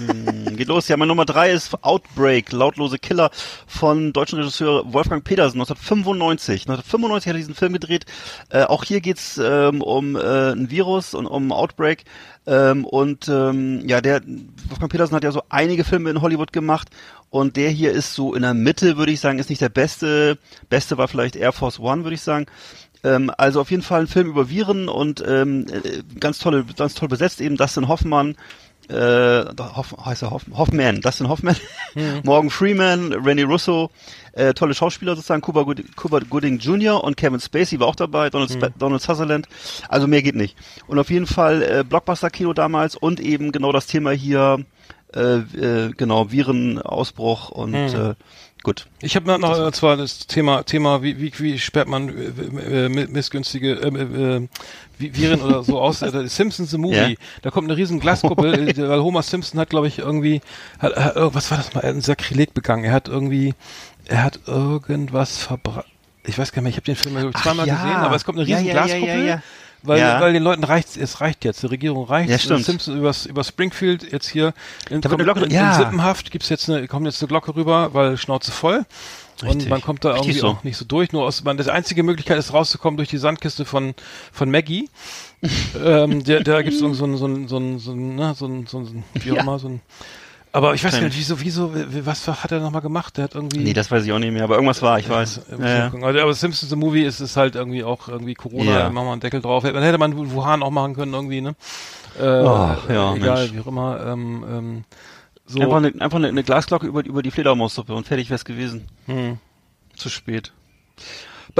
[0.56, 0.86] geht los.
[0.88, 3.30] Ja, meine Nummer drei ist Outbreak, lautlose Killer
[3.66, 6.68] von deutschen Regisseur Wolfgang Petersen, 1995.
[6.68, 8.04] 1995 hat er diesen Film gedreht.
[8.50, 12.04] Äh, auch hier geht's ähm, um äh, ein Virus und um Outbreak.
[12.46, 14.20] Ähm, und ähm, ja, der
[14.68, 16.90] Wolfgang Petersen hat ja so einige Filme in Hollywood gemacht
[17.30, 20.36] und der hier ist so in der Mitte, würde ich sagen, ist nicht der beste.
[20.68, 22.46] Beste war vielleicht Air Force One, würde ich sagen.
[23.02, 26.94] Ähm, also auf jeden Fall ein Film über Viren und ähm, äh, ganz tolle, ganz
[26.94, 28.36] toll besetzt eben Dustin Hoffmann,
[28.90, 29.44] äh,
[29.76, 31.56] Hoff, heißt er Hoff, Hoffman, Dustin Hoffman,
[32.24, 33.90] Morgan Freeman, Randy Russo,
[34.32, 37.02] äh, tolle Schauspieler sozusagen, Cuba, Good, Cuba Gooding Jr.
[37.02, 39.48] und Kevin Spacey war auch dabei, Donald, Sp Donald Sutherland,
[39.88, 40.56] also mehr geht nicht.
[40.86, 44.64] Und auf jeden Fall äh, Blockbuster-Kino damals und eben genau das Thema hier,
[45.14, 48.14] äh, äh, genau, Virenausbruch und äh,
[48.62, 48.86] gut.
[49.00, 52.88] Ich habe noch, noch zwar das Thema, Thema wie, wie, wie sperrt man äh, äh,
[52.88, 54.48] missgünstige äh, äh,
[54.98, 56.02] Vi- Viren oder so aus.
[56.10, 56.96] Äh, Simpsons the Movie.
[56.96, 57.16] Ja.
[57.42, 60.40] Da kommt eine riesen Glaskuppel, äh, weil Homer Simpson hat, glaube ich, irgendwie,
[60.78, 62.84] hat, hat, äh, was war das mal, er hat ein Sakrileg begangen.
[62.84, 63.54] Er hat irgendwie,
[64.06, 65.86] er hat irgendwas verbrannt.
[66.24, 67.74] Ich weiß gar nicht mehr, ich habe den Film zweimal ja.
[67.76, 69.42] gesehen, aber es kommt eine riesen ja, Glaskuppel.
[69.82, 70.20] Weil, Ja.
[70.20, 72.28] weil den Leuten reicht es reicht jetzt, die Regierung reicht.
[72.30, 72.64] Ja, stimmt.
[72.64, 74.52] Simpson übers, über Springfield jetzt hier
[74.90, 75.72] in, eine Glocke- in, ja.
[75.72, 78.84] in Sippenhaft gibt's jetzt eine, kommt jetzt eine Glocke rüber, weil Schnauze voll.
[79.42, 79.68] Und Richtig.
[79.70, 80.48] man kommt da Richtig irgendwie so.
[80.48, 81.12] auch nicht so durch.
[81.12, 83.94] Nur aus, man, das einzige Möglichkeit ist rauszukommen durch die Sandkiste von,
[84.32, 84.90] von Maggie.
[85.82, 88.34] ähm, der, da gibt's so, ein- so, ein- so, ein- so, ein- so, ein- ne,
[88.36, 89.42] so, ein- so, ein- wie auch Ja.
[89.42, 89.80] immer, so ein,
[90.52, 91.72] aber ich weiß gar nicht, wieso, wieso,
[92.06, 93.16] was hat er nochmal gemacht?
[93.16, 93.58] Der hat irgendwie.
[93.60, 95.40] Nee, das weiß ich auch nicht mehr, aber irgendwas war, ich weiß.
[95.60, 95.92] Ja, ja.
[95.92, 98.90] Aber Simpsons the Movie ist es halt irgendwie auch irgendwie Corona, Ja.
[98.90, 99.62] machen wir einen Deckel drauf.
[99.62, 101.54] Dann hätte man Wuhan auch machen können irgendwie, ne?
[102.18, 103.54] Äh, Ach, ja, egal, Mensch.
[103.54, 104.04] wie auch immer.
[104.06, 104.84] Ähm, ähm,
[105.46, 105.60] so.
[105.60, 108.86] Einfach, eine, einfach eine, eine Glasglocke über, über die Fledermaussuppe und fertig wär's gewesen.
[109.06, 109.38] Hm.
[109.96, 110.52] Zu spät.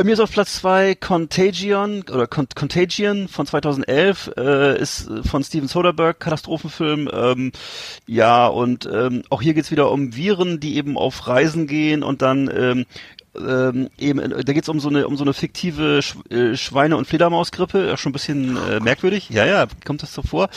[0.01, 5.45] Bei mir ist auf Platz zwei Contagion oder Con Contagion von 2011 äh, ist von
[5.45, 7.11] Steven Soderbergh Katastrophenfilm.
[7.13, 7.53] Ähm,
[8.07, 12.23] ja und ähm, auch hier geht's wieder um Viren, die eben auf Reisen gehen und
[12.23, 12.87] dann ähm,
[13.37, 16.97] ähm, eben, äh, da geht's um so eine um so eine fiktive Sch äh, Schweine-
[16.97, 19.31] und Fledermausgrippe, schon ein bisschen äh, merkwürdig.
[19.31, 20.49] Ja, ja, kommt das so vor.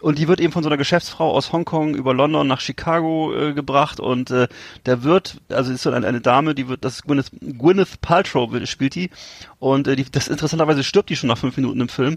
[0.00, 3.52] Und die wird eben von so einer Geschäftsfrau aus Hongkong über London nach Chicago äh,
[3.52, 4.48] gebracht und äh,
[4.86, 8.50] der wird, also ist so eine, eine Dame, die wird, das ist Gwyneth, Gwyneth Paltrow
[8.64, 9.10] spielt die
[9.58, 12.16] und äh, die, das interessanterweise stirbt die schon nach fünf Minuten im Film.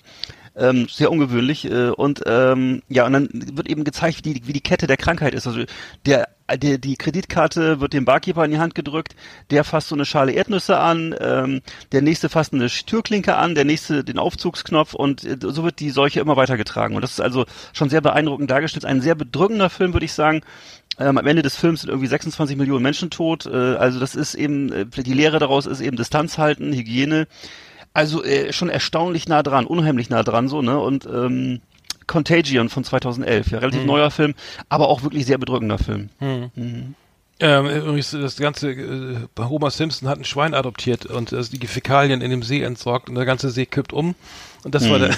[0.56, 4.54] Ähm, sehr ungewöhnlich äh, und ähm, ja und dann wird eben gezeigt, wie die, wie
[4.54, 5.48] die Kette der Krankheit ist.
[5.48, 5.64] Also
[6.06, 9.16] der, der die Kreditkarte wird dem Barkeeper in die Hand gedrückt,
[9.50, 13.66] der fasst so eine Schale Erdnüsse an, ähm, der nächste fasst eine Türklinke an, der
[13.66, 16.96] nächste den Aufzugsknopf und äh, so wird die Seuche immer weitergetragen.
[16.96, 18.86] Und das ist also schon sehr beeindruckend dargestellt.
[18.86, 20.42] Ein sehr bedrückender Film, würde ich sagen.
[21.00, 23.48] Ähm, am Ende des Films sind irgendwie 26 Millionen Menschen tot.
[23.48, 27.28] Äh, also das ist eben, äh, die Lehre daraus ist eben Distanz halten, Hygiene.
[27.94, 30.80] Also äh, schon erstaunlich nah dran, unheimlich nah dran so, ne?
[30.80, 31.62] Und ähm,
[32.08, 34.34] Contagion von 2011, ja, relativ neuer Film,
[34.70, 36.10] aber auch wirklich sehr bedrückender Film.
[37.40, 42.22] Ähm, übrigens, das ganze, äh, Homer Simpson hat ein Schwein adoptiert und äh, die Fäkalien
[42.22, 44.16] in dem See entsorgt und der ganze See kippt um.
[44.64, 45.16] Und das war der,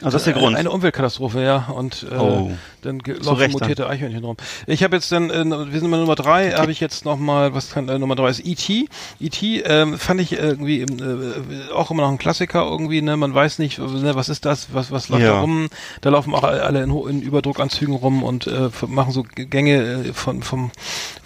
[0.00, 0.56] Also das ist der Grund.
[0.56, 1.66] Eine Umweltkatastrophe, ja.
[1.74, 2.50] Und äh, Oh.
[2.82, 4.36] dann laufen mutierte Eichhörnchen rum.
[4.66, 7.54] Ich habe jetzt dann, äh, wir sind bei Nummer drei, habe ich jetzt noch mal,
[7.54, 8.88] was kann, äh, Nummer drei ist E.T.
[9.20, 9.60] E.T.
[9.60, 13.16] Ähm, fand ich irgendwie äh, auch immer noch ein Klassiker irgendwie, ne?
[13.16, 15.34] Man weiß nicht, ne, was ist das, was, was läuft Ja.
[15.34, 15.68] da rum.
[16.00, 20.42] Da laufen auch alle in, in Überdruckanzügen rum und äh, machen so Gänge äh, von,
[20.42, 20.70] vom,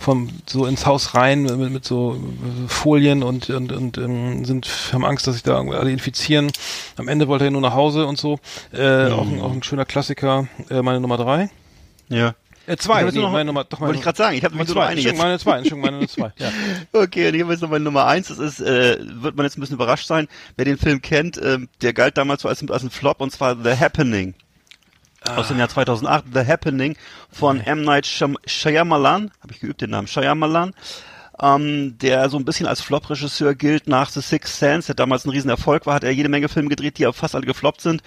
[0.09, 4.67] vom so ins Haus rein mit, mit so äh, Folien und, und, und ähm, sind,
[4.95, 6.51] haben Angst, dass sich da alle infizieren.
[6.97, 8.39] Am Ende wollte er nur nach Hause und so.
[8.73, 11.51] Äh, auch, ein, auch ein schöner Klassiker, äh, meine Nummer drei.
[12.09, 12.35] Ja.
[12.67, 14.55] Äh, zwei, Ich nee, noch- meine Nummer, doch meine Wollte ich gerade sagen, ich habe
[14.55, 15.23] nämlich nur eine Entschuldigung, jetzt.
[15.25, 16.51] meine zwei, Entschuldigung, meine Nummer zwei, ja.
[17.03, 18.29] Okay, und ich habe jetzt noch meine Nummer eins.
[18.29, 21.39] Das ist, äh, wird man jetzt ein bisschen überrascht sein, wer den Film kennt.
[21.43, 24.35] ähm, der galt damals so als, als ein Flop und zwar The Happening.
[25.25, 26.97] Aus dem Jahr 2008, The Happening
[27.31, 27.83] von M.
[27.83, 30.73] Night Shyam- Shyamalan, habe ich geübt den Namen, Shyamalan,
[31.41, 35.31] ähm, der so ein bisschen als Flop-Regisseur gilt nach The Sixth Sense, der damals ein
[35.31, 38.03] Riesenerfolg war, hat er jede Menge Filme gedreht, die aber fast alle gefloppt sind.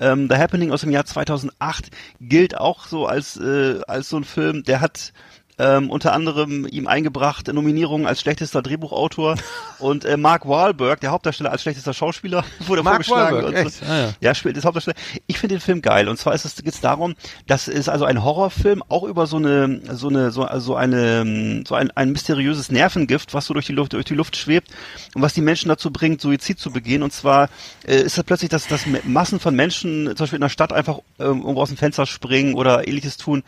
[0.00, 1.90] Ähm, The Happening aus dem Jahr 2008
[2.20, 5.12] gilt auch so als, äh, als so ein Film, der hat
[5.58, 9.36] ähm, unter anderem ihm eingebracht Nominierungen als schlechtester Drehbuchautor
[9.78, 13.36] und äh, Mark Wahlberg, der Hauptdarsteller als schlechtester Schauspieler, wurde Mark vorgeschlagen.
[13.36, 13.84] Wahlberg, und so.
[13.84, 13.90] echt?
[13.90, 14.12] Ah, ja.
[14.20, 14.96] Ja, spielt das Hauptdarsteller.
[15.26, 16.08] Ich finde den Film geil.
[16.08, 17.14] Und zwar ist es geht's darum,
[17.46, 21.74] das ist also ein Horrorfilm, auch über so eine, so eine, so also eine, so
[21.74, 24.68] ein, ein mysteriöses Nervengift, was so durch die Luft, durch die Luft schwebt
[25.14, 27.02] und was die Menschen dazu bringt, Suizid zu begehen.
[27.02, 27.48] Und zwar
[27.86, 30.98] äh, ist das plötzlich, dass, dass Massen von Menschen, zum Beispiel in der Stadt, einfach
[31.18, 33.42] ähm, irgendwo aus dem Fenster springen oder ähnliches tun.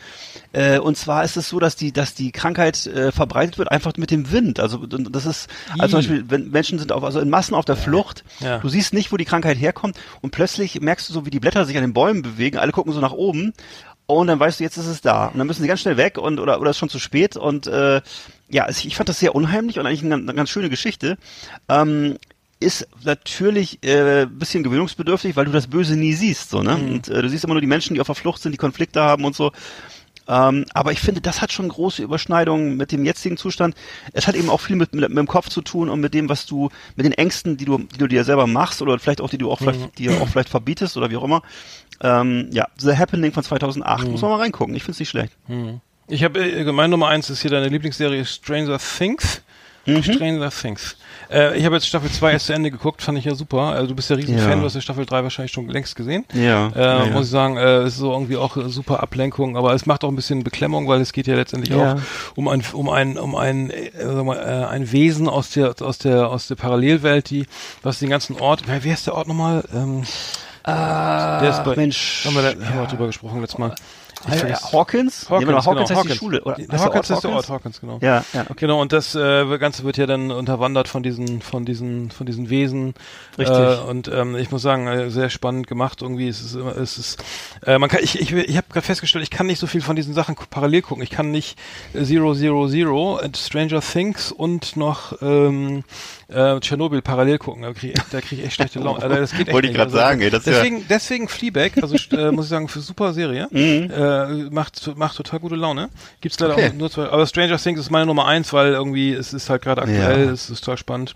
[0.53, 3.93] Äh, und zwar ist es so, dass die, dass die Krankheit äh, verbreitet wird einfach
[3.97, 4.61] mit dem Wind.
[4.61, 5.99] Also das ist, also zum.
[5.99, 8.59] Beispiel, wenn Menschen sind auf, also in Massen auf der Flucht, Ja.
[8.59, 11.65] du siehst nicht, wo die Krankheit herkommt und plötzlich merkst du so, wie die Blätter
[11.65, 13.53] sich an den Bäumen bewegen, alle gucken so nach oben
[14.07, 15.27] und dann weißt du, jetzt ist es da.
[15.27, 17.67] Und dann müssen sie ganz schnell weg und oder oder ist schon zu spät und
[17.67, 18.01] äh,
[18.49, 21.19] ja, ich fand das sehr unheimlich und eigentlich eine, ganz- eine ganz schöne Geschichte.
[21.69, 22.17] Ähm,
[22.59, 26.75] ist natürlich äh, bisschen gewöhnungsbedürftig, weil du das Böse nie siehst, so ne?
[26.77, 29.03] Und äh, du siehst immer nur die Menschen, die auf der Flucht sind, die Konflikte
[29.03, 29.53] haben und so.
[30.29, 33.75] Ähm, aber ich finde, das hat schon große Überschneidungen mit dem jetzigen Zustand.
[34.13, 36.29] Es hat eben auch viel mit, mit, mit dem Kopf zu tun und mit dem,
[36.29, 39.31] was du, mit den Ängsten, die du, die du dir selber machst oder vielleicht auch,
[39.31, 41.43] die du auch vielleicht, dir auch vielleicht verbietest oder wie auch immer.
[42.01, 44.09] Ähm, ja, The Happening von 2008.
[44.09, 44.75] Muss man mal reingucken.
[44.75, 45.33] Ich finde es nicht schlecht.
[46.09, 49.43] Ich habe äh, meine Nummer eins ist hier deine Lieblingsserie Stranger Things.
[49.87, 50.03] Mhm.
[50.03, 50.97] Stranger Things.
[51.31, 53.61] Äh, ich habe jetzt Staffel 2 erst zu Ende geguckt, fand ich ja super.
[53.63, 54.45] Also du bist ja riesen Ja.
[54.45, 56.25] Fan, du hast ja Staffel 3 wahrscheinlich schon längst gesehen.
[56.35, 57.11] Ja, Äh, ja, ja.
[57.13, 60.17] Muss ich sagen, äh, ist so irgendwie auch super Ablenkung, aber es macht auch ein
[60.17, 61.95] bisschen Beklemmung, weil es geht ja letztendlich Ja.
[61.95, 61.99] auch
[62.37, 65.99] um ein um ein um ein äh, sag mal, äh, ein Wesen aus der aus
[65.99, 67.47] der aus der Parallelwelt, die
[67.83, 68.63] was den ganzen Ort.
[68.67, 69.65] Wer, wer ist der Ort nochmal?
[69.75, 70.03] Ähm,
[70.67, 72.23] der ist bei, Ah, Mensch.
[72.25, 73.73] Haben wir, da, haben wir drüber gesprochen letztes Mal.
[74.25, 75.29] Hawkins?
[75.29, 76.43] Hawkins, nee, aber Hawkins genau, heißt die Schule.
[76.43, 77.99] Oder Hawkins Ort ist der Ort, Hawkins, genau.
[78.01, 78.55] Ja, ja, okay.
[78.57, 82.51] Genau, und das äh, Ganze wird ja dann unterwandert von diesen, von diesen, von diesen
[82.51, 82.95] Wesen.
[83.39, 83.57] Richtig.
[83.57, 86.03] Äh, und ähm, ich muss sagen, äh, sehr spannend gemacht.
[86.03, 87.23] Irgendwie ist es immer, es ist,
[87.65, 89.97] äh, man kann, ich, ich, ich habe gerade festgestellt, ich kann nicht so viel von
[89.97, 91.03] diesen Sachen parallel gucken.
[91.03, 91.59] Ich kann nicht
[91.95, 95.85] äh, Zero Zero Zero, äh, Stranger Things und noch ähm,
[96.29, 97.63] äh, Tschernobyl parallel gucken.
[97.63, 99.03] Da kriege krieg ich echt schlechte Laune.
[99.03, 99.81] Also, das geht echt Wollte ich nicht.
[99.81, 102.81] grad sagen, ey, das ist ja- deswegen, deswegen Fleabag, also äh, muss ich sagen, für
[102.81, 103.49] super Serie.
[103.97, 105.89] Äh, macht, macht total gute Laune.
[106.21, 106.59] Gibt's leider Mhm.
[106.59, 106.69] Okay.
[106.71, 107.09] auch nur zwei.
[107.11, 110.33] Aber Stranger Things ist meine Nummer eins, weil irgendwie es ist halt gerade aktuell, Ja.
[110.33, 111.15] es ist total spannend.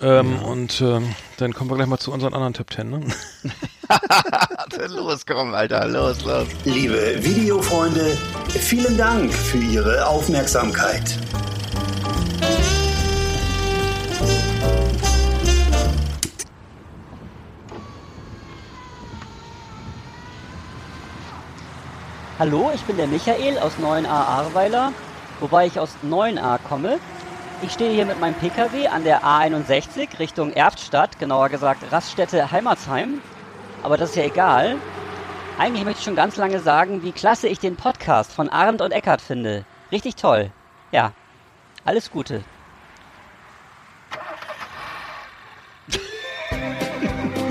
[0.00, 2.90] Ähm, Und ähm, dann kommen wir gleich mal zu unseren anderen Top Ten.
[2.90, 3.00] Ne?
[4.88, 6.46] los, komm, Alter, los, los.
[6.64, 8.16] Liebe Videofreunde,
[8.48, 11.16] vielen Dank für Ihre Aufmerksamkeit.
[22.44, 24.92] Hallo, ich bin der Michael aus 9a Ahrweiler,
[25.38, 26.98] wobei ich aus 9a komme.
[27.62, 33.20] Ich stehe hier mit meinem Pkw an der A61 Richtung Erftstadt, genauer gesagt Raststätte Heimatsheim.
[33.84, 34.74] Aber das ist ja egal.
[35.56, 38.90] Eigentlich möchte ich schon ganz lange sagen, wie klasse ich den Podcast von Arndt und
[38.90, 39.64] Eckart finde.
[39.92, 40.50] Richtig toll.
[40.90, 41.12] Ja,
[41.84, 42.42] alles Gute.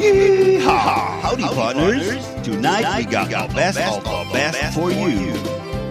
[0.01, 1.21] Yeehaw!
[1.21, 2.25] Howdy, partners.
[2.41, 5.31] Tonight we got the best of the best for you.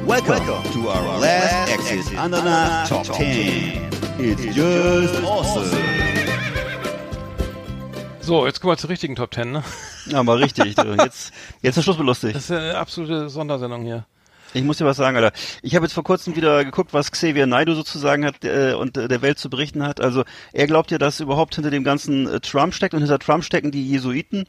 [0.04, 3.88] Welcome to our last Exit Ananas Top 10.
[4.18, 5.70] It's just awesome.
[8.20, 9.62] So, jetzt kommen wir zur richtigen Top Ten, ne?
[10.12, 10.92] Aber richtig, du.
[10.98, 11.32] jetzt,
[11.62, 12.32] jetzt ist Schluss mit lustig.
[12.32, 14.06] Das ist eine absolute Sondersendung hier.
[14.53, 15.32] Ich muss dir was sagen, Alter.
[15.62, 19.07] Ich habe jetzt vor kurzem wieder geguckt, was Xavier Naidoo sozusagen hat äh, und äh,
[19.07, 20.01] der Welt zu berichten hat.
[20.01, 23.44] Also er glaubt ja, dass überhaupt hinter dem ganzen äh, Trump steckt und hinter Trump
[23.44, 24.46] stecken die Jesuiten.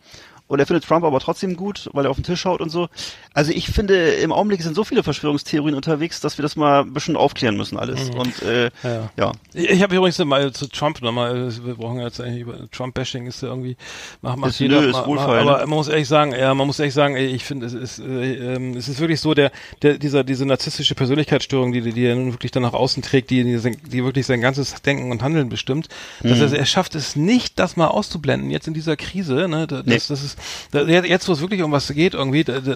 [0.52, 2.90] Und er findet Trump aber trotzdem gut, weil er auf den Tisch haut und so.
[3.34, 6.94] Also ich finde, im Augenblick sind so viele Verschwörungstheorien unterwegs, dass wir das mal ein
[6.94, 8.10] bisschen aufklären müssen alles.
[8.10, 9.10] Und äh, Ja.
[9.18, 9.32] ja.
[9.54, 13.28] Ich, ich habe übrigens mal zu Trump nochmal, äh, wir brauchen jetzt eigentlich über Trump-Bashing
[13.28, 13.78] ist ja irgendwie,
[14.22, 15.68] macht, macht Ist- jeder, nö, ist ma- ma- wohlfeil, aber ne?
[15.68, 18.76] man muss ehrlich sagen, ja, man muss ehrlich sagen, ich finde, es ist, äh, ähm,
[18.76, 22.52] es ist wirklich so, der, der, dieser, diese narzisstische Persönlichkeitsstörung, die, die er nun wirklich
[22.52, 25.88] dann nach außen trägt, die, die, die wirklich sein ganzes Denken und Handeln bestimmt,
[26.22, 26.44] dass Mhm.
[26.44, 29.86] er, er schafft es nicht, das mal auszublenden, jetzt in dieser Krise, ne, da- das,
[29.86, 29.94] Nee.
[30.10, 30.38] das ist,
[30.74, 32.76] jetzt, wo es wirklich um was geht, irgendwie, da, da,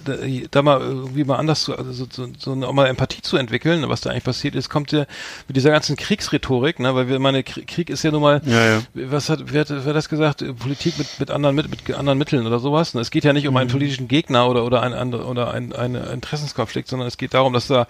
[0.51, 3.87] da, mal irgendwie mal anders zu, also so, so, so auch mal Empathie zu entwickeln,
[3.87, 5.05] was da eigentlich passiert ist, kommt ja
[5.47, 8.65] mit dieser ganzen Kriegsrhetorik, ne, weil wir meine Krie- Krieg ist ja nun mal, Ja,
[8.65, 8.81] ja.
[8.93, 12.17] was hat, wer hat, wer hat das gesagt, Politik mit mit anderen mit, mit anderen
[12.17, 12.93] Mitteln oder sowas.
[12.93, 13.01] Ne?
[13.01, 16.87] Es geht ja nicht um einen politischen Gegner oder oder ein oder ein ein Interessenskonflikt,
[16.87, 17.87] sondern es geht darum, dass da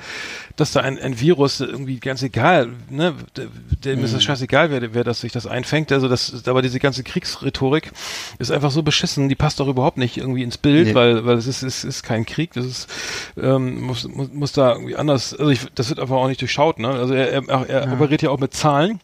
[0.56, 3.14] dass da ein, ein Virus irgendwie ganz egal, ne,
[3.84, 5.92] dem ist es scheißegal, wer wer das sich das einfängt.
[5.92, 7.92] Also das, aber diese ganze Kriegsrhetorik
[8.40, 10.96] ist einfach so beschissen, die passt doch überhaupt nicht irgendwie ins Bild, Nee.
[10.96, 12.90] weil weil es ist es ist kein Krieg, das ist
[13.42, 15.34] ähm, muss, muss muss da irgendwie anders.
[15.34, 16.90] Also ich, das wird einfach auch nicht durchschaut, ne?
[16.90, 19.00] Also er er, er operiert ja auch mit Zahlen.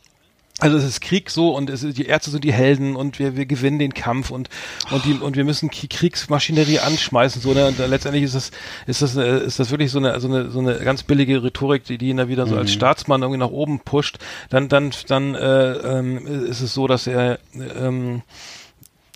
[0.59, 3.35] Also es ist Krieg so und es ist, die Ärzte sind die Helden und wir,
[3.35, 4.47] wir gewinnen den Kampf und
[4.91, 8.51] und die und wir müssen Kriegsmaschinerie anschmeißen so ne und letztendlich ist das
[8.85, 11.85] ist das äh, ist das wirklich so eine so eine so eine ganz billige Rhetorik
[11.85, 15.33] die die ihn da wieder so als Staatsmann irgendwie nach oben pusht dann dann dann
[15.33, 17.39] äh, ähm, ist es so dass er
[17.79, 18.21] ähm,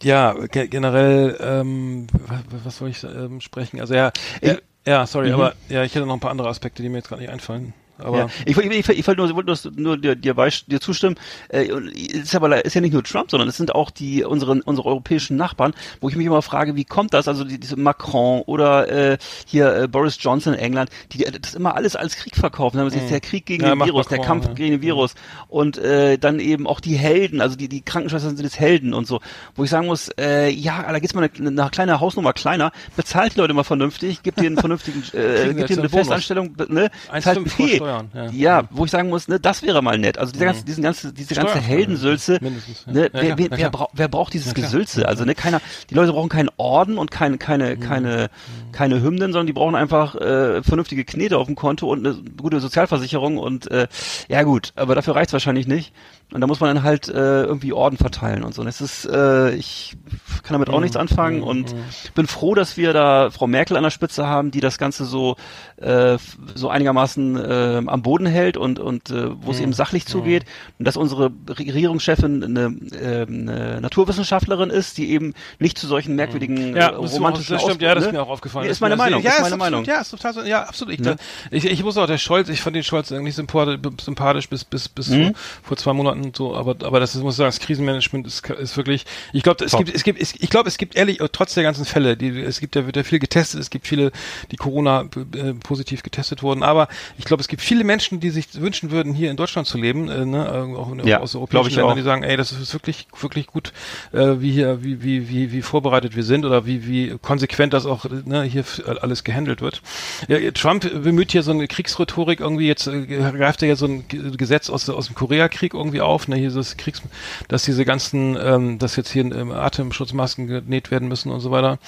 [0.06, 3.80] ja ge generell ähm, was, was soll ich ähm, sprechen?
[3.80, 6.90] Also er, er ja sorry aber ja ich hätte noch ein paar andere Aspekte die
[6.90, 8.28] mir jetzt gerade nicht einfallen aber ja.
[8.46, 11.16] Ich, ich, ich, ich wollte nur, wollte nur, nur dir, dir, dir zustimmen.
[11.50, 14.88] Äh, ist aber ist ja nicht nur Trump, sondern es sind auch die unsere unsere
[14.88, 17.28] europäischen Nachbarn, wo ich mich immer frage, wie kommt das?
[17.28, 21.56] Also die, diese Macron oder äh, hier äh, Boris Johnson in England, die, die das
[21.56, 22.78] immer alles als Krieg verkaufen.
[22.78, 24.54] Dann sie jetzt der Krieg gegen Ja, den Virus, der Macron, Kampf ja.
[24.54, 25.16] gegen den Virus
[25.48, 29.08] und äh, dann eben auch die Helden, also die die Krankenschwestern sind jetzt Helden und
[29.08, 29.22] so,
[29.56, 33.36] wo ich sagen muss, äh, ja, da geht's mal eine, eine kleine Hausnummer kleiner, bezahlt
[33.36, 35.90] die Leute mal vernünftig, gibt denen einen vernünftigen, äh, gibt denen eine.
[35.90, 36.90] Festanstellung, ne?
[37.12, 37.85] 1,5 Zahlt Buffet.
[37.86, 38.30] Steuern, ja.
[38.32, 40.18] ja, wo ich sagen muss, ne, das wäre mal nett.
[40.18, 42.50] Also diese ganze, diesen ganze, diese ganze Heldensülze, ja.
[42.92, 44.54] ne, wer, wer, wer, braucht, wer braucht dieses.
[44.56, 45.08] Gesülze?
[45.08, 47.40] Also ne, keiner, die Leute brauchen keinen Orden und keine, Mhm.
[47.40, 48.30] keine, keine,
[48.72, 52.60] keine Hymnen, sondern die brauchen einfach äh, vernünftige Knete auf dem Konto und eine gute
[52.60, 53.88] Sozialversicherung und äh,
[54.28, 55.94] ja gut, aber dafür reicht's wahrscheinlich nicht.
[56.34, 58.62] Und da muss man dann halt äh, irgendwie Orden verteilen und so.
[58.62, 59.96] Und es ist, äh, ich
[60.44, 60.74] kann damit Mhm.
[60.74, 61.74] auch nichts anfangen und
[62.16, 65.36] bin froh, dass wir da Frau Merkel an der Spitze haben, die das Ganze so
[65.78, 66.18] äh,
[66.56, 69.52] so einigermaßen äh, am Boden hält und und äh, wo Mhm.
[69.52, 70.46] es eben sachlich zugeht
[70.80, 76.72] und dass unsere Regierungschefin eine, äh, eine Naturwissenschaftlerin ist, die eben nicht zu solchen merkwürdigen
[76.72, 76.76] Mhm.
[76.78, 78.18] Ja, äh, romantischen das stimmt, ja, das ist ne?
[78.18, 78.64] mir auch aufgefallen.
[78.64, 79.86] Nee, Das ist meine Meinung, Ja, ist ist meine absolut, Meinung.
[79.86, 80.94] Ja, ist total, so- ja, absolut.
[80.94, 81.16] Ich, Ne?
[81.52, 84.90] ich, ich muss auch der Scholz, ich fand den Scholz eigentlich sympathisch, sympathisch bis bis
[84.90, 85.34] bis Mhm.
[85.62, 88.50] vor, vor zwei Monaten so, aber aber das ist, muss ich sagen, das Krisenmanagement ist,
[88.50, 89.06] ist wirklich.
[89.34, 89.84] Ich glaube, es Top.
[89.84, 92.60] gibt es gibt es, ich glaube, es gibt ehrlich trotz der ganzen Fälle, die es
[92.60, 94.12] gibt ja wird ja viel getestet, es gibt viele,
[94.52, 95.02] die Corona
[95.36, 96.88] äh, positiv getestet wurden, aber
[97.18, 100.10] ich glaube, es gibt viele Menschen, die sich wünschen würden, hier in Deutschland zu leben,
[100.10, 101.96] äh, ne, äh, auch in, Ja, aus europäischen ich Ländern, auch.
[101.98, 103.74] die sagen, ey, das ist wirklich wirklich gut,
[104.14, 107.86] äh, wie hier wie wie wie wie vorbereitet wir sind oder wie wie konsequent das
[107.86, 108.64] auch ne, hier
[109.02, 109.82] alles gehandelt wird.
[110.28, 114.06] Ja, Trump bemüht hier so eine Kriegsrhetorik irgendwie jetzt äh, greift er ja so ein
[114.38, 117.02] Gesetz aus aus dem Koreakrieg irgendwie auf, ne, das Kriegs
[117.48, 121.80] dass diese ganzen ähm, dass jetzt hier ähm, Atemschutzmasken genäht werden müssen und so weiter.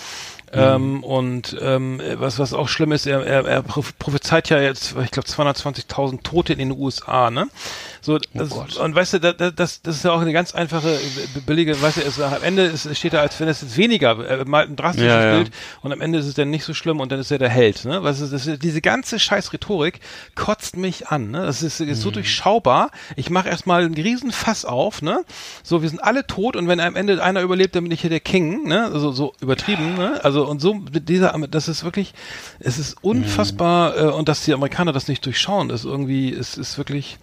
[0.53, 4.95] Ähm, und ähm, was was auch schlimm ist, er, er, er proph- prophezeit ja jetzt,
[5.03, 7.47] ich glaube 220.000 Tote in den USA, ne?
[8.01, 8.77] So das, Gott.
[8.77, 11.79] und weißt du, da, da, das das ist ja auch eine ganz einfache äh, billige,
[11.81, 14.69] weißt du, es, am Ende ist, steht da, als wenn es jetzt weniger, er malt
[14.69, 15.35] ein drastisches Ja, ja.
[15.37, 17.49] Bild und am Ende ist es dann nicht so schlimm und dann ist er der
[17.49, 18.03] Held, ne?
[18.03, 19.99] Weißt du, das diese ganze scheiß Rhetorik
[20.35, 21.45] kotzt mich an, ne?
[21.45, 22.01] Das ist, ist Mhm.
[22.01, 22.91] so durchschaubar.
[23.15, 25.23] Ich mache erstmal einen Riesenfass auf, ne?
[25.63, 28.09] So, wir sind alle tot und wenn am Ende einer überlebt, dann bin ich hier
[28.09, 28.85] der King, ne?
[28.93, 30.19] Also so übertrieben, ne?
[30.23, 32.13] Also und so mit dieser, das ist wirklich,
[32.59, 36.77] es ist unfassbar äh, und dass die Amerikaner das nicht durchschauen, ist irgendwie, es ist
[36.77, 37.17] wirklich.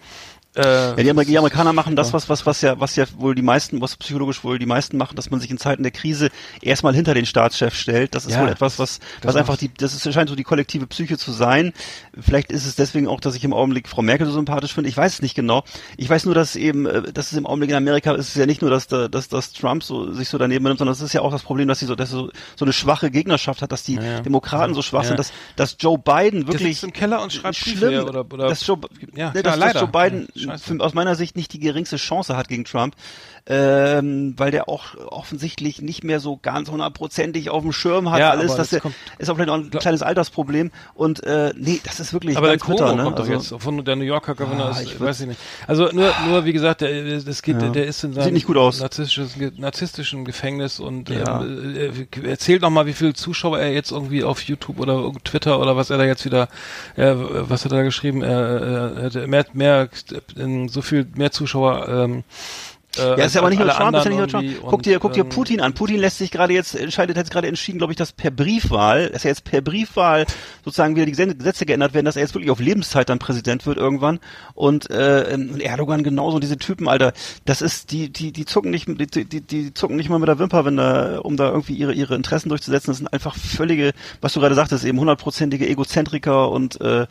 [0.55, 3.35] Äh, Ja, die, Amer die Amerikaner machen das, was, was, was ja, was ja wohl
[3.35, 6.29] die meisten, was psychologisch wohl die meisten machen, dass man sich in Zeiten der Krise
[6.61, 8.15] erstmal hinter den Staatschef stellt.
[8.15, 10.87] Das ist Ja, wohl etwas, was, was einfach die, das ist, scheint so die kollektive
[10.87, 11.73] Psyche zu sein.
[12.19, 14.89] Vielleicht ist es deswegen auch, dass ich im Augenblick Frau Merkel so sympathisch finde.
[14.89, 15.63] Ich weiß es nicht genau.
[15.97, 18.45] Ich weiß nur, dass eben, äh, dass es im Augenblick in Amerika ist es ja
[18.45, 21.13] nicht nur, dass, da, dass, dass Trump so, sich so daneben nimmt, sondern es ist
[21.13, 23.71] ja auch das Problem, dass sie so, dass sie so, so eine schwache Gegnerschaft hat,
[23.71, 24.21] dass die ja.
[24.21, 27.55] Demokraten so schwach sind, dass, dass Joe Biden der wirklich sitzt im Keller und schreibt
[27.55, 28.77] schlimm, oder, oder dass Joe,
[29.15, 29.73] ja, klar, dass, leider.
[29.73, 30.77] dass Joe Biden scheiße.
[30.79, 32.95] aus meiner Sicht nicht die geringste Chance hat gegen Trump,
[33.47, 38.31] ähm, weil der auch offensichtlich nicht mehr so ganz hundertprozentig auf dem Schirm hat Ja,
[38.31, 38.55] alles.
[38.55, 42.11] Das das der, ist auch vielleicht auch ein kleines Altersproblem und äh, nee, das ist
[42.13, 42.57] wirklich Aber der.
[42.57, 43.03] Cuomo Ne?
[43.03, 45.39] kommt doch Also, jetzt von der New Yorker Governor, Ah, ist, ich weiß ich nicht.
[45.67, 47.69] Also nur, nur wie gesagt, der, das geht, Ja.
[47.69, 48.79] der ist in seinem nicht gut aus.
[48.79, 51.41] narzisstischen, narzisstischen Gefängnis und Ja.
[51.41, 51.75] ähm,
[52.23, 55.75] äh, erzählt noch mal, wie viele Zuschauer er jetzt irgendwie auf YouTube oder Twitter oder
[55.75, 56.47] was er da jetzt wieder,
[56.95, 59.89] äh, was hat er da geschrieben, er, er hätte mehr, mehr,
[60.35, 61.87] äh, so viel mehr Zuschauer.
[61.89, 62.23] Ähm,
[62.97, 64.47] äh, Ja, ist ja aber nicht nur Trump, ist ja nicht nur Trump.
[64.65, 65.73] Guck dir, guck dir ähm, Putin an.
[65.73, 69.25] Putin lässt sich gerade jetzt, entscheidet, hat gerade entschieden, glaube ich, dass per Briefwahl, dass
[69.25, 70.25] er jetzt per Briefwahl
[70.63, 73.77] sozusagen wieder die Gesetze geändert werden, dass er jetzt wirklich auf Lebenszeit dann Präsident wird
[73.77, 74.19] irgendwann.
[74.53, 77.13] Und, äh, und Erdogan genauso, diese Typen, Alter,
[77.45, 80.39] das ist, die, die, die zucken nicht, die, die, die zucken nicht mal mit der
[80.39, 82.91] Wimper, wenn da, um da irgendwie ihre, ihre Interessen durchzusetzen.
[82.91, 87.07] Das sind einfach völlige, was du gerade sagtest, eben hundertprozentige Egozentriker und äh,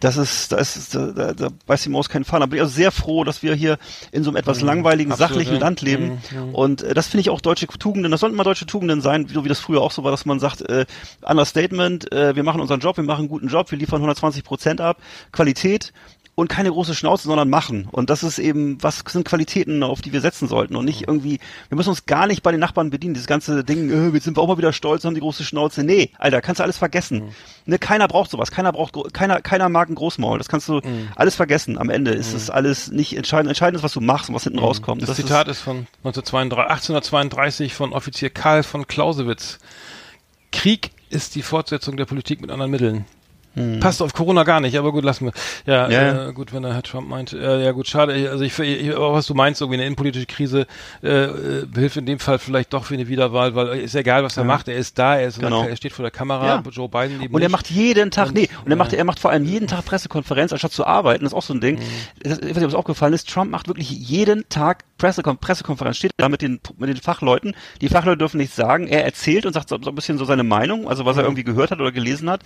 [0.00, 2.48] das ist, da ist, da, da, da beißt die Maus keinen Faden.
[2.48, 3.78] Bin ich also sehr froh, dass wir hier
[4.12, 5.60] in so einem etwas langweiligen, Absolut, sachlichen ja.
[5.60, 6.18] Land leben.
[6.52, 9.44] Und äh, das finde ich auch deutsche Tugenden, das sollten mal deutsche Tugenden sein, so
[9.44, 10.86] wie das früher auch so war, dass man sagt, äh,
[11.22, 14.80] Understatement, äh, wir machen unseren Job, wir machen einen guten Job, wir liefern 120 Prozent
[14.80, 14.98] ab,
[15.32, 15.92] Qualität
[16.34, 17.88] und keine große Schnauze, sondern machen.
[17.90, 21.38] Und das ist eben, was sind Qualitäten, auf die wir setzen sollten und nicht irgendwie,
[21.68, 24.36] wir müssen uns gar nicht bei den Nachbarn bedienen, dieses ganze Ding, äh, jetzt sind
[24.36, 25.84] wir auch mal wieder stolz, haben die große Schnauze.
[25.84, 27.34] Nee, Alter, kannst du alles vergessen.
[27.66, 30.80] Ne, keiner braucht sowas, keiner braucht, keiner, keiner mag ein Großmaul, das kannst du
[31.14, 31.78] alles vergessen.
[31.78, 34.58] Am Ende ist es alles nicht entscheidend, entscheidend ist, was du machst und was hinten
[34.58, 35.02] rauskommt.
[35.02, 39.58] Das, Zitat ist, von 1932, 1832 von Offizier Karl von Clausewitz.
[40.52, 43.04] Krieg ist die Fortsetzung der Politik mit anderen Mitteln.
[43.80, 45.32] Passt auf Corona gar nicht, aber gut, lassen wir.
[45.72, 45.92] Ja, Hm.
[45.92, 46.28] Ja.
[46.28, 47.32] Äh, gut, wenn der Herr Trump meint.
[47.32, 48.28] Äh, ja, gut, schade.
[48.30, 50.66] Also ich, ich aber was du meinst, irgendwie eine innenpolitische Krise
[51.02, 54.36] äh, äh, hilft in dem Fall vielleicht doch für eine Wiederwahl, weil ist egal, was
[54.36, 54.68] er macht.
[54.68, 55.64] Er ist da, er, ist Genau.
[55.66, 56.46] er steht vor der Kamera.
[56.46, 56.62] Ja.
[56.70, 59.20] Joe Biden eben Und er macht jeden Tag, Und- nee, und er macht, er macht
[59.20, 61.76] vor allem jeden Tag Pressekonferenz, anstatt zu arbeiten, das ist auch so ein Ding.
[61.76, 61.82] Mhm.
[62.22, 65.96] Das, ich weiß nicht, ob es aufgefallen ist, Trump macht wirklich jeden Tag Pressekon Pressekonferenz,
[65.98, 67.54] steht da mit den, mit den Fachleuten.
[67.80, 70.42] Die Fachleute dürfen nichts sagen, er erzählt und sagt so, so ein bisschen so seine
[70.44, 72.40] Meinung, also was er irgendwie gehört hat oder gelesen hat.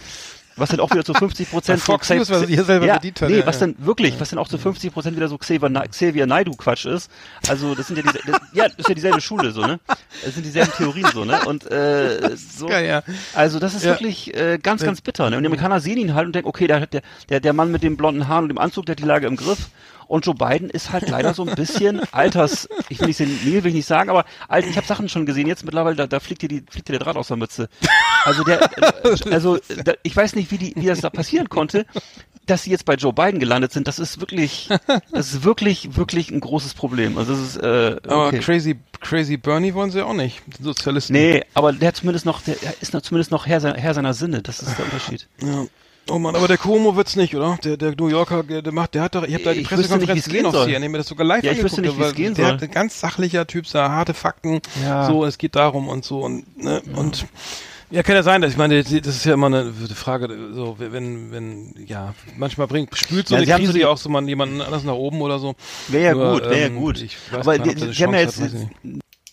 [0.59, 3.31] Was dann auch wieder zu 50 Prozent Fox News, was hier selber ja, bedient hat,
[3.31, 3.67] Nee, ja, was ja.
[3.67, 6.87] dann wirklich, was dann auch zu 50 Prozent wieder so Xavier, Na- Xavier Naidu Quatsch
[6.87, 7.11] ist.
[7.49, 9.81] Also das sind ja diese, das, ja, das ist ja dieselbe Schule so, ne?
[10.25, 11.41] Das sind dieselben Theorien so, ne?
[11.47, 12.69] Und äh, so.
[12.69, 13.03] Ja.
[13.35, 15.31] Also das ist wirklich äh, ganz, ganz bitter.
[15.31, 15.37] Ne?
[15.37, 17.97] Und die Amerikaner sehen ihn halt und denken, okay, der, der, der, Mann mit den
[17.97, 19.69] blonden Haaren und dem Anzug, der hat die Lage im Griff.
[20.09, 23.67] Und Joe Biden ist halt leider so ein bisschen alters, ich will nicht senil, will
[23.69, 26.43] ich nicht sagen, aber alt, ich habe Sachen schon gesehen, jetzt mittlerweile, da, da fliegt
[26.43, 27.69] dir die, fliegt dir der Draht aus der Mütze.
[28.25, 28.71] Also der,
[29.31, 31.85] also da, ich weiß nicht, wie die, wie das da passieren konnte,
[32.47, 33.87] dass sie jetzt bei Joe Biden gelandet sind.
[33.87, 34.71] Das ist wirklich,
[35.13, 37.19] das ist wirklich, wirklich ein großes Problem.
[37.19, 38.39] Also das ist, äh, Aber okay.
[38.39, 40.43] Crazy, Crazy Bernie wollen sie auch nicht.
[40.59, 41.13] Sozialisten.
[41.13, 44.41] Nee, aber der zumindest noch, der ist noch zumindest noch Herr, seiner- Herr seiner Sinne.
[44.41, 45.29] Das ist der Unterschied.
[45.43, 45.67] Ja.
[46.11, 47.59] Oh Mann, aber der Cuomo wird's nicht, oder?
[47.63, 50.47] Der, der New Yorker, der, macht, der hat doch, ich habe da die Pressekonferenz gesehen
[50.47, 50.65] auf.
[50.65, 52.55] CNN, mir das sogar live Ja, ich wüsste nicht, wie's weil gehen der soll.
[52.55, 55.07] hat ein ganz sachlicher Typ, da harte Fakten, Ja.
[55.07, 57.27] so, es geht darum und so und, ne, und,
[57.91, 61.31] ja, kann ja sein, dass ich meine, das ist ja immer eine Frage, so, wenn,
[61.33, 64.27] wenn, ja, manchmal bringt, spült so Ja, eine Krise so die- ja auch so mal
[64.29, 65.55] jemanden anders nach oben oder so.
[65.89, 67.01] Wäre ja Nur, gut, wäre ja ähm, gut.
[67.01, 68.41] ich weiß Aber gar die, Sie haben ja jetzt,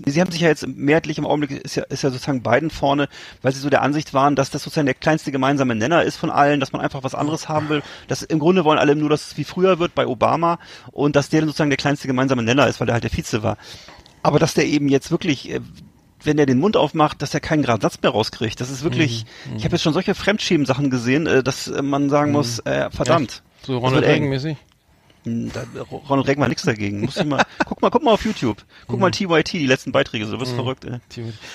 [0.05, 3.07] Sie haben sich ja jetzt mehrheitlich im Augenblick ist ja, ist ja sozusagen Biden vorne,
[3.41, 6.29] weil sie so der Ansicht waren, dass das sozusagen der kleinste gemeinsame Nenner ist von
[6.29, 7.81] allen, dass man einfach was anderes haben will.
[8.07, 10.59] Das im Grunde wollen alle nur, dass es wie früher wird bei Obama
[10.91, 13.41] und dass der dann sozusagen der kleinste gemeinsame Nenner ist, weil der halt der Vize
[13.41, 13.57] war.
[14.21, 15.61] Aber dass der eben jetzt wirklich äh,
[16.25, 18.59] wenn er den Mund aufmacht, dass er keinen gerade Satz mehr rauskriegt.
[18.59, 22.09] Das ist wirklich, Mhm, ich habe jetzt schon solche Fremdschämen-Sachen gesehen, äh, dass äh, man
[22.09, 23.43] sagen muss, äh, verdammt.
[23.61, 24.11] So das Ronald wird
[25.25, 25.63] Da,
[26.09, 27.01] Ronald Reagan war nichts dagegen.
[27.01, 28.63] Muss ich mal, guck mal, guck mal auf YouTube.
[28.87, 29.01] Guck Mhm.
[29.01, 30.85] mal TYT, die letzten Beiträge, so wirst verrückt.
[30.85, 30.99] Ey.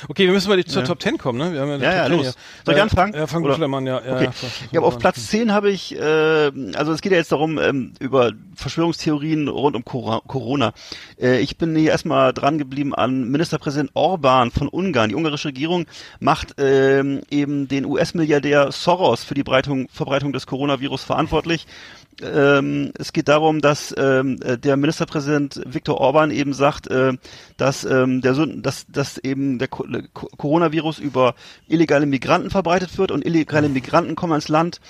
[0.08, 0.88] Okay, wir müssen mal zur Ja.
[0.88, 1.52] Top 10 kommen, ne?
[1.52, 2.22] Wir haben ja, Ja, ja, 10 los.
[2.22, 2.32] hier.
[2.64, 3.14] Soll ich Äh, anfangen?
[3.14, 3.56] Ja, fang Oder?
[3.56, 4.00] du an, ja.
[4.04, 4.24] ja, Okay.
[4.24, 4.30] ja,
[4.72, 6.00] Ja, aber auf Platz 10 habe ich, äh,
[6.74, 10.72] also es geht ja jetzt darum, ähm, über Verschwörungstheorien rund um Corona.
[11.20, 15.10] Äh, ich bin hier erstmal dran geblieben an Ministerpräsident Orban von Ungarn.
[15.10, 15.86] Die ungarische Regierung
[16.18, 21.66] macht ähm, eben den US-Milliardär Soros für die Breitung, Verbreitung des Coronavirus verantwortlich.
[22.22, 27.14] Ähm, es geht darum, dass ähm, äh, der Ministerpräsident Viktor Orban eben sagt, äh,
[27.56, 29.84] dass ähm, der dass, dass eben der Co
[30.14, 31.34] Co- Coronavirus über
[31.68, 34.80] illegale Migranten verbreitet wird und illegale Migranten kommen ans Land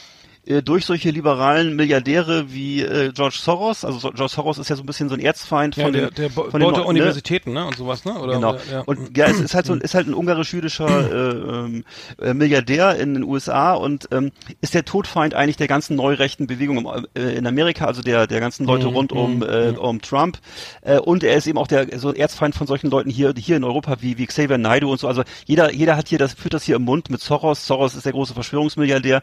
[0.47, 3.85] äh, durch solche liberalen Milliardäre wie äh, George Soros.
[3.85, 6.07] Also so- George Soros ist ja so ein bisschen so ein Erzfeind Ja, von der,
[6.11, 6.83] den, der ba- von den ne?
[6.85, 7.65] Universitäten, ne?
[7.67, 8.19] Und sowas, ne?
[8.19, 8.51] Oder, Genau.
[8.55, 8.81] Oder, ja.
[8.83, 11.85] Und ja, es ist halt so, ist halt ein ungarisch-jüdischer äh, ähm,
[12.21, 16.91] äh, Milliardär in den USA und ähm, ist der Todfeind eigentlich der ganzen neurechten Bewegung
[17.15, 20.39] äh, in Amerika, also der der ganzen Leute Mhm, rund um äh, um Trump.
[20.83, 23.57] Äh, und er ist eben auch der so ein Erzfeind von solchen Leuten hier hier
[23.57, 25.09] in Europa wie wie Xavier Naidoo und so.
[25.09, 27.67] Also jeder jeder hat hier das führt das hier im Mund mit Soros.
[27.67, 29.23] Soros ist der große Verschwörungsmilliardär.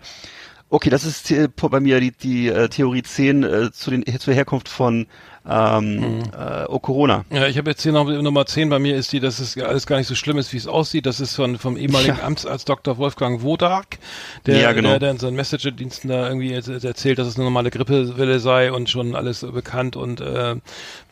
[0.70, 4.34] Okay, das ist äh, bei mir die, die äh, Theorie 10 äh, zu den, zur
[4.34, 5.08] Herkunft von
[5.50, 7.24] ähm, äh, oh, Corona.
[7.32, 9.86] Ja, ich habe jetzt hier noch Nummer 10 bei mir ist die, dass es alles
[9.88, 11.06] gar nicht so schlimm ist, wie es aussieht.
[11.06, 12.24] Das ist von vom ehemaligen Ja.
[12.26, 12.98] Amtsarzt Dr.
[12.98, 13.98] Wolfgang Wodak,
[14.46, 14.90] der, Ja, genau.
[14.90, 18.40] der, der in seinen Messenger-Diensten da irgendwie jetzt- jetzt erzählt, dass es eine normale Grippewelle
[18.40, 20.56] sei und schon alles bekannt und äh,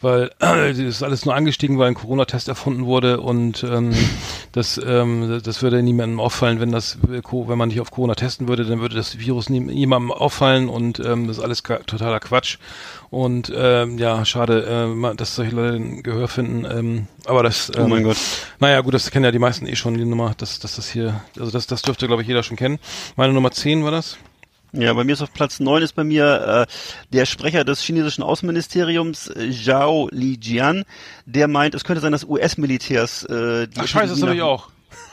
[0.02, 3.94] weil es ist alles nur angestiegen, weil ein Corona-Test erfunden wurde und ähm,
[4.52, 8.66] das ähm, das würde niemandem auffallen, wenn das wenn man nicht auf Corona testen würde,
[8.66, 12.58] dann würde das Virus nie, niemandem auffallen und ähm, das ist alles totaler Quatsch.
[13.10, 16.66] Und ähm, ja, schade, äh, dass solche Leute ein Gehör finden.
[16.66, 18.18] Ähm, aber das, ähm, Oh mein Gott.
[18.60, 21.22] naja, gut, das kennen ja die meisten eh schon, die Nummer, dass, dass das hier,
[21.40, 22.80] also das, das dürfte, glaube ich, jeder schon kennen.
[23.16, 24.18] Meine Nummer 10 war das.
[24.74, 28.24] Ja, bei mir ist auf Platz 9 ist bei mir äh, der Sprecher des chinesischen
[28.24, 30.84] Außenministeriums, äh, Zhao Lijian,
[31.26, 34.70] der meint, es könnte sein, dass US-Militärs äh, die Ach scheiße, das habe ich auch.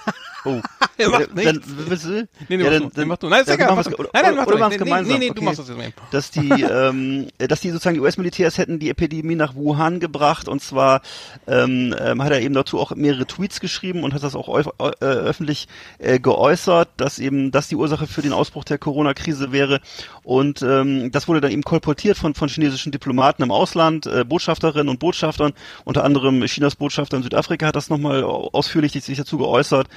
[0.44, 0.60] Oh.
[1.02, 1.66] Er macht Äh, nichts.
[1.88, 2.28] Dann, du?
[2.48, 3.00] Nee, nee, ja, dann, du.
[3.00, 3.28] Nee, mach du.
[3.28, 3.94] Nein, ist egal, du.
[3.96, 4.68] oder, Nein, nein, mach oder du.
[4.68, 5.12] nee, gemeinsam.
[5.12, 5.44] nee, nee, du okay.
[5.44, 5.92] machst das jetzt mal.
[6.10, 10.48] Dass die, ähm, äh, dass die sozusagen die US-Militärs hätten die Epidemie nach Wuhan gebracht
[10.48, 11.02] und zwar
[11.46, 15.04] ähm, ähm, hat er eben dazu auch mehrere Tweets geschrieben und hat das auch äh,
[15.04, 15.68] öffentlich
[15.98, 19.80] äh, geäußert, dass eben das die Ursache für den Ausbruch der Corona-Krise wäre
[20.22, 24.88] und ähm, das wurde dann eben kolportiert von von chinesischen Diplomaten im Ausland, äh, Botschafterinnen
[24.88, 25.52] und Botschaftern,
[25.84, 29.88] unter anderem Chinas Botschafter in Südafrika hat das nochmal ausführlich sich dazu geäußert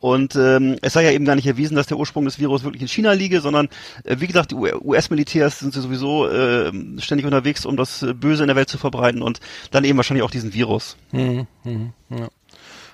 [0.00, 2.82] und ähm, es sei ja eben gar nicht erwiesen, dass der Ursprung des Virus wirklich
[2.82, 3.68] in China liege, sondern
[4.04, 8.48] äh, wie gesagt, die US-Militärs sind sowieso äh, ständig unterwegs, um das äh, Böse in
[8.48, 9.40] der Welt zu verbreiten und
[9.70, 10.96] dann eben wahrscheinlich auch diesen Virus.
[11.12, 12.28] Mhm, mhm, ja.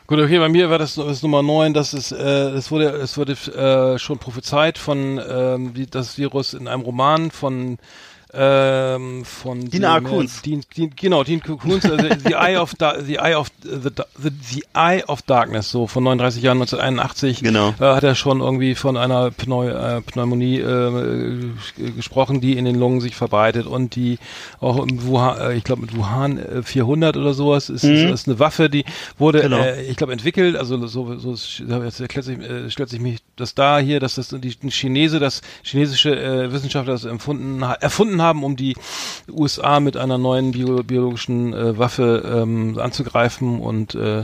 [0.07, 3.17] Gut, okay, bei mir war das, das Nummer 9, das ist, äh, es wurde, es
[3.17, 7.79] wurde äh, schon prophezeit von ähm, wie das Virus in einem Roman von
[8.35, 10.01] ähm, von dem, äh,
[10.77, 11.97] Dean, genau, Dean Koontz, also
[12.27, 16.05] The Eye of da The Eye of the, the, the Eye of Darkness, so von
[16.05, 17.43] 39 Jahren 1981.
[17.43, 17.75] Genau.
[17.79, 21.51] Da hat er schon irgendwie von einer Pneu, äh, Pneumonie äh,
[21.97, 24.19] gesprochen, die in den Lungen sich verbreitet und die
[24.61, 28.29] auch im Wuhan, äh, ich glaube mit Wuhan äh, 400 oder sowas ist, ist, ist
[28.29, 28.85] eine Waffe, die
[29.19, 29.59] wurde, Genau.
[29.59, 31.35] äh, ich glaube entwickelt, also so, so
[31.85, 35.19] jetzt erklärt sich, äh, stellt sich mich das da hier, dass das die ein Chinese,
[35.19, 37.77] das chinesische äh, Wissenschaftler das empfunden, ha-
[38.23, 38.77] haben, um die
[39.31, 44.21] USA mit einer neuen bio, biologischen äh, Waffe ähm, anzugreifen und äh,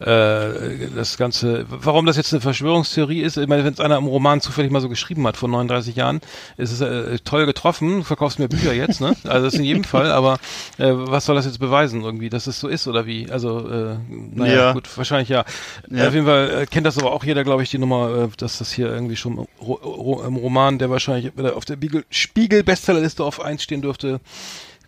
[0.00, 4.06] äh, das Ganze, warum das jetzt eine Verschwörungstheorie ist, ich meine, wenn es einer im
[4.06, 6.20] Roman zufällig mal so geschrieben hat vor 39 Jahren,
[6.56, 9.16] ist es äh, toll getroffen, du verkaufst mir Bücher jetzt, ne?
[9.24, 10.34] Also das in jedem Fall, aber
[10.78, 13.30] äh, was soll das jetzt beweisen irgendwie, dass es so ist oder wie?
[13.30, 13.96] Also, äh,
[14.34, 14.72] naja, Ja.
[14.72, 15.44] gut, wahrscheinlich ja.
[15.90, 16.08] Ja.
[16.08, 18.58] Auf jeden Fall äh, kennt das aber auch jeder, glaube ich, die Nummer, äh, dass
[18.58, 23.24] das hier irgendwie schon im, Ro Ro im Roman, der wahrscheinlich auf der Spiegel- Spiegel-Bestsellerliste
[23.24, 24.20] auf 1 stehen dürfte,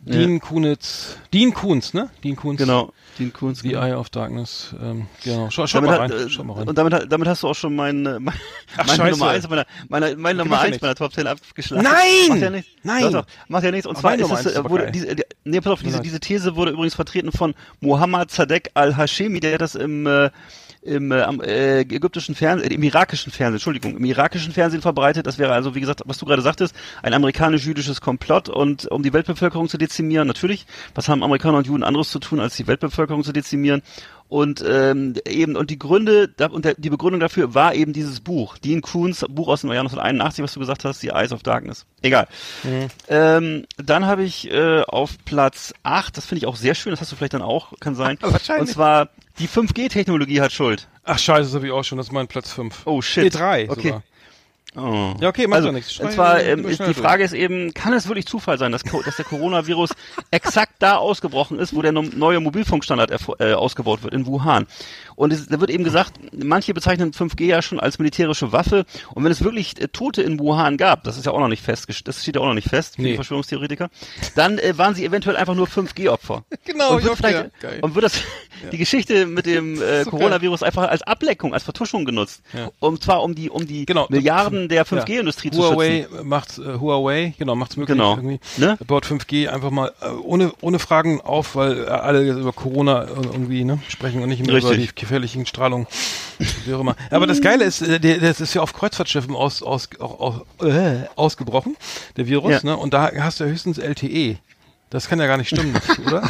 [0.02, 2.08] Dean Kunitz, Dean Kunz, ne?
[2.24, 2.58] Dean Kunz.
[2.58, 3.60] Genau, Dean Koontz.
[3.60, 3.82] The genau.
[3.82, 4.74] Eye of Darkness.
[4.82, 5.50] Ähm, genau.
[5.50, 6.10] Schau, schau mal rein.
[6.10, 6.68] äh, Schau mal rein.
[6.68, 8.34] Und damit, damit hast du auch schon mein, äh, mein,
[8.78, 9.10] Ach, meine scheiße.
[9.18, 10.82] Nummer 1 meiner, meiner, meine Nummer macht ja 1 nichts.
[10.82, 11.82] meiner Top 10 abgeschlagen.
[11.82, 12.28] Nein!
[12.30, 12.70] Macht ja nichts.
[12.82, 13.02] Nein!
[13.02, 13.86] Doch, doch, macht ja nichts.
[13.86, 14.92] Und Aber zwar meine ist es, äh, wurde, geil.
[14.92, 19.40] diese, die, nee, pass auf, diese, diese These wurde übrigens vertreten von Mohammed Sadek al-Hashemi,
[19.40, 20.30] der hat das im, äh,
[20.82, 25.26] im äh, äh, ägyptischen Fernsehen, äh, im irakischen Fernsehen, Entschuldigung, im irakischen Fernsehen verbreitet.
[25.26, 29.12] Das wäre also, wie gesagt, was du gerade sagtest, ein amerikanisch-jüdisches Komplott und um die
[29.12, 30.26] Weltbevölkerung zu dezimieren.
[30.26, 33.82] Natürlich, was haben Amerikaner und Juden anderes zu tun, als die Weltbevölkerung zu dezimieren?
[34.28, 38.20] Und ähm, eben und die Gründe da, und der, die Begründung dafür war eben dieses
[38.20, 41.42] Buch, Dean Koons Buch aus dem Jahr 1981, was du gesagt hast, The Eyes of
[41.42, 41.84] Darkness.
[42.00, 42.28] Egal.
[43.08, 47.00] Ähm, dann habe ich äh, auf Platz 8, das finde ich auch sehr schön, das
[47.00, 48.18] hast du vielleicht dann auch, kann sein.
[48.20, 48.68] Wahrscheinlich.
[48.68, 49.08] Und zwar
[49.40, 50.88] die 5G-Technologie hat Schuld.
[51.04, 51.98] Ach scheiße, das habe ich auch schon.
[51.98, 52.82] Das ist mein Platz 5.
[52.86, 53.24] Oh shit.
[53.24, 53.82] Nee, drei Okay.
[53.88, 54.02] sogar.
[54.76, 55.14] Oh.
[55.20, 55.90] Ja, okay, macht also, doch nichts.
[55.98, 58.82] Und Schnell- zwar ähm, ist die Frage ist eben, kann es wirklich Zufall sein, dass,
[58.82, 59.90] dass der Coronavirus
[60.30, 63.10] exakt da ausgebrochen ist, wo der neue Mobilfunkstandard
[63.40, 64.66] äh, ausgebaut wird, in Wuhan.
[65.16, 68.86] Und es, da wird eben gesagt, manche bezeichnen 5G ja schon als militärische Waffe.
[69.12, 71.64] Und wenn es wirklich äh, Tote in Wuhan gab, das ist ja auch noch nicht
[71.64, 73.10] fest, das steht ja auch noch nicht fest, Nee.
[73.10, 73.90] die Verschwörungstheoretiker,
[74.36, 76.44] dann äh, waren sie eventuell einfach nur 5G-Opfer.
[76.64, 77.70] Genau, und wird vielleicht, ja.
[77.80, 78.22] Und wird das,
[78.70, 82.42] die Geschichte mit dem äh, Coronavirus einfach als Ableckung, als Vertuschung genutzt.
[82.52, 82.70] Ja.
[82.78, 84.06] Und zwar um die, um die Genau.
[84.08, 84.84] Milliarden der Ja.
[84.84, 86.28] 5G-Industrie zu Huawei schützen.
[86.28, 88.16] macht äh, Huawei, genau, macht's möglich Genau.
[88.16, 88.40] irgendwie.
[88.56, 88.76] Ne?
[88.86, 93.04] Baut 5G einfach mal äh, ohne ohne Fragen auf, weil äh, alle jetzt über Corona
[93.04, 94.94] äh, irgendwie ne, sprechen und nicht mehr über die Richtig.
[94.96, 95.86] gefährlichen Strahlungen.
[96.64, 96.96] Wie auch immer.
[97.10, 101.04] Aber das Geile ist, äh, der, das ist ja auf Kreuzfahrtschiffen aus, aus, auch, äh,
[101.16, 101.76] ausgebrochen,
[102.16, 102.60] der Virus, Ja.
[102.62, 102.76] ne?
[102.76, 104.38] Und da hast du ja höchstens LTE.
[104.88, 105.76] Das kann ja gar nicht stimmen,
[106.06, 106.28] oder?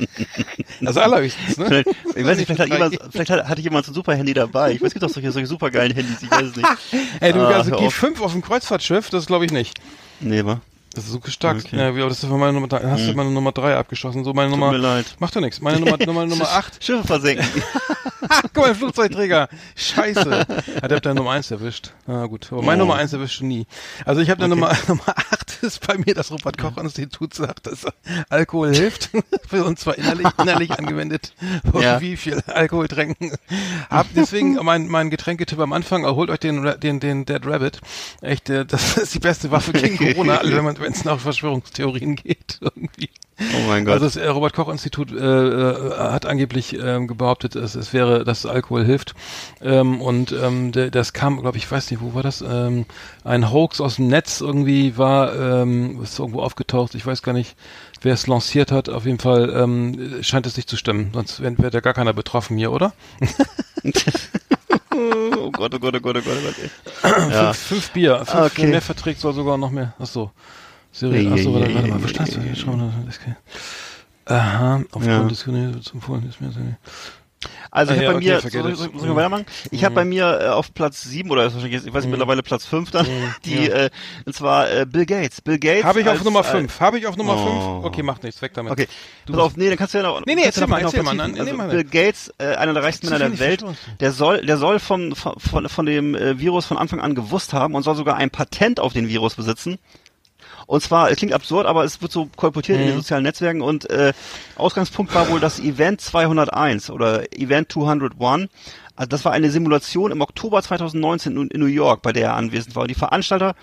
[0.86, 1.84] Also allerhöchstens, ne?
[2.16, 4.72] Ich weiß nicht, vielleicht hat jemand, vielleicht hat, hatte jemand so ein super Handy dabei.
[4.72, 6.68] Ich weiß, es gibt doch solche, solche supergeilen Handys, ich weiß es nicht.
[7.20, 7.94] Ey, du, Ah, also hör auf.
[8.02, 9.78] G5 auf dem Kreuzfahrtschiff, das glaube ich nicht.
[10.20, 10.60] Nee, wa?
[10.94, 11.58] Das ist so stark.
[11.58, 11.76] Okay.
[11.76, 12.80] Ja, wie, aber das ist meine Nummer drei.
[12.90, 14.24] Hast du meine Nummer drei abgeschossen?
[14.24, 14.72] So meine Nummer.
[14.72, 15.16] mir leid.
[15.20, 15.60] Macht doch nichts.
[15.60, 16.82] Meine Nummer, Nummer, Nummer acht.
[16.82, 17.46] Schiffe versenken.
[18.42, 19.48] Guck mal, ein Flugzeugträger.
[19.76, 20.46] Scheiße.
[20.82, 21.92] Hat er Nummer eins erwischt.
[22.06, 22.48] Na gut.
[22.52, 22.86] Aber meine Oh.
[22.86, 23.66] Nummer eins erwischt du nie.
[24.06, 27.86] Also ich habe eine Nummer, Nummer acht ist bei mir das Robert-Koch-Institut sagt, dass
[28.30, 29.10] Alkohol hilft.
[29.48, 31.34] Für uns zwar innerlich, innerlich angewendet.
[31.78, 32.00] Ja.
[32.00, 33.32] Wie viel Alkohol tränken.
[33.90, 37.80] Hab deswegen mein, mein Getränketipp am Anfang, holt euch den, den, den Dead Rabbit.
[38.22, 42.16] Echt, äh, das ist die beste Waffe gegen Corona, wenn man, wenn es nach Verschwörungstheorien
[42.16, 42.58] geht.
[42.60, 43.10] Irgendwie.
[43.40, 43.94] Oh mein Gott.
[43.94, 48.24] Also das äh, Robert Koch Institut äh, äh, hat angeblich ähm, behauptet, es, es wäre,
[48.24, 49.14] dass Alkohol hilft.
[49.62, 52.42] Ähm, und ähm, der, das kam, glaube ich, weiß nicht, wo war das?
[52.42, 52.84] Ähm,
[53.24, 56.94] ein Hoax aus dem Netz irgendwie war, ähm, ist irgendwo aufgetaucht.
[56.94, 57.56] Ich weiß gar nicht,
[58.02, 58.90] wer es lanciert hat.
[58.90, 61.10] Auf jeden Fall ähm, scheint es nicht zu stimmen.
[61.14, 62.92] Sonst wäre wär da gar keiner betroffen hier, oder?
[64.94, 66.52] oh Gott, oh Gott, oh Gott, oh Gott, oh
[67.02, 67.30] Gott.
[67.30, 67.52] Ja.
[67.52, 68.24] Fünf, fünf Bier.
[68.26, 68.62] Fünf, Okay.
[68.62, 69.94] Wer mehr verträgt, soll sogar noch mehr.
[69.98, 70.30] Ach so.
[70.92, 71.30] Serie.
[71.32, 72.02] Ach so, warte, warte mal.
[72.02, 72.40] Wo standst du?
[72.54, 72.92] Schau mal.
[73.06, 73.36] das kann-
[74.26, 75.22] Aha, aufgrund Ja.
[75.24, 76.60] des Gesundheits- empfohlen ist mir so-
[77.72, 78.76] Also ich Ah, habe ja, bei mir, okay, soll, it.
[78.76, 79.46] soll, soll ich mal weitermachen?
[79.70, 81.62] Ich habe bei mir äh, auf Platz sieben oder ich weiß
[82.04, 83.06] nicht, mittlerweile Platz fünf dann,
[83.44, 83.84] die, ja.
[83.86, 83.90] äh,
[84.26, 85.40] und zwar äh, Bill Gates.
[85.40, 85.84] Bill Gates.
[85.84, 86.80] Habe ich auf als, Nummer äh, 5.
[86.80, 87.48] Habe ich auf Nummer 5?
[87.48, 87.80] Oh.
[87.84, 88.42] Okay, macht nichts.
[88.42, 88.72] Weg damit.
[88.72, 88.88] Okay,
[89.24, 90.20] Du pass auf, nee, dann kannst du ja noch.
[90.26, 91.68] Nee, nee, erzähl mal, erzähl mal, nein, nee, Also mal.
[91.68, 93.64] Bill Gates, äh, einer der reichsten Männer der Welt,
[94.00, 97.52] der soll, der soll von, von, von, von dem äh, Virus von Anfang an gewusst
[97.54, 99.78] haben und soll sogar ein Patent auf den Virus besitzen.
[100.70, 103.00] Und zwar, es klingt absurd, aber es wird so kolportiert in den Mhm.
[103.00, 104.12] sozialen Netzwerken und äh,
[104.54, 108.48] Ausgangspunkt war wohl das Event 201 oder Event 201.
[108.94, 112.76] Also das war eine Simulation im Oktober 2019 in, New York, bei der er anwesend
[112.76, 112.82] war.
[112.82, 113.56] Und die Veranstalter,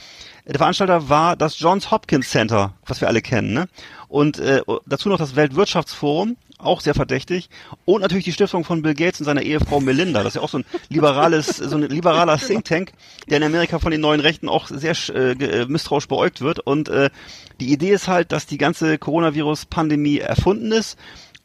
[0.45, 3.69] der Veranstalter war das Johns Hopkins Center, was wir alle kennen, ne?
[4.09, 7.49] Und äh, dazu noch das Weltwirtschaftsforum, auch sehr verdächtig.
[7.85, 10.23] Und natürlich die Stiftung von Bill Gates und seiner Ehefrau Melinda.
[10.23, 12.91] Das ist ja auch so ein liberales, so ein liberaler Think Tank,
[13.29, 16.59] der in Amerika von den neuen Rechten auch sehr äh, äh, misstrauisch beäugt wird.
[16.59, 17.09] Und äh,
[17.59, 20.97] die Idee ist halt, dass die ganze Coronavirus-Pandemie erfunden ist.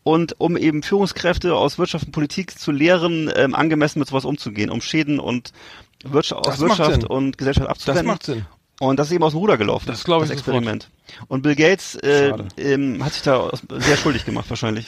[0.05, 4.69] Und um eben Führungskräfte aus Wirtschaft und Politik zu lehren, ähm, angemessen mit sowas umzugehen,
[4.71, 5.53] um Schäden und
[6.05, 8.07] Wirtschaft, aus Das Wirtschaft und Gesellschaft Das abzuwenden.
[8.07, 8.47] macht Sinn.
[8.83, 9.87] Und das ist eben aus dem Ruder gelaufen.
[9.87, 10.57] Das glaube ich Das sofort.
[10.57, 10.91] Experiment.
[11.29, 14.87] Und Bill Gates äh, ähm, hat sich da aus, sehr schuldig gemacht wahrscheinlich.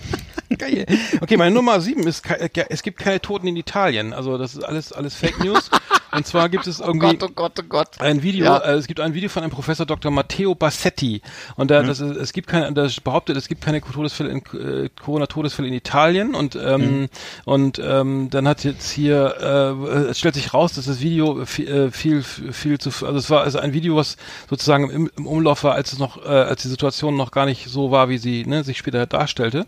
[0.58, 0.84] Geil.
[1.22, 4.12] Okay, meine Nummer 7 ist, ke- äh, es gibt keine Toten in Italien.
[4.12, 5.70] Also das ist alles, alles Fake News.
[6.12, 8.00] Und zwar gibt es irgendwie Gott, oh Gott.
[8.00, 8.58] ein Video, Ja.
[8.58, 10.10] äh, es gibt ein Video von einem Professor Dr.
[10.10, 11.22] Matteo Bassetti.
[11.56, 14.88] Und da, das ist, es gibt keine, das behauptet, es gibt keine Todesfälle in, äh,
[15.02, 16.34] Corona-Todesfälle in Italien.
[16.34, 17.08] Und, ähm,
[17.44, 21.68] und ähm, dann hat jetzt hier, äh, es stellt sich raus, dass das Video viel,
[21.68, 24.16] äh, viel, viel zu, also es war also ein Video, was
[24.48, 27.68] sozusagen im, im Umlauf war, als es noch, äh, als die Situation noch gar nicht
[27.68, 29.66] so war, wie sie ne, sich später darstellte.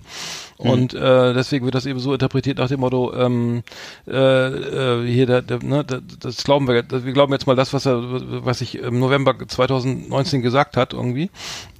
[0.58, 3.64] Und äh, deswegen wird das eben so interpretiert nach dem Motto, ähm,
[4.06, 6.00] äh, äh, hier, der, der, ne, der,
[6.34, 8.00] das glauben wir, wir glauben jetzt mal das, was er,
[8.44, 11.30] was ich im November 2019 gesagt hat, irgendwie.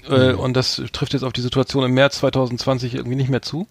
[0.08, 3.68] Äh, und das trifft jetzt auf die Situation im März 2020 irgendwie nicht mehr zu.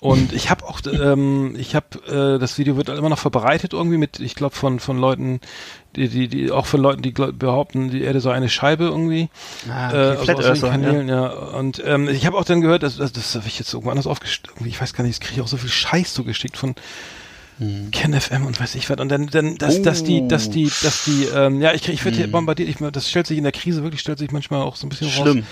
[0.00, 3.96] Und ich habe auch, ähm, ich habe, äh, das Video wird immer noch verbreitet irgendwie
[3.96, 5.40] mit, ich glaube von von Leuten,
[5.96, 9.28] die die die auch von Leuten, die glaub, behaupten, die Erde sei eine Scheibe irgendwie.
[9.70, 9.96] Ah, okay.
[9.96, 11.26] Äh, also Flat aus den Kanälen, ja.
[11.28, 14.06] Und ähm, ich habe auch dann gehört, dass, dass, das habe ich jetzt irgendwo anders
[14.06, 16.74] aufgestellt, ich weiß gar nicht, ich kriege auch so viel Scheiß zugeschickt von
[17.90, 18.98] Ken FM und weiß ich was.
[19.00, 22.16] Und dann, dann dass, dass die, dass die, dass die, ähm, ja, ich, ich werde
[22.16, 22.68] hier bombardiert.
[22.68, 25.10] Ich, das stellt sich in der Krise wirklich, stellt sich manchmal auch so ein bisschen
[25.10, 25.38] Schlimm.
[25.38, 25.46] raus.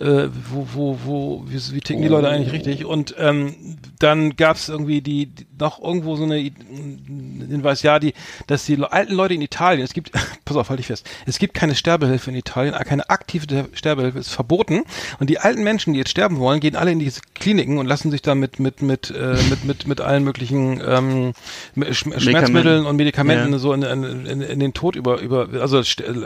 [0.00, 2.86] Äh, wo, wo, wo, wie, wie ticken die Leute eigentlich richtig?
[2.86, 8.14] Und ähm, dann gab es irgendwie die, die noch irgendwo so eine Hinweis, ja, die,
[8.46, 10.12] dass die alten Leute in Italien, es gibt,
[10.46, 14.30] pass auf, halte ich fest, es gibt keine Sterbehilfe in Italien, keine aktive Sterbehilfe ist
[14.30, 14.84] verboten.
[15.18, 18.10] Und die alten Menschen, die jetzt sterben wollen, gehen alle in diese Kliniken und lassen
[18.10, 21.32] sich dann mit mit mit äh, mit mit mit allen möglichen ähm,
[21.76, 23.58] Sch- Schmerzmitteln und Medikamenten Ja.
[23.58, 25.82] so in, in, in, den Tod über über also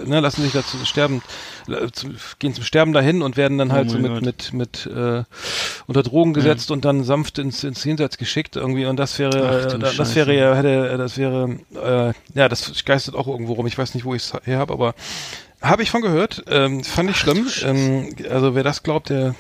[0.07, 1.23] ne, lassen sich dazu sterben
[1.69, 1.89] äh,
[2.39, 4.23] gehen zum Sterben dahin und werden dann halt Oh so mit Gott.
[4.23, 5.23] mit mit äh,
[5.87, 9.75] unter Drogen gesetzt und dann sanft ins, ins Jenseits geschickt irgendwie und das wäre Ach,
[9.75, 10.15] äh, das Scheiße.
[10.17, 13.95] wäre ja hätte äh, das wäre äh, ja das geistert auch irgendwo rum ich weiß
[13.95, 14.95] nicht wo ich es her habe aber
[15.63, 19.35] habe ich von gehört ähm, fand ich schlimm ähm, also wer das glaubt der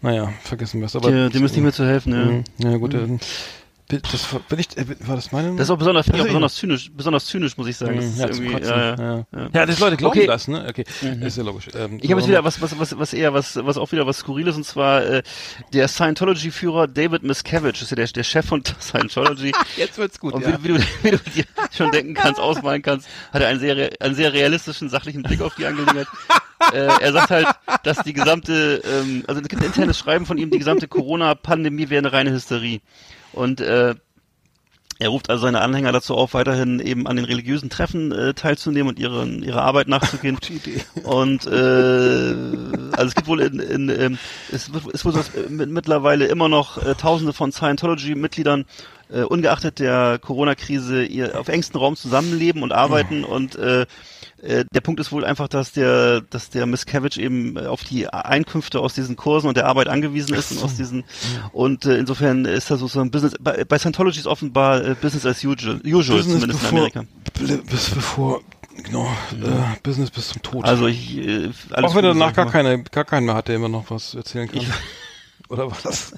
[0.00, 0.96] Naja, vergessen wir es.
[0.96, 2.24] Aber Die, die müssen nicht mehr zu helfen, ja.
[2.24, 2.44] Mhm.
[2.58, 2.92] Ja, gut.
[2.94, 3.18] äh,
[4.00, 5.50] Das bin ich, äh, war das meine?
[5.52, 7.96] Das ist auch besonders, finde ich auch besonders zynisch, besonders zynisch, muss ich sagen.
[7.96, 8.70] Das Mhm, ist ja, zum irgendwie, Kotzen.
[8.70, 8.94] ja,
[9.32, 9.48] ja.
[9.52, 9.66] ja.
[9.66, 10.26] das Leute glauben Okay.
[10.26, 10.66] das, ne?
[10.68, 10.84] Okay,
[11.20, 11.68] ist ja logisch.
[11.74, 14.18] Ähm, Ich habe jetzt wieder was, was, was, was eher was, was auch wieder was
[14.18, 15.22] Skurriles und zwar äh,
[15.72, 19.52] der Scientology-Führer David Miscavige, ist ja der, der Chef von Scientology.
[19.76, 20.58] Jetzt wird's gut, Und ja.
[20.58, 21.44] wie, wie, du, wie du dir
[21.76, 25.54] schon denken kannst, ausmalen kannst, hat er einen sehr, einen sehr realistischen, sachlichen Blick auf
[25.56, 26.06] die Angelegenheit.
[26.72, 27.48] äh, er sagt halt,
[27.82, 31.90] dass die gesamte, ähm, also es gibt ein internes Schreiben von ihm, die gesamte Corona-Pandemie
[31.90, 32.80] wäre eine reine Hysterie.
[33.32, 33.94] Und äh,
[35.02, 38.88] er ruft also seine Anhänger dazu auf, weiterhin eben an den religiösen Treffen äh, teilzunehmen
[38.88, 40.38] und ihren, ihrer Arbeit nachzugehen.
[41.02, 44.18] Und äh, also es gibt wohl in, in ähm,
[44.52, 48.64] es wird ist wohl so, dass mit, mittlerweile immer noch äh, Tausende von Scientology-Mitgliedern
[49.10, 53.86] äh, ungeachtet der Corona-Krise ihr auf engstem Raum zusammenleben und arbeiten und äh,
[54.42, 58.80] der Punkt ist wohl einfach, dass der, dass der Miscavige eben äh, auf die Einkünfte
[58.80, 61.04] aus diesen Kursen und der Arbeit angewiesen ist und aus diesen
[61.52, 64.94] und äh, insofern ist da so so ein Business bei, bei Scientology ist offenbar äh,
[65.00, 67.04] Business as usual, usual Business zumindest in bevor, Amerika.
[67.38, 68.40] Bl- bis bevor,
[68.84, 70.64] genau, äh, Business bis zum Tod.
[70.64, 73.46] Also ich äh, alles auch wenn er danach gar ich keine, gar keinen mehr hat,
[73.48, 74.60] der immer noch was erzählen kann.
[75.52, 76.12] Oder war das?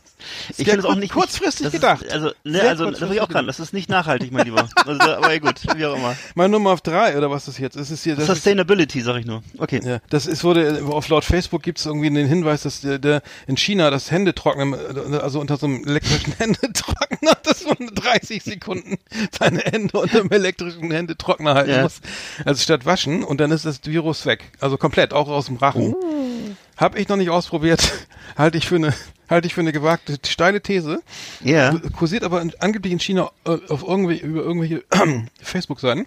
[0.56, 2.02] Ich finde es auch nicht kurzfristig das gedacht.
[2.02, 3.46] Ist, also, ne, Sehr also das kurzfristig ich auch kann.
[3.48, 4.68] Das ist nicht nachhaltig, mein Lieber.
[4.86, 6.16] Also, aber gut, wie auch immer.
[6.36, 7.76] Meine Nummer auf drei, oder was ist jetzt?
[7.76, 9.42] Es ist hier, das ist, Sustainability, sag ich nur.
[9.58, 9.80] Okay.
[9.84, 13.22] ja, das ist, wurde, auf laut Facebook gibt es irgendwie den Hinweis, dass der, der
[13.48, 14.74] in China das Händetrocknen,
[15.20, 18.98] also unter so einem elektrischen Händetrockner, das man 30 Sekunden
[19.36, 21.82] seine Hände unter dem elektrischen Händetrockner halten Ja.
[21.82, 22.00] muss.
[22.44, 24.52] Also statt waschen und dann ist das Virus weg.
[24.60, 25.96] Also komplett, auch aus dem Rachen.
[26.76, 27.92] Hab ich noch nicht ausprobiert.
[28.36, 28.92] Halte ich für eine,
[29.28, 31.00] halte ich für eine gewagte, steile These.
[31.42, 31.78] Ja.
[31.96, 34.82] Kursiert aber angeblich in China äh, auf irgendwelche, über irgendwelche
[35.40, 36.06] Facebook-Seiten.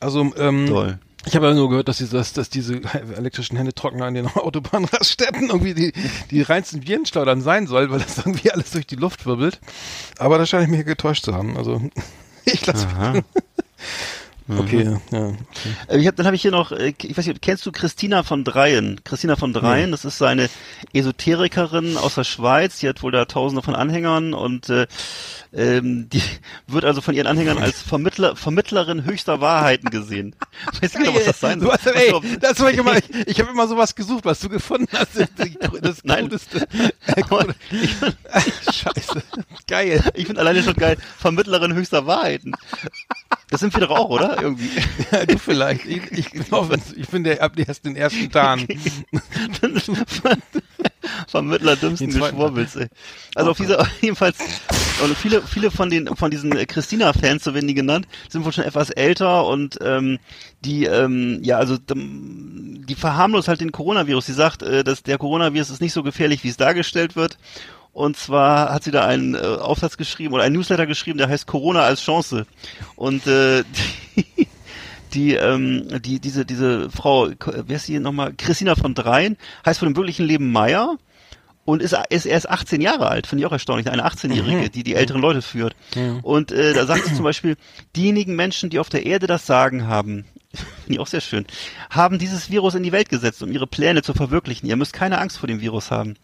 [0.00, 0.98] Also, ähm, Toll.
[1.24, 2.80] ich habe ja nur gehört, dass diese, dass, dass diese
[3.16, 5.92] elektrischen Händetrockner an den Autobahnraststätten irgendwie die,
[6.32, 9.60] die reinsten Virenschleudern sein soll, weil das irgendwie alles durch die Luft wirbelt.
[10.18, 11.56] Aber da scheine ich mich getäuscht zu haben.
[11.56, 11.80] Also,
[12.44, 12.88] ich lasse
[14.58, 15.32] Okay, ja.
[15.88, 18.22] Äh, Ich hab, dann habe ich hier noch, äh, ich weiß nicht, kennst du Christina
[18.22, 19.00] von Dreien?
[19.04, 20.48] Christina von Dreien, das ist eine
[20.92, 24.86] Esoterikerin aus der Schweiz, die hat wohl da tausende von Anhängern und äh,
[25.52, 26.22] ähm, die
[26.66, 30.34] wird also von ihren Anhängern als Vermittler, Vermittlerin höchster Wahrheiten gesehen.
[30.80, 31.74] Weiß nicht, was das sein Du soll.
[31.74, 34.88] hast, ey, das war ich immer, ich, ich habe immer sowas gesucht, was du gefunden
[34.92, 35.18] hast.
[35.18, 35.28] Das,
[35.82, 36.30] das Nein.
[37.70, 37.96] Ich,
[38.74, 39.22] Scheiße.
[39.66, 40.02] Geil.
[40.14, 42.52] ich finde alleine schon geil, Vermittlerin höchster Wahrheiten.
[43.50, 44.41] Das sind wir doch auch, oder?
[44.42, 44.70] Irgendwie.
[45.12, 45.86] Ja, du vielleicht.
[45.86, 48.66] Ich, ich, glaube, ich bin der ab erst den ersten Tagen.
[51.28, 52.88] Vermittler dümmsten Geschwurbels, ey.
[53.34, 54.38] Also auf dieser, jedenfalls,
[55.02, 58.52] und viele, viele von den, von diesen äh, Christina-Fans, so werden die genannt, sind wohl
[58.52, 60.18] schon etwas älter und, ähm,
[60.64, 64.26] die, ähm, ja, also, die verharmlost halt den Coronavirus.
[64.26, 67.38] Sie sagt, äh, dass der Coronavirus ist nicht so gefährlich, wie es dargestellt wird.
[67.92, 71.46] Und zwar hat sie da einen äh, Aufsatz geschrieben oder einen Newsletter geschrieben, der heißt
[71.46, 72.46] Corona als Chance.
[72.96, 73.64] Und äh,
[74.16, 74.46] die,
[75.12, 78.32] die, ähm, die, diese, diese Frau, wer ist sie nochmal?
[78.36, 79.36] Christina von Dreien,
[79.66, 80.96] heißt von dem wirklichen Leben Meier
[81.64, 84.94] und ist, ist erst 18 Jahre alt, finde ich auch erstaunlich, eine 18-Jährige, die die
[84.94, 85.76] älteren Leute führt.
[86.22, 87.56] Und äh, da sagt sie zum Beispiel,
[87.94, 90.24] diejenigen Menschen, die auf der Erde das Sagen haben,
[90.54, 91.46] finde ich auch sehr schön,
[91.90, 94.68] haben dieses Virus in die Welt gesetzt, um ihre Pläne zu verwirklichen.
[94.68, 96.16] Ihr müsst keine Angst vor dem Virus haben.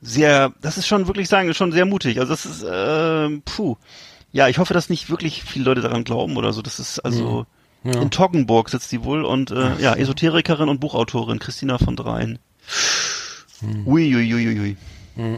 [0.00, 2.20] Sehr, das ist schon wirklich sagen, schon sehr mutig.
[2.20, 3.76] Also das ist, äh, puh.
[4.30, 6.62] Ja, ich hoffe, dass nicht wirklich viele Leute daran glauben oder so.
[6.62, 7.46] Das ist also
[7.84, 12.38] in Toggenburg sitzt die wohl und äh, ja, Esoterikerin und Buchautorin Christina von Dreien.
[13.86, 14.76] Ui, ui, ui, ui, ui.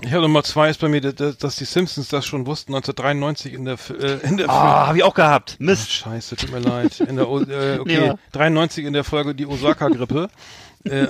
[0.03, 3.65] Ich habe Nummer zwei ist bei mir, dass die Simpsons das schon wussten, 1993 in
[3.65, 5.57] der, äh, in der Ah, habe ich auch gehabt.
[5.59, 5.91] Mist.
[5.91, 7.01] Scheiße, tut mir leid.
[7.01, 8.15] In der, äh, okay, Ja.
[8.33, 10.29] 93 in der Folge die Osaka-Grippe.
[10.85, 11.07] äh,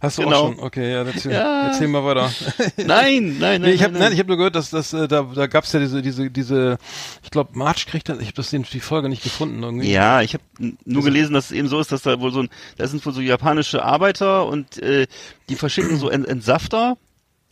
[0.00, 0.36] hast du Genau.
[0.36, 0.60] auch schon?
[0.60, 1.66] Okay, ja, erzähl, Ja.
[1.68, 2.30] erzähl mal weiter.
[2.76, 3.60] Nein, nein, nein.
[3.62, 5.80] Nee, ich habe nein, ich hab nur gehört, dass das äh, da da gab's ja
[5.80, 6.78] diese diese diese
[7.22, 9.90] ich glaube March kriegt das, ich habe das den, die Folge nicht gefunden irgendwie.
[9.90, 10.44] Ja, ich habe
[10.84, 13.12] nur gelesen, dass es eben so ist, dass da wohl so ein, da sind wohl
[13.14, 15.06] so japanische Arbeiter und äh,
[15.48, 16.96] die verschicken so Ent Entsafter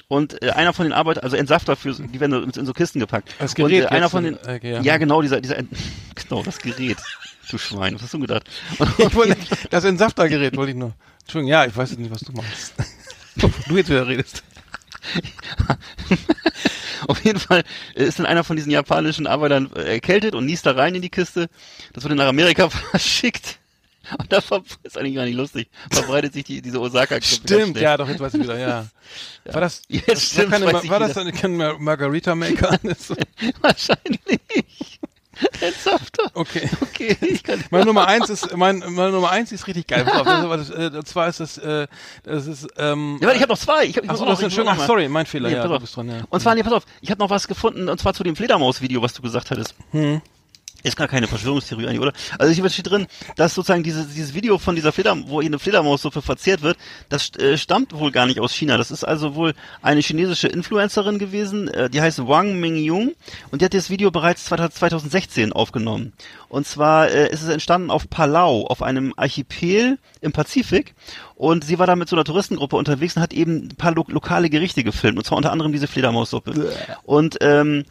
[0.08, 3.34] und äh, einer von den Arbeitern, also Entsafter für, die werden in so Kisten gepackt.
[3.38, 4.80] Das und Gerät äh, einer von den, okay, ja.
[4.82, 5.56] ja genau dieser dieser,
[6.28, 6.98] genau das Gerät.
[7.50, 8.44] Du Schwein, was hast du gedacht?
[9.12, 9.36] Wollte,
[9.70, 10.94] das Entsaftergerät wollte ich nur.
[11.22, 12.72] Entschuldigung, ja, ich weiß jetzt nicht, was du machst.
[13.68, 14.42] du jetzt wieder redest.
[17.08, 17.64] Auf jeden Fall
[17.94, 21.10] ist dann einer von diesen japanischen Arbeitern äh, erkältet und niest da rein in die
[21.10, 21.48] Kiste.
[21.92, 23.58] Das wird nach Amerika verschickt.
[24.18, 24.40] Und da
[24.82, 25.68] ist eigentlich gar nicht lustig.
[25.90, 28.86] Verbreitet sich die, diese ganz Stimmt, ja, doch, jetzt weiß ich wieder, ja.
[29.44, 32.78] War das, Jetzt das stimmt, war, keine, war das dann kein Mar- Margarita Maker?
[33.60, 34.40] Wahrscheinlich.
[35.60, 36.30] Herzhafter.
[36.34, 36.68] Okay.
[36.80, 40.06] Okay, ich kann Meine Nummer eins ist, mein, meine Nummer eins ist richtig geil.
[40.08, 41.86] Auf, das, das, äh, und zwar ist das, äh,
[42.22, 43.84] das ist, ähm, Ja, warte, ich habe noch zwei.
[43.86, 44.68] Ich hab, ich Ach so, noch- ist ich schön.
[44.68, 45.48] Ach, sorry, mein Fehler.
[45.48, 45.90] Nee, ja, pass auf.
[45.92, 46.20] dran, ja.
[46.28, 49.00] Und zwar, nee, pass auf, ich habe noch was gefunden, und zwar zu dem Fledermaus-Video,
[49.02, 49.74] was du gesagt hattest.
[49.92, 50.20] Hm.
[50.82, 52.12] Ist gar keine Verschwörungstheorie eigentlich, oder?
[52.38, 53.06] Also hier steht drin,
[53.36, 56.76] dass sozusagen dieses, dieses Video von dieser Fledermaus, wo hier eine Fledermaussuppe verzehrt wird,
[57.08, 58.76] das äh, stammt wohl gar nicht aus China.
[58.76, 63.12] Das ist also wohl eine chinesische Influencerin gewesen, äh, die heißt Wang Mingyung
[63.50, 66.12] und die hat das Video bereits 2016 aufgenommen.
[66.48, 70.94] Und zwar äh, ist es entstanden auf Palau, auf einem Archipel im Pazifik.
[71.34, 74.04] Und sie war da mit so einer Touristengruppe unterwegs und hat eben ein paar lo
[74.08, 76.72] lokale Gerichte gefilmt, und zwar unter anderem diese Fledermaussuppe.
[77.04, 77.84] Und ähm,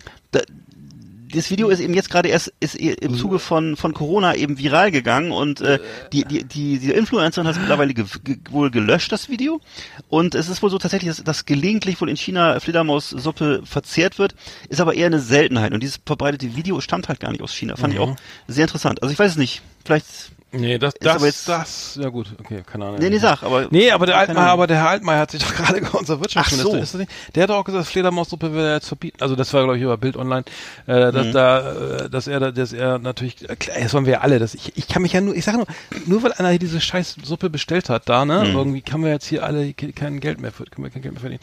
[1.33, 4.91] das Video ist eben jetzt gerade erst ist im Zuge von von Corona eben viral
[4.91, 5.79] gegangen und äh,
[6.11, 9.61] die die die die Influencerin hat es mittlerweile ge, ge, wohl gelöscht das Video.
[10.09, 14.35] Und es ist wohl so tatsächlich dass, dass gelegentlich wohl in China Fledermaussuppe verzehrt wird
[14.69, 15.73] ist aber eher eine Seltenheit.
[15.73, 17.75] Und dieses verbreitete Video stammt halt gar nicht aus China.
[17.75, 18.15] Fand ich auch
[18.47, 19.01] sehr interessant.
[19.01, 19.61] Also ich weiß es nicht.
[19.83, 20.05] Vielleicht
[20.53, 22.99] Nee, das, Ist das, jetzt- das, ja gut, okay, keine Ahnung.
[22.99, 25.55] nee nee sag aber Nee, aber der, Altmaier, aber der Herr Altmaier hat sich doch
[25.55, 26.81] gerade unser Wirtschaftsminister, Ach so.
[26.83, 27.11] ist das nicht?
[27.35, 29.17] Der hat doch auch gesagt, Fledermaussuppe will er jetzt verbieten.
[29.21, 30.43] Also das war glaube ich über Bild Online,
[30.87, 31.31] äh, dass Mhm.
[31.31, 34.39] da, äh, dass er, da- dass er natürlich, äh, klar, das wollen wir ja alle.
[34.39, 35.67] Das ich, ich kann mich ja nur, ich sage nur,
[36.05, 38.55] nur weil einer hier diese scheiß Suppe bestellt hat, da ne, Mhm.
[38.57, 41.21] irgendwie kann wir jetzt hier alle ke- kein Geld mehr, können wir kein Geld mehr
[41.21, 41.41] verdienen.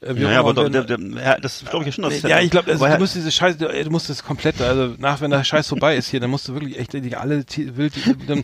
[0.00, 2.50] Äh, naja, aber doch, der, der, ja, das glaube ich ja schon dass ja, ich
[2.52, 5.66] glaube, also, du musst diese Scheiße, du, musst das komplett, also nach, wenn der Scheiß
[5.66, 7.94] vorbei ist hier, dann musst du wirklich echt die, alle wild,
[8.28, 8.43] dann,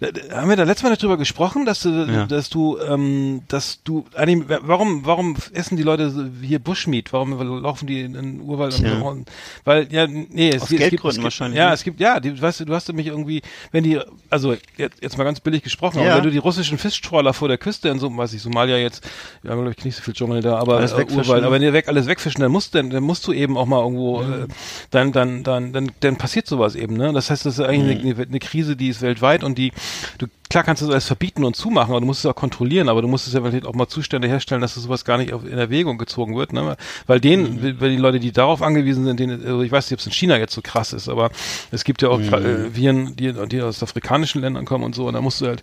[0.00, 2.26] da, haben wir da letztes Mal nicht drüber gesprochen, dass du, Ja.
[2.26, 7.12] dass du, ähm, dass du, eigentlich, warum, warum essen die Leute hier Bushmeat?
[7.12, 8.76] Warum laufen die in den Urwald?
[8.76, 8.98] Tja.
[9.00, 9.28] Und,
[9.64, 11.74] weil, ja, nee, es, Aus gibt- es gibt, es gibt, wahrscheinlich, Ja, ne?
[11.74, 13.42] es gibt, ja, die, weißt du, du hast mich irgendwie,
[13.72, 14.00] wenn die,
[14.30, 16.16] also jetzt, jetzt mal ganz billig gesprochen, Ja.
[16.16, 19.04] wenn du die russischen Fischtrawler vor der Küste in so, weiß ich, Somalia jetzt,
[19.42, 21.46] wir haben glaube ich nicht so viel Dschungel da, aber äh, Urwald, ne?
[21.46, 23.66] aber wenn die weg alles wegfischen, dann musst du, dann, dann musst du eben auch
[23.66, 24.46] mal irgendwo, äh,
[24.90, 27.12] dann, dann, dann, dann, dann passiert sowas eben, ne?
[27.12, 28.10] Das heißt, das ist eigentlich Mhm.
[28.16, 29.72] eine, eine Krise, die ist weltweit und die,
[30.18, 32.88] du, klar kannst du das alles verbieten und zumachen, aber du musst es auch kontrollieren,
[32.88, 35.30] aber du musst es ja vielleicht auch mal Zustände herstellen, dass das sowas gar nicht
[35.30, 36.76] in Erwägung gezogen wird, ne?
[37.06, 37.80] Weil denen, Mhm.
[37.80, 40.12] weil die Leute, die darauf angewiesen sind, denen, also ich weiß nicht, ob es in
[40.12, 41.30] China jetzt so krass ist, aber
[41.70, 42.74] es gibt ja auch Mhm.
[42.76, 45.62] Viren, die, die aus afrikanischen Ländern kommen und so, und da musst du halt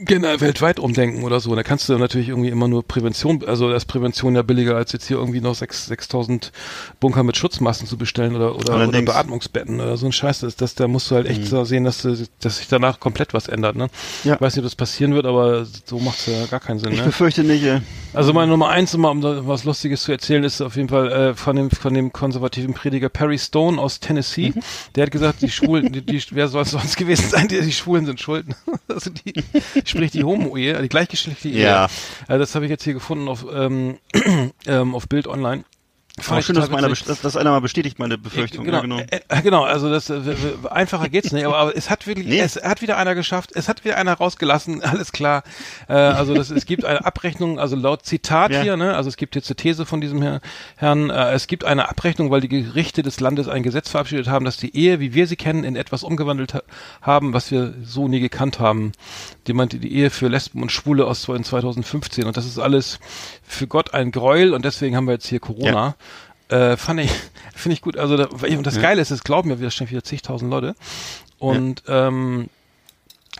[0.00, 1.54] generell weltweit umdenken oder so.
[1.54, 4.92] Da kannst du natürlich irgendwie immer nur Prävention, also da ist Prävention ja billiger, als
[4.92, 6.52] jetzt hier irgendwie noch 6 6000
[7.00, 9.06] Bunker mit Schutzmasken zu bestellen oder, oder, oder Allerdings.
[9.06, 10.40] Beatmungsbetten oder so ein Scheiß.
[10.40, 13.34] Das, das, da musst du halt echt so sehen, dass, du, dass sich danach komplett
[13.34, 13.76] was ändert.
[13.76, 13.88] Ne?
[14.24, 14.34] Ja.
[14.34, 16.92] Ich weiß nicht, ob das passieren wird, aber so macht's ja gar keinen Sinn.
[16.92, 17.06] ich Ne?
[17.06, 17.80] befürchte nicht ey.
[18.12, 21.12] Also meine Nummer eins, um um da was Lustiges zu erzählen, ist auf jeden Fall
[21.12, 24.52] äh, von dem von dem konservativen Prediger Perry Stone aus Tennessee.
[24.54, 24.60] Mhm.
[24.94, 27.48] Der hat gesagt, die Schwulen, die, die wer soll es sonst gewesen sein?
[27.48, 28.46] Die, die Schwulen sind schuld.
[28.88, 29.44] also die,
[29.90, 31.64] sprich die Homo-Ehe, die gleichgeschlechtliche Ehe.
[31.64, 31.88] Ja.
[32.26, 33.98] Also das habe ich jetzt hier gefunden auf ähm,
[34.66, 35.64] ähm, auf Bild Online.
[36.20, 38.64] Ich schön, dass, meiner, dass, dass einer mal bestätigt meine Befürchtung.
[38.64, 38.98] Genau, Ja, genau.
[39.00, 40.20] Äh, äh, genau, also das äh,
[40.70, 42.40] einfacher geht's nicht, aber, aber es hat wirklich, Nee.
[42.40, 45.42] es hat wieder einer geschafft, es hat wieder einer rausgelassen, alles klar.
[45.88, 48.62] Äh, also das, es gibt eine Abrechnung, also laut Zitat Ja.
[48.62, 50.40] hier, ne, also es gibt jetzt eine These von diesem Herr,
[50.76, 54.44] Herrn, äh, es gibt eine Abrechnung, weil die Gerichte des Landes ein Gesetz verabschiedet haben,
[54.44, 56.62] dass die Ehe, wie wir sie kennen, in etwas umgewandelt ha
[57.02, 58.92] haben, was wir so nie gekannt haben.
[59.46, 62.98] Die meinte die Ehe für Lesben und Schwule aus 2015 und das ist alles
[63.50, 65.96] für Gott ein Gräuel und deswegen haben wir jetzt hier Corona.
[66.48, 67.10] Äh, fand ich,
[67.54, 67.96] finde ich gut.
[67.96, 70.74] Also da, und das Geile ist, es glauben mir wieder, wieder zigtausend Leute.
[71.38, 72.48] Und ähm,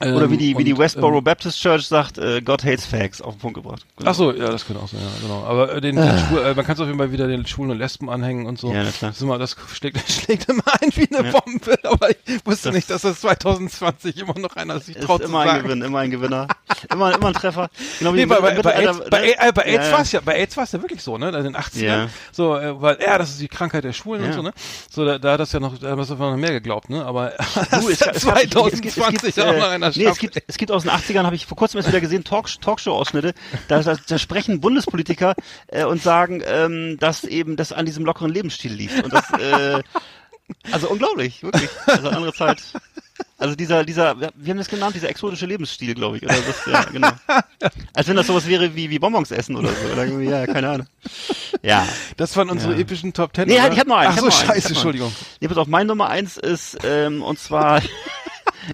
[0.03, 3.35] Oder wie die, wie die Westboro ähm, Baptist Church sagt, äh, God hates Facts auf
[3.35, 3.85] den Punkt gebracht.
[3.97, 4.11] Genau.
[4.11, 5.45] Ach so, ja, das könnte auch sein, ja, genau.
[5.45, 7.71] Aber äh, den, den Schwul, äh, man kann es auf jeden Fall wieder den Schwulen
[7.73, 8.73] und Lesben anhängen und so.
[8.73, 8.83] Ja.
[8.85, 11.39] Das, ist immer, das schlägt, schlägt immer ein wie eine Ja.
[11.39, 12.17] Bombe, aber ich
[12.47, 15.63] wusste Das- nicht, dass das 2020 immer noch einer sich Ist traut zu immer ein.
[15.63, 16.49] Gewinn, immer ein Gewinner.
[16.91, 17.69] immer, immer ein Treffer.
[17.99, 19.93] Genau Nee, wie bei, bei, bei, mit- AIDS, bei, äh, bei AIDS ja.
[19.93, 21.83] war es ja, bei AIDS war es ja wirklich so, ne, in den 80ern.
[21.85, 22.09] Ja.
[22.33, 24.53] So, äh, weil, ja, das ist die Krankheit der Schwulen und so, ne.
[24.91, 27.05] So, da, da hat das ja noch, da hat das einfach noch mehr geglaubt, ne,
[27.05, 27.33] aber
[27.71, 30.57] Du, es, es, gab- 2020 es es gibt, auch noch äh, nee, es gibt, es
[30.59, 33.35] gibt aus den 80ern, habe ich vor kurzem erst wieder gesehen, Talk, Talkshow-Ausschnitte,
[33.69, 35.35] da, da, da sprechen Bundespolitiker
[35.69, 39.03] äh, und sagen, ähm, dass eben das an diesem lockeren Lebensstil liegt.
[39.05, 39.83] Und das, äh,
[40.73, 41.71] also unglaublich, wirklich.
[41.87, 42.63] Also andere Zeit.
[43.39, 46.25] Also dieser, dieser, wir haben das genannt, dieser exotische Lebensstil, glaube ich.
[46.25, 47.11] Oder das, ja, genau.
[47.95, 49.93] Als wenn das sowas wäre wie, wie Bonbons essen oder so.
[49.93, 50.87] Oder ja, keine Ahnung.
[51.63, 51.87] Ja.
[52.17, 52.81] Das waren unsere Ja.
[52.81, 53.49] epischen Top Ten.
[53.49, 53.63] Nee, oder?
[53.63, 54.11] halt, ich hab noch einen.
[54.13, 54.67] Ach ich so, scheiße, einen.
[54.67, 55.13] Entschuldigung.
[55.41, 57.81] Nee, pass auf, mein Nummer eins ist, ähm, und zwar,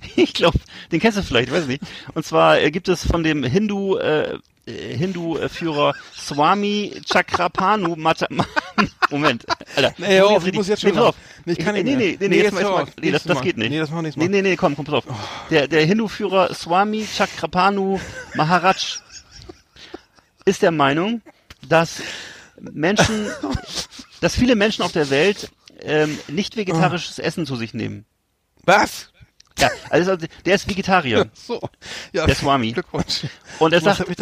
[0.17, 0.59] ich glaube,
[0.93, 1.83] den kennst du vielleicht, weiß nicht.
[2.15, 8.27] Und zwar äh, gibt es von dem Hindu, äh, äh, Hindu-Führer Swami Chakrapanu Mata
[9.11, 9.47] Moment,
[9.77, 9.95] Alter.
[9.99, 11.15] Nee, hör auf, ich muss jetzt schon nee, auf.
[11.45, 11.99] Nee, ich kann nicht nee, mehr.
[11.99, 13.71] nee, nee, Nee, nee, jetzt jetzt mal, nee, das, das geht nicht.
[13.71, 15.05] Nee, das machen wir nächstes Nee, nee, nee, komm, komm, pass auf.
[15.51, 18.01] Der, der Hindu-Führer Swami Chakrapanu
[18.35, 18.99] Maharaj
[20.45, 21.23] ist der Meinung,
[21.69, 22.03] dass
[22.61, 23.27] Menschen,
[24.21, 25.51] dass viele Menschen auf der Welt
[25.81, 28.05] ähm, nicht vegetarisches Essen zu sich nehmen.
[28.65, 29.13] Was?
[29.59, 31.29] Ja, also der ist Vegetarier.
[31.35, 31.61] So.
[32.13, 32.73] Ja, Der Swami.
[32.73, 33.25] Glückwunsch.
[33.59, 34.17] Und er sagt, hab ich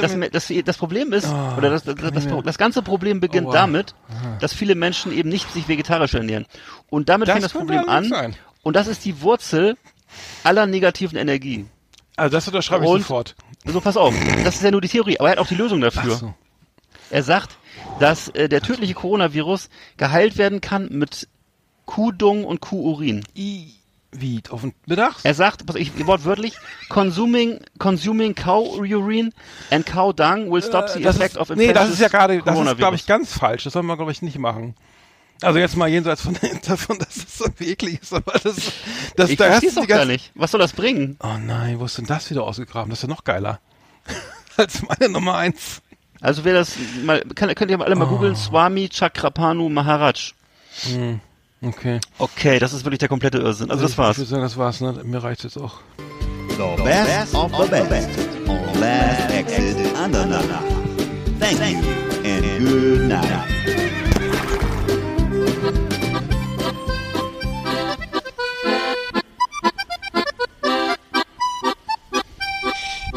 [0.65, 3.53] das, Problem ist, Ah, oder das, das, das, das ganze Problem beginnt Aua.
[3.53, 3.95] damit,
[4.41, 6.47] dass viele Menschen eben nicht sich vegetarisch ernähren.
[6.89, 8.05] Und damit fängt das Problem an.
[8.09, 8.37] sein.
[8.63, 9.77] Und das ist die Wurzel
[10.45, 11.67] aller negativen Energie.
[12.17, 13.35] Also das unterschreibe ich Und- sofort.
[13.67, 15.81] So, pass auf, das ist ja nur die Theorie, aber er hat auch die Lösung
[15.81, 16.17] dafür.
[16.17, 16.35] So.
[17.11, 17.57] Er sagt,
[17.99, 21.29] dass äh, der tödliche Coronavirus geheilt werden kann mit
[21.87, 23.25] Kuhdung und Kuhurin.
[23.37, 23.73] I,
[24.15, 25.15] wie, auf den Mittag?
[25.25, 26.55] Er sagt, pass, ich, wortwörtlich,
[26.89, 29.31] consuming, consuming cow urine
[29.71, 32.11] and cow dung will stop the Äh, effect ist, of nee, das ist ja infectious
[32.11, 33.65] gerade, das ist, glaube ich, ganz falsch.
[33.65, 34.75] Das soll man, glaube ich, nicht machen.
[35.43, 36.37] Also jetzt mal jenseits von
[36.67, 38.57] davon, dass es so eklig ist, aber das,
[39.17, 40.31] das Ich da hast du die gar nicht.
[40.35, 41.17] Was soll das bringen?
[41.23, 42.89] Oh nein, wo ist denn das wieder ausgegraben?
[42.91, 43.61] Das ist ja noch geiler.
[44.57, 45.83] Als meine Nummer eins.
[46.21, 48.11] Also wer das mal, kann, könnt ihr alle mal Oh.
[48.11, 50.33] googeln, Swami Chakrapanu Maharaj.
[51.65, 51.99] Okay.
[52.19, 53.71] Okay, das ist wirklich der komplette Irrsinn.
[53.71, 54.17] Also das war's.
[54.17, 54.93] Ich würde sagen, das war's, ne?
[55.05, 55.81] Mir reicht jetzt auch.
[56.51, 58.11] The best of the best
[58.47, 60.45] on Last Exit Andernach.
[61.41, 61.81] Thank you
[62.25, 63.25] and good night.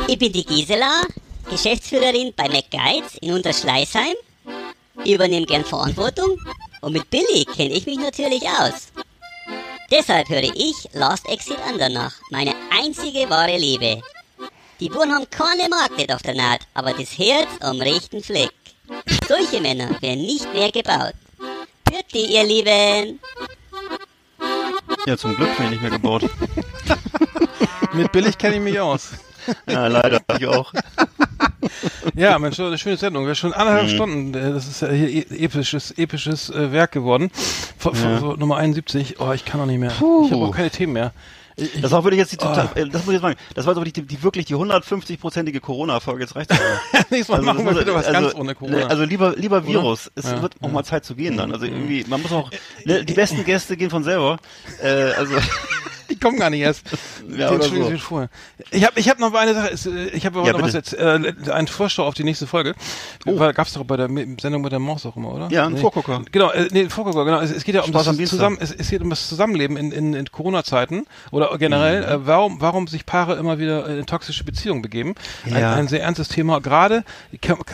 [0.07, 1.01] Ich bin die Gisela,
[1.49, 4.15] Geschäftsführerin bei McGuides in Unterschleißheim.
[5.03, 6.37] Ich übernehme gern Verantwortung
[6.81, 8.87] und mit Billy kenne ich mich natürlich aus.
[9.89, 14.01] Deshalb höre ich Last Exit Andernach, meine einzige wahre Liebe.
[14.79, 18.51] Die Buren haben keine Markt nicht auf der Naht, aber das Herz am rechten Fleck.
[19.27, 21.13] Solche Männer werden nicht mehr gebaut.
[21.85, 23.19] Bitte, ihr Lieben!
[25.05, 26.23] Ja, zum Glück bin ich nicht mehr gebaut.
[27.93, 29.11] Mit billig kenne ich mich aus.
[29.67, 30.21] ja, leider.
[30.37, 30.71] Ich auch.
[32.15, 33.25] Ja, Mensch, eine schöne Sendung.
[33.27, 33.95] Wir schon anderthalb Mhm.
[33.95, 34.33] Stunden.
[34.33, 37.31] äh, Das ist ja hier e- episches, episches äh, Werk geworden.
[37.77, 38.19] Von, Ja.
[38.19, 39.19] so Nummer 71.
[39.19, 39.91] Oh, ich kann noch nicht mehr.
[39.91, 40.25] Puh.
[40.27, 41.11] Ich habe auch keine Themen mehr.
[41.59, 42.79] Ich, Das war wirklich jetzt die total, Oh.
[42.79, 46.21] äh, das muss ich jetzt sagen, das war wirklich die, die wirklich die 150-prozentige Corona-Folge,
[46.21, 47.03] jetzt reicht's aber.
[47.09, 48.77] nächstes Mal machen das wir wieder was ganz ohne Corona.
[48.77, 50.11] ne, Also lieber, lieber Virus.
[50.13, 51.51] Es Ja, wird auch mal Zeit zu gehen dann.
[51.51, 52.51] Also irgendwie, man muss auch,
[52.85, 54.37] ne, die besten Gäste gehen von selber.
[54.83, 55.33] Äh, also,
[56.17, 56.83] die kommen gar nicht erst.
[57.37, 57.89] ja, entschuldigen so.
[57.91, 58.29] sich vorher.
[58.71, 60.73] Ich habe ich hab noch eine Sache, es, äh, ich habe aber Ja, noch was
[60.73, 60.95] bitte.
[60.97, 62.73] jetzt, äh, einen Vorschau auf die nächste Folge.
[63.25, 63.37] Oh.
[63.39, 64.07] Weil gab's doch bei der
[64.41, 65.47] Sendung mit der Maus auch immer, oder?
[65.51, 66.21] Ja, ein Vorgucker.
[66.31, 67.39] Genau, äh, nee, ein Vorgucker, genau.
[67.39, 69.91] Es, es geht ja um Spaß das zusammen, es, es geht um das Zusammenleben in,
[69.91, 72.23] in, in Corona-Zeiten oder generell, Mhm.
[72.23, 75.15] äh, warum, warum sich Paare immer wieder in toxische Beziehungen begeben.
[75.45, 75.73] Ein, Ja.
[75.73, 76.59] ein sehr ernstes Thema.
[76.59, 77.03] Gerade,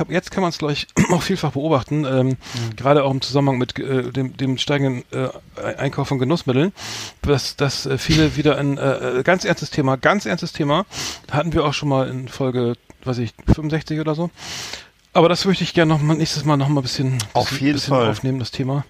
[0.10, 2.76] jetzt kann man es, glaube ich, auch vielfach beobachten, ähm, Mhm.
[2.76, 5.30] gerade auch im Zusammenhang mit äh, dem, dem steigenden äh,
[5.78, 6.74] Einkauf von Genussmitteln,
[7.22, 10.86] dass, dass äh, viele wieder ein äh, äh, ganz ernstes Thema, ganz ernstes Thema,
[11.32, 14.30] hatten wir auch schon mal in Folge, weiß ich, 65 oder so.
[15.14, 17.66] Aber das möchte ich gerne noch mal nächstes Mal noch mal ein bisschen, Auf bisschen,
[17.66, 18.10] jeden bisschen Fall.
[18.10, 18.84] aufnehmen, das Thema.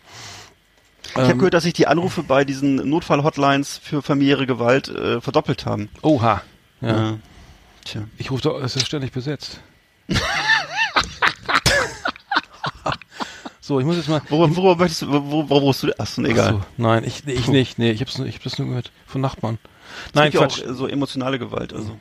[1.05, 5.19] Ich habe Ähm, gehört, dass sich die Anrufe bei diesen Notfall-Hotlines für familiäre Gewalt äh,
[5.21, 5.89] verdoppelt haben.
[6.01, 6.41] Oha.
[6.81, 6.87] Ja.
[6.89, 7.17] Ja.
[7.85, 8.03] Tja.
[8.17, 9.59] Ich rufe da, es ist ständig besetzt.
[13.65, 14.21] so, ich muss jetzt mal.
[14.27, 15.97] Worüber, worüber möchtest du, wo, wo rufst du?
[15.97, 16.57] Achso, egal.
[16.59, 17.79] Ach so, nein, ich, ich nicht.
[17.79, 18.91] Nee, ich hab's, nur- ich hab das nur gehört.
[19.07, 19.57] Von Nachbarn.
[20.07, 20.63] Es Nein, gibt ja Quatsch.
[20.65, 21.71] auch äh, so emotionale Gewalt.
[21.71, 21.95] Also.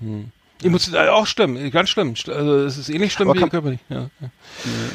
[0.61, 2.15] Emotional, auch schlimm, ganz schlimm.
[2.27, 3.79] Also es ist ähnlich schlimm Aber wie körperlich.
[3.89, 4.29] Ja, ja.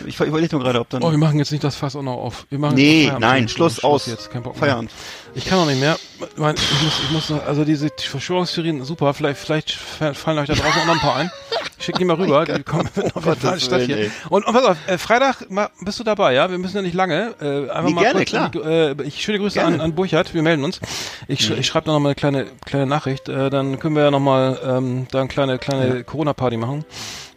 [0.05, 1.03] Ich, überlege nur gerade, ob dann.
[1.03, 2.45] Oh, wir machen jetzt nicht das Fass auch noch auf.
[2.49, 4.05] Wir machen nee, nein, Schluss, aus.
[4.05, 4.59] jetzt, kein Bock mehr.
[4.59, 4.91] Feierabend.
[5.37, 5.97] Ich kann auch nicht mehr.
[6.35, 9.13] Mein, ich muss, ich muss noch, also diese Verschwörungstheorien, super.
[9.13, 11.31] Vielleicht, vielleicht fa- fallen euch da draußen auch noch ein paar ein.
[11.77, 12.43] Ich schicke die mal rüber.
[12.45, 14.09] Die kommen auf jeden Fall hier.
[14.29, 16.49] Und, und pass auf, äh, Freitag mal, bist du dabei, ja?
[16.49, 17.35] Wir müssen ja nicht lange.
[17.39, 18.65] Äh, einfach Nee, mal gerne, kurz klar.
[18.65, 19.75] äh, ich schöne Grüße Gerne.
[19.75, 20.33] an, an Burchard.
[20.33, 20.79] Wir melden uns.
[21.27, 23.29] Ich, sch ich schreibe noch mal eine kleine, kleine Nachricht.
[23.29, 26.83] Äh, dann können wir ja noch mal ähm, da eine kleine, kleine Corona-Party machen.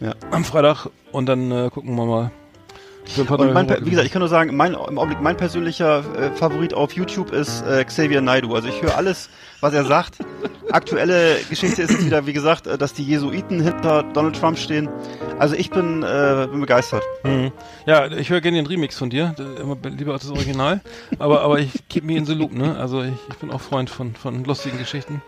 [0.01, 0.14] Ja.
[0.31, 0.86] Am Freitag.
[1.12, 2.31] Und dann äh, gucken wir mal.
[3.16, 6.74] Und mein, wie gesagt, ich kann nur sagen, mein, im Augenblick mein persönlicher äh, Favorit
[6.74, 8.55] auf YouTube ist äh, Xavier Naidu.
[8.55, 9.31] Also ich höre alles,
[9.61, 10.19] was er sagt.
[10.70, 14.89] Aktuelle Geschichte ist jetzt wieder, wie gesagt, äh, dass die Jesuiten hinter Donald Trump stehen.
[15.39, 17.03] Also ich bin, äh, bin begeistert.
[17.24, 17.51] Mhm.
[17.87, 20.81] Ja, ich höre gerne den Remix von dir, immer be- lieber als das Original.
[21.19, 22.77] aber, aber ich keep me in the loop, ne?
[22.78, 25.23] Also ich, ich bin auch Freund von, von lustigen Geschichten.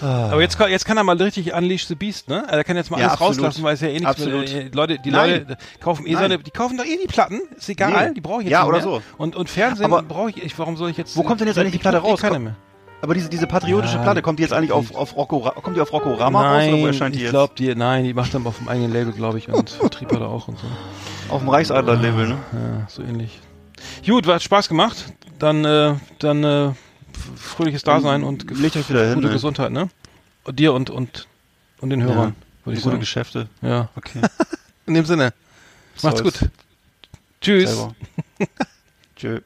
[0.00, 2.44] Aber jetzt, kann- jetzt kann er mal richtig Unleash the Beast, ne?
[2.48, 3.36] Er kann jetzt mal Ja, alles absolut.
[3.38, 4.52] rauslassen, weil es ja eh nichts Absolut.
[4.52, 5.30] mehr, äh, Leute, die Nein.
[5.46, 6.22] Leute kaufen eh Nein.
[6.22, 8.14] seine, die kaufen doch eh die Platten, ist egal, Nee.
[8.14, 8.84] die brauche ich jetzt Ja, nicht oder mehr.
[8.86, 9.02] so.
[9.18, 11.16] Und, und Fernsehen brauche ich, ich, warum soll ich jetzt...
[11.16, 12.20] Wo kommt denn jetzt eigentlich die Platte raus?
[12.22, 12.56] Keine mehr.
[13.02, 15.80] Aber diese, diese patriotische Ja, Platte, kommt die jetzt eigentlich auf, auf Rocco, kommt die
[15.80, 17.30] auf Rocco Rama raus Nein, oder wo erscheint die ich jetzt?
[17.32, 20.20] glaube, die, nein, die macht dann auf dem eigenen Label, glaube ich, und Vertrieb hat
[20.20, 20.66] er auch und so.
[21.28, 22.38] Auf dem Reichsadler-Label, ne?
[22.52, 23.38] Ja, so ähnlich.
[24.04, 25.12] Gut, hat Spaß gemacht.
[25.38, 26.70] Dann, äh, dann äh,
[27.36, 29.32] fröhliches Dasein und Legt euch wieder hin, gute ne?
[29.34, 29.88] Gesundheit, ne?
[30.44, 31.26] Und dir und und
[31.80, 33.00] und den Hörern, ich Gute sagen.
[33.00, 33.48] Geschäfte.
[33.60, 33.90] Ja.
[33.96, 34.20] Okay.
[34.86, 35.32] In dem Sinne.
[36.02, 36.40] Macht's Soll's.
[36.40, 36.50] gut.
[37.40, 37.88] Tschüss.
[39.16, 39.40] Tschö.